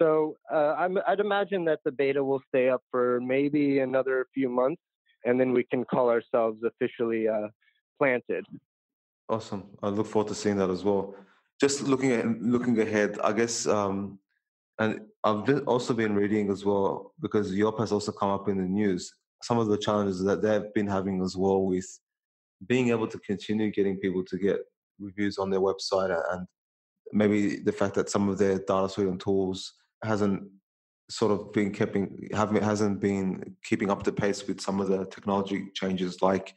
So 0.00 0.36
uh, 0.52 0.74
i 0.78 0.86
would 0.86 1.20
imagine 1.20 1.64
that 1.66 1.80
the 1.84 1.92
beta 1.92 2.22
will 2.24 2.42
stay 2.48 2.70
up 2.70 2.82
for 2.90 3.20
maybe 3.20 3.80
another 3.80 4.26
few 4.32 4.48
months, 4.48 4.82
and 5.24 5.38
then 5.38 5.52
we 5.52 5.64
can 5.64 5.84
call 5.84 6.08
ourselves 6.08 6.58
officially 6.64 7.28
uh, 7.28 7.48
planted. 7.98 8.44
Awesome. 9.28 9.64
I 9.82 9.88
look 9.88 10.06
forward 10.06 10.28
to 10.28 10.34
seeing 10.34 10.56
that 10.56 10.70
as 10.70 10.82
well. 10.82 11.14
Just 11.60 11.82
looking 11.82 12.12
at 12.12 12.26
looking 12.40 12.80
ahead, 12.80 13.18
I 13.22 13.32
guess, 13.32 13.66
um, 13.66 14.18
and 14.80 15.00
I've 15.24 15.68
also 15.68 15.92
been 15.92 16.14
reading 16.14 16.50
as 16.50 16.64
well 16.64 17.12
because 17.20 17.54
Yelp 17.54 17.78
has 17.78 17.92
also 17.92 18.12
come 18.12 18.30
up 18.30 18.48
in 18.48 18.56
the 18.56 18.64
news. 18.64 19.12
Some 19.42 19.58
of 19.58 19.68
the 19.68 19.76
challenges 19.76 20.24
that 20.24 20.40
they've 20.40 20.72
been 20.74 20.86
having 20.86 21.22
as 21.22 21.36
well 21.36 21.62
with 21.62 21.86
being 22.66 22.88
able 22.88 23.06
to 23.06 23.18
continue 23.18 23.70
getting 23.70 23.98
people 23.98 24.24
to 24.24 24.38
get 24.38 24.60
reviews 24.98 25.36
on 25.36 25.50
their 25.50 25.60
website 25.60 26.18
and 26.32 26.46
maybe 27.12 27.56
the 27.56 27.72
fact 27.72 27.94
that 27.94 28.08
some 28.08 28.28
of 28.28 28.38
their 28.38 28.58
data 28.58 28.88
suite 28.88 29.20
tools 29.20 29.74
hasn't 30.02 30.42
sort 31.10 31.32
of 31.32 31.52
been 31.52 31.72
keeping 31.72 32.28
haven't 32.32 32.62
hasn't 32.62 33.00
been 33.00 33.56
keeping 33.64 33.90
up 33.90 34.02
to 34.02 34.12
pace 34.12 34.46
with 34.46 34.60
some 34.60 34.80
of 34.80 34.88
the 34.88 35.04
technology 35.06 35.68
changes 35.74 36.22
like 36.22 36.54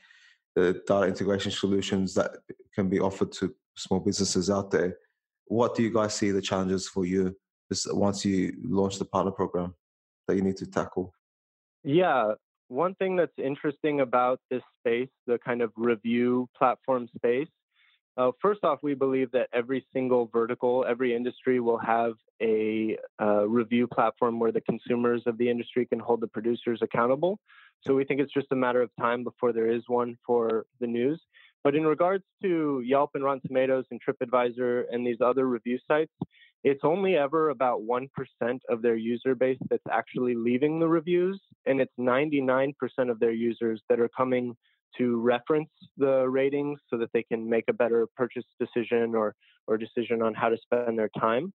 the 0.56 0.82
data 0.88 1.08
integration 1.08 1.52
solutions 1.52 2.14
that 2.14 2.32
can 2.76 2.88
be 2.88 3.00
offered 3.00 3.32
to 3.32 3.54
small 3.76 4.00
businesses 4.00 4.50
out 4.50 4.70
there. 4.72 4.98
What 5.46 5.76
do 5.76 5.84
you 5.84 5.92
guys 5.92 6.14
see 6.14 6.32
the 6.32 6.42
challenges 6.42 6.88
for 6.88 7.06
you 7.06 7.36
once 7.88 8.26
you 8.26 8.53
launch 8.64 8.99
the 8.99 9.05
partner 9.05 9.32
program 9.32 9.74
that 10.28 10.36
you 10.36 10.41
need 10.41 10.57
to 10.57 10.66
tackle? 10.66 11.14
Yeah, 11.84 12.34
one 12.68 12.95
thing 12.95 13.16
that's 13.16 13.38
interesting 13.38 14.01
about 14.01 14.39
this 14.49 14.61
space, 14.80 15.09
the 15.28 15.38
kind 15.38 15.61
of 15.61 15.72
review 15.76 16.47
platform 16.57 17.07
space, 17.16 17.49
uh, 18.16 18.32
first 18.41 18.64
off, 18.64 18.80
we 18.84 18.93
believe 18.93 19.32
that 19.32 19.49
every 19.53 19.86
single 19.91 20.30
vertical, 20.32 20.86
every 20.88 21.16
industry 21.16 21.59
will 21.59 21.80
have 21.80 22.14
a 22.41 22.95
uh, 23.20 23.47
review 23.47 23.88
platform 23.88 24.39
where 24.39 24.51
the 24.51 24.61
consumers 24.61 25.24
of 25.26 25.38
the 25.39 25.49
industry 25.49 25.86
can 25.86 25.99
hold 25.99 26.22
the 26.22 26.28
producers 26.28 26.80
accountable. 26.84 27.39
So 27.82 27.95
we 27.95 28.05
think 28.05 28.22
it's 28.22 28.34
just 28.34 28.51
a 28.51 28.55
matter 28.55 28.82
of 28.82 28.91
time 28.99 29.24
before 29.24 29.51
there 29.51 29.70
is 29.70 29.84
one 29.88 30.18
for 30.26 30.66
the 30.80 30.88
news. 30.88 31.20
But 31.64 31.76
in 31.76 31.86
regards 31.86 32.24
to 32.41 32.82
Yelp 32.86 33.11
and 33.14 33.24
Rotten 33.24 33.41
Tomatoes 33.47 33.86
and 33.91 33.99
TripAdvisor 34.01 34.84
and 34.91 35.05
these 35.05 35.22
other 35.22 35.47
review 35.47 35.80
sites, 35.88 36.11
it's 36.64 36.82
only 36.84 37.16
ever 37.16 37.49
about 37.49 37.82
1% 37.82 38.07
of 38.70 38.82
their 38.82 38.95
user 38.95 39.36
base 39.36 39.57
that's 39.70 39.84
actually 39.91 40.36
leaving 40.36 40.80
the 40.80 40.88
reviews. 40.88 41.41
And 41.66 41.82
it's 41.82 41.93
99% 41.99 42.74
of 43.09 43.20
their 43.20 43.32
users 43.32 43.82
that 43.89 43.99
are 43.99 44.09
coming 44.09 44.55
to 44.97 45.20
reference 45.20 45.70
the 45.97 46.28
ratings 46.30 46.80
so 46.89 46.97
that 46.97 47.09
they 47.14 47.24
can 47.24 47.49
make 47.49 47.66
a 47.68 47.74
better 47.74 48.07
purchase 48.16 48.45
decision 48.59 49.16
or, 49.16 49.36
or 49.68 49.78
decision 49.78 50.22
on 50.22 50.34
how 50.34 50.49
to 50.49 50.57
spend 50.57 50.97
their 50.97 51.09
time. 51.20 51.51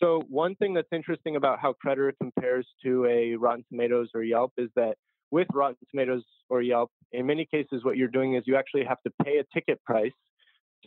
So, 0.00 0.22
one 0.28 0.54
thing 0.56 0.74
that's 0.74 0.92
interesting 0.92 1.34
about 1.34 1.58
how 1.58 1.74
Credder 1.84 2.12
compares 2.22 2.68
to 2.84 3.04
a 3.06 3.34
Rotten 3.34 3.64
Tomatoes 3.68 4.10
or 4.14 4.22
Yelp 4.22 4.52
is 4.56 4.70
that 4.76 4.96
with 5.30 5.48
Rotten 5.52 5.76
Tomatoes 5.90 6.24
or 6.48 6.62
Yelp, 6.62 6.90
in 7.12 7.26
many 7.26 7.44
cases, 7.44 7.84
what 7.84 7.96
you're 7.96 8.08
doing 8.08 8.34
is 8.34 8.44
you 8.46 8.56
actually 8.56 8.84
have 8.84 9.02
to 9.02 9.12
pay 9.24 9.38
a 9.38 9.44
ticket 9.54 9.82
price 9.84 10.12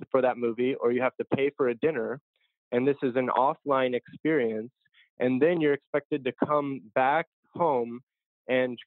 for 0.10 0.22
that 0.22 0.38
movie 0.38 0.76
or 0.76 0.92
you 0.92 1.02
have 1.02 1.16
to 1.18 1.26
pay 1.36 1.52
for 1.56 1.70
a 1.70 1.76
dinner. 1.76 2.20
And 2.72 2.88
this 2.88 2.98
is 3.04 3.16
an 3.16 3.30
offline 3.30 3.94
experience. 3.94 4.72
And 5.20 5.42
then 5.42 5.62
you're 5.62 5.74
expected 5.74 6.24
to 6.26 6.32
come 6.46 6.82
back 6.96 7.28
home 7.54 8.02
and 8.48 8.78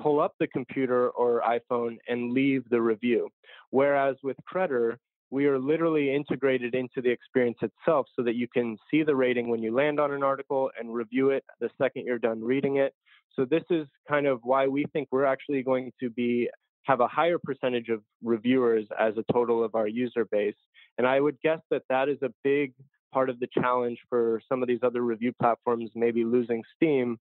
pull 0.00 0.20
up 0.20 0.34
the 0.40 0.46
computer 0.48 1.10
or 1.10 1.42
iPhone 1.42 1.96
and 2.08 2.32
leave 2.32 2.68
the 2.68 2.80
review. 2.80 3.28
Whereas 3.70 4.16
with 4.22 4.36
Credder, 4.52 4.96
we 5.30 5.46
are 5.46 5.58
literally 5.58 6.14
integrated 6.14 6.74
into 6.74 7.02
the 7.02 7.10
experience 7.10 7.58
itself 7.62 8.06
so 8.14 8.22
that 8.22 8.36
you 8.36 8.46
can 8.48 8.76
see 8.90 9.02
the 9.02 9.14
rating 9.14 9.48
when 9.48 9.62
you 9.62 9.74
land 9.74 9.98
on 9.98 10.12
an 10.12 10.22
article 10.22 10.70
and 10.78 10.94
review 10.94 11.30
it 11.30 11.44
the 11.60 11.70
second 11.78 12.06
you're 12.06 12.18
done 12.18 12.42
reading 12.42 12.76
it. 12.76 12.94
So 13.34 13.44
this 13.44 13.64
is 13.70 13.86
kind 14.08 14.26
of 14.26 14.40
why 14.44 14.66
we 14.66 14.84
think 14.92 15.08
we're 15.10 15.24
actually 15.24 15.62
going 15.62 15.92
to 16.00 16.10
be 16.10 16.48
have 16.84 17.00
a 17.00 17.08
higher 17.08 17.38
percentage 17.38 17.88
of 17.88 18.00
reviewers 18.22 18.86
as 18.98 19.14
a 19.16 19.32
total 19.32 19.64
of 19.64 19.74
our 19.74 19.88
user 19.88 20.24
base. 20.24 20.54
And 20.98 21.06
I 21.06 21.20
would 21.20 21.40
guess 21.42 21.58
that 21.70 21.82
that 21.90 22.08
is 22.08 22.18
a 22.22 22.30
big 22.44 22.72
part 23.12 23.28
of 23.28 23.40
the 23.40 23.48
challenge 23.48 23.98
for 24.08 24.40
some 24.48 24.62
of 24.62 24.68
these 24.68 24.78
other 24.84 25.02
review 25.02 25.32
platforms 25.32 25.90
maybe 25.94 26.24
losing 26.24 26.62
steam 26.76 27.18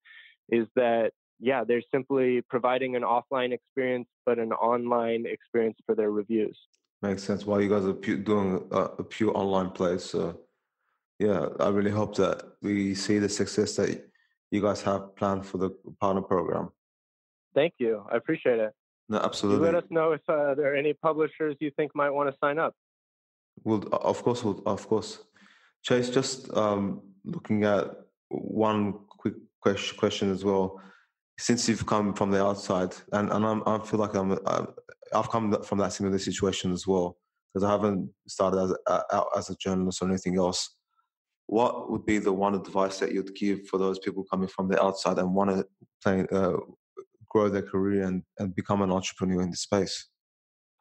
is 0.49 0.67
that 0.75 1.11
yeah, 1.39 1.63
they're 1.63 1.81
simply 1.91 2.41
providing 2.49 2.95
an 2.95 3.01
offline 3.01 3.51
experience, 3.51 4.07
but 4.25 4.39
an 4.39 4.53
online 4.53 5.25
experience 5.25 5.77
for 5.85 5.95
their 5.95 6.11
reviews. 6.11 6.57
Makes 7.01 7.23
sense. 7.23 7.45
While 7.45 7.61
you 7.61 7.69
guys 7.69 7.85
are 7.85 7.93
doing 7.93 8.67
a, 8.71 8.81
a 9.01 9.03
pure 9.03 9.37
online 9.37 9.69
play, 9.71 9.97
so 9.97 10.39
yeah, 11.19 11.47
I 11.59 11.69
really 11.69 11.91
hope 11.91 12.15
that 12.17 12.43
we 12.61 12.95
see 12.95 13.19
the 13.19 13.29
success 13.29 13.75
that 13.75 14.09
you 14.51 14.61
guys 14.61 14.81
have 14.83 15.15
planned 15.15 15.45
for 15.45 15.57
the 15.57 15.69
partner 15.99 16.21
program. 16.21 16.69
Thank 17.53 17.73
you. 17.77 18.05
I 18.11 18.17
appreciate 18.17 18.59
it. 18.59 18.73
No, 19.07 19.19
absolutely. 19.19 19.67
You 19.67 19.73
let 19.73 19.83
us 19.83 19.89
know 19.91 20.13
if 20.13 20.21
uh, 20.27 20.55
there 20.55 20.73
are 20.73 20.75
any 20.75 20.93
publishers 20.93 21.55
you 21.59 21.71
think 21.77 21.95
might 21.95 22.09
want 22.09 22.29
to 22.31 22.37
sign 22.43 22.57
up. 22.59 22.73
Well, 23.63 23.83
of 23.91 24.21
course, 24.23 24.43
we'll, 24.43 24.61
of 24.65 24.87
course. 24.87 25.19
Chase, 25.83 26.09
just 26.09 26.51
um, 26.57 27.01
looking 27.23 27.63
at 27.63 27.91
one 28.29 28.93
quick 29.07 29.35
question 29.61 30.31
as 30.31 30.43
well 30.43 30.81
since 31.37 31.67
you've 31.67 31.85
come 31.85 32.13
from 32.13 32.31
the 32.31 32.43
outside, 32.43 32.95
and, 33.11 33.31
and 33.31 33.45
I'm, 33.45 33.61
I 33.65 33.77
feel 33.79 33.99
like 33.99 34.15
I'm, 34.15 34.31
uh, 34.45 34.65
I've 35.13 35.29
come 35.29 35.61
from 35.63 35.77
that 35.79 35.93
similar 35.93 36.17
situation 36.17 36.71
as 36.71 36.87
well, 36.87 37.17
because 37.53 37.63
I 37.63 37.71
haven't 37.71 38.09
started 38.27 38.59
as, 38.59 38.73
out 39.11 39.27
as 39.37 39.49
a 39.49 39.55
journalist 39.55 40.01
or 40.01 40.09
anything 40.09 40.37
else. 40.37 40.75
What 41.47 41.91
would 41.91 42.05
be 42.05 42.17
the 42.17 42.33
one 42.33 42.55
advice 42.55 42.97
that 42.99 43.11
you'd 43.11 43.35
give 43.35 43.67
for 43.67 43.77
those 43.77 43.99
people 43.99 44.25
coming 44.31 44.47
from 44.47 44.67
the 44.67 44.81
outside 44.81 45.19
and 45.19 45.33
want 45.33 45.51
to 45.51 45.65
play, 46.03 46.25
uh, 46.31 46.57
grow 47.29 47.49
their 47.49 47.61
career 47.61 48.03
and, 48.03 48.23
and 48.39 48.55
become 48.55 48.81
an 48.81 48.91
entrepreneur 48.91 49.41
in 49.41 49.51
the 49.51 49.57
space? 49.57 50.09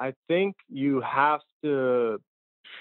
I 0.00 0.14
think 0.26 0.56
you 0.68 1.02
have 1.02 1.40
to 1.62 2.18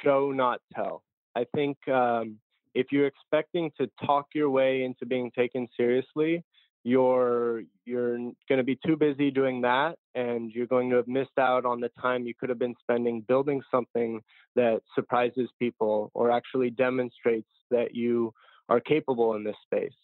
show, 0.03 0.31
not 0.31 0.61
tell. 0.73 1.03
I 1.35 1.45
think 1.55 1.77
um, 1.89 2.37
if 2.73 2.87
you're 2.91 3.07
expecting 3.07 3.71
to 3.79 3.89
talk 4.05 4.27
your 4.33 4.49
way 4.49 4.83
into 4.83 5.05
being 5.05 5.31
taken 5.31 5.67
seriously, 5.75 6.43
you're 6.83 7.63
you're 7.85 8.17
going 8.17 8.57
to 8.57 8.63
be 8.63 8.77
too 8.85 8.97
busy 8.97 9.31
doing 9.31 9.61
that 9.61 9.95
and 10.15 10.51
you're 10.51 10.67
going 10.67 10.89
to 10.89 10.97
have 10.97 11.07
missed 11.07 11.37
out 11.39 11.65
on 11.65 11.79
the 11.79 11.89
time 12.01 12.25
you 12.25 12.33
could 12.37 12.49
have 12.49 12.59
been 12.59 12.75
spending 12.81 13.21
building 13.21 13.61
something 13.71 14.21
that 14.55 14.81
surprises 14.93 15.49
people 15.59 16.11
or 16.13 16.29
actually 16.29 16.69
demonstrates 16.69 17.47
that 17.71 17.95
you 17.95 18.33
are 18.69 18.79
capable 18.79 19.35
in 19.35 19.43
this 19.43 19.55
space. 19.63 19.95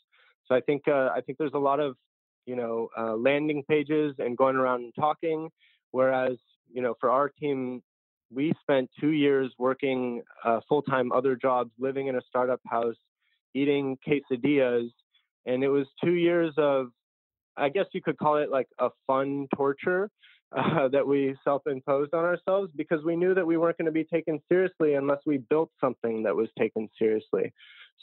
So 0.47 0.55
i 0.55 0.61
think 0.61 0.87
uh, 0.87 1.09
i 1.15 1.21
think 1.21 1.37
there's 1.37 1.53
a 1.53 1.59
lot 1.59 1.79
of 1.79 1.95
you 2.45 2.55
know 2.55 2.89
uh, 2.97 3.15
landing 3.15 3.63
pages 3.69 4.15
and 4.17 4.37
going 4.37 4.55
around 4.55 4.83
and 4.83 4.93
talking 4.95 5.49
whereas 5.91 6.37
you 6.71 6.81
know 6.81 6.95
for 6.99 7.11
our 7.11 7.29
team 7.29 7.83
we 8.31 8.53
spent 8.61 8.89
two 8.99 9.11
years 9.11 9.51
working 9.57 10.21
uh, 10.45 10.59
full-time 10.69 11.11
other 11.11 11.35
jobs 11.35 11.71
living 11.79 12.07
in 12.07 12.15
a 12.15 12.21
startup 12.27 12.61
house 12.67 12.95
eating 13.53 13.97
quesadillas 14.07 14.89
and 15.49 15.63
it 15.63 15.69
was 15.69 15.87
two 16.03 16.13
years 16.13 16.53
of 16.57 16.87
i 17.57 17.69
guess 17.69 17.85
you 17.93 18.01
could 18.01 18.17
call 18.17 18.37
it 18.37 18.49
like 18.49 18.67
a 18.79 18.89
fun 19.07 19.47
torture 19.55 20.09
uh, 20.57 20.87
that 20.87 21.05
we 21.05 21.35
self-imposed 21.43 22.13
on 22.13 22.25
ourselves 22.25 22.71
because 22.75 23.03
we 23.03 23.15
knew 23.15 23.35
that 23.35 23.45
we 23.45 23.57
weren't 23.57 23.77
going 23.77 23.85
to 23.85 23.91
be 23.91 24.03
taken 24.03 24.39
seriously 24.49 24.95
unless 24.95 25.19
we 25.25 25.37
built 25.37 25.69
something 25.79 26.23
that 26.23 26.35
was 26.35 26.49
taken 26.57 26.89
seriously. 26.97 27.53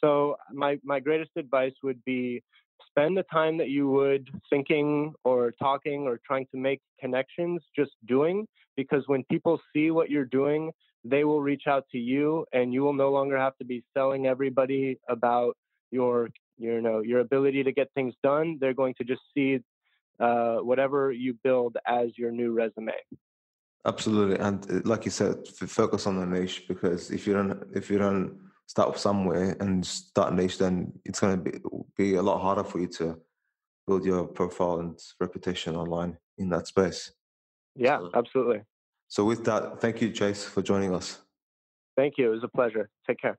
So 0.01 0.37
my 0.53 0.79
my 0.85 1.01
greatest 1.01 1.33
advice 1.37 1.73
would 1.83 2.05
be 2.05 2.43
spend 2.89 3.17
the 3.17 3.25
time 3.33 3.59
that 3.59 3.69
you 3.69 3.91
would 3.91 4.29
thinking 4.49 5.13
or 5.25 5.53
talking 5.61 6.03
or 6.03 6.21
trying 6.25 6.47
to 6.53 6.57
make 6.57 6.81
connections 7.01 7.63
just 7.75 7.93
doing 8.07 8.47
because 8.77 9.03
when 9.07 9.25
people 9.25 9.61
see 9.75 9.91
what 9.91 10.11
you're 10.11 10.25
doing 10.25 10.71
they 11.05 11.25
will 11.25 11.41
reach 11.41 11.65
out 11.69 11.85
to 11.93 11.99
you 11.99 12.45
and 12.53 12.73
you 12.73 12.83
will 12.83 12.93
no 12.93 13.11
longer 13.11 13.39
have 13.39 13.57
to 13.59 13.65
be 13.65 13.83
selling 13.97 14.27
everybody 14.27 14.99
about 15.09 15.57
your 15.91 16.29
you 16.59 16.81
know 16.81 17.01
your 17.01 17.21
ability 17.21 17.63
to 17.63 17.73
get 17.73 17.89
things 17.95 18.15
done 18.23 18.57
they're 18.61 18.75
going 18.75 18.95
to 18.95 19.05
just 19.05 19.23
see 19.35 19.59
uh, 20.21 20.57
whatever 20.57 21.13
you 21.13 21.35
build 21.45 21.77
as 21.87 22.09
your 22.17 22.31
new 22.31 22.53
resume 22.53 22.93
absolutely 23.85 24.39
and 24.39 24.71
uh, 24.71 24.81
like 24.85 25.05
you 25.05 25.11
said 25.11 25.47
focus 25.49 26.07
on 26.07 26.19
the 26.19 26.27
niche 26.27 26.67
because 26.69 27.11
if 27.11 27.27
you 27.27 27.35
don't 27.35 27.63
if 27.75 27.91
you 27.91 27.99
don't 27.99 28.39
start 28.67 28.99
somewhere 28.99 29.57
and 29.61 29.87
start 29.87 30.35
niche, 30.35 30.59
then 30.59 30.93
it's 31.05 31.21
going 31.21 31.43
to 31.43 31.51
be, 31.51 31.59
be 31.97 32.15
a 32.17 32.23
lot 32.23 32.41
harder 32.41 32.65
for 32.65 32.81
you 32.81 32.89
to 32.89 33.19
build 33.87 34.05
your 34.05 34.27
profile 34.27 34.81
and 34.81 34.99
reputation 35.21 35.77
online 35.77 36.19
in 36.39 36.49
that 36.51 36.67
space. 36.67 37.13
Yeah, 37.77 38.01
absolutely. 38.15 38.63
So, 39.09 39.25
with 39.25 39.45
that, 39.45 39.81
thank 39.81 40.01
you, 40.01 40.11
Chase, 40.11 40.45
for 40.45 40.63
joining 40.63 40.95
us. 40.95 41.21
Thank 41.97 42.15
you. 42.19 42.27
It 42.27 42.35
was 42.35 42.45
a 42.45 42.49
pleasure. 42.49 42.91
Take 43.07 43.21
care. 43.21 43.39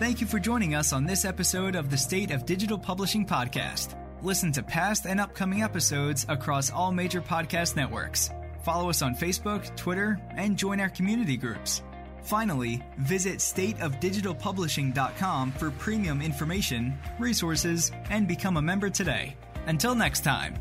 Thank 0.00 0.20
you 0.22 0.26
for 0.26 0.40
joining 0.40 0.74
us 0.74 0.94
on 0.94 1.04
this 1.04 1.26
episode 1.26 1.74
of 1.74 1.90
the 1.90 1.98
State 1.98 2.30
of 2.30 2.46
Digital 2.46 2.78
Publishing 2.78 3.26
podcast. 3.26 3.94
Listen 4.22 4.50
to 4.52 4.62
past 4.62 5.04
and 5.04 5.20
upcoming 5.20 5.62
episodes 5.62 6.24
across 6.30 6.70
all 6.70 6.90
major 6.90 7.20
podcast 7.20 7.76
networks. 7.76 8.30
Follow 8.64 8.88
us 8.88 9.02
on 9.02 9.14
Facebook, 9.14 9.76
Twitter, 9.76 10.18
and 10.30 10.56
join 10.56 10.80
our 10.80 10.88
community 10.88 11.36
groups. 11.36 11.82
Finally, 12.22 12.82
visit 12.96 13.40
stateofdigitalpublishing.com 13.40 15.52
for 15.52 15.70
premium 15.72 16.22
information, 16.22 16.98
resources, 17.18 17.92
and 18.08 18.26
become 18.26 18.56
a 18.56 18.62
member 18.62 18.88
today. 18.88 19.36
Until 19.66 19.94
next 19.94 20.24
time. 20.24 20.54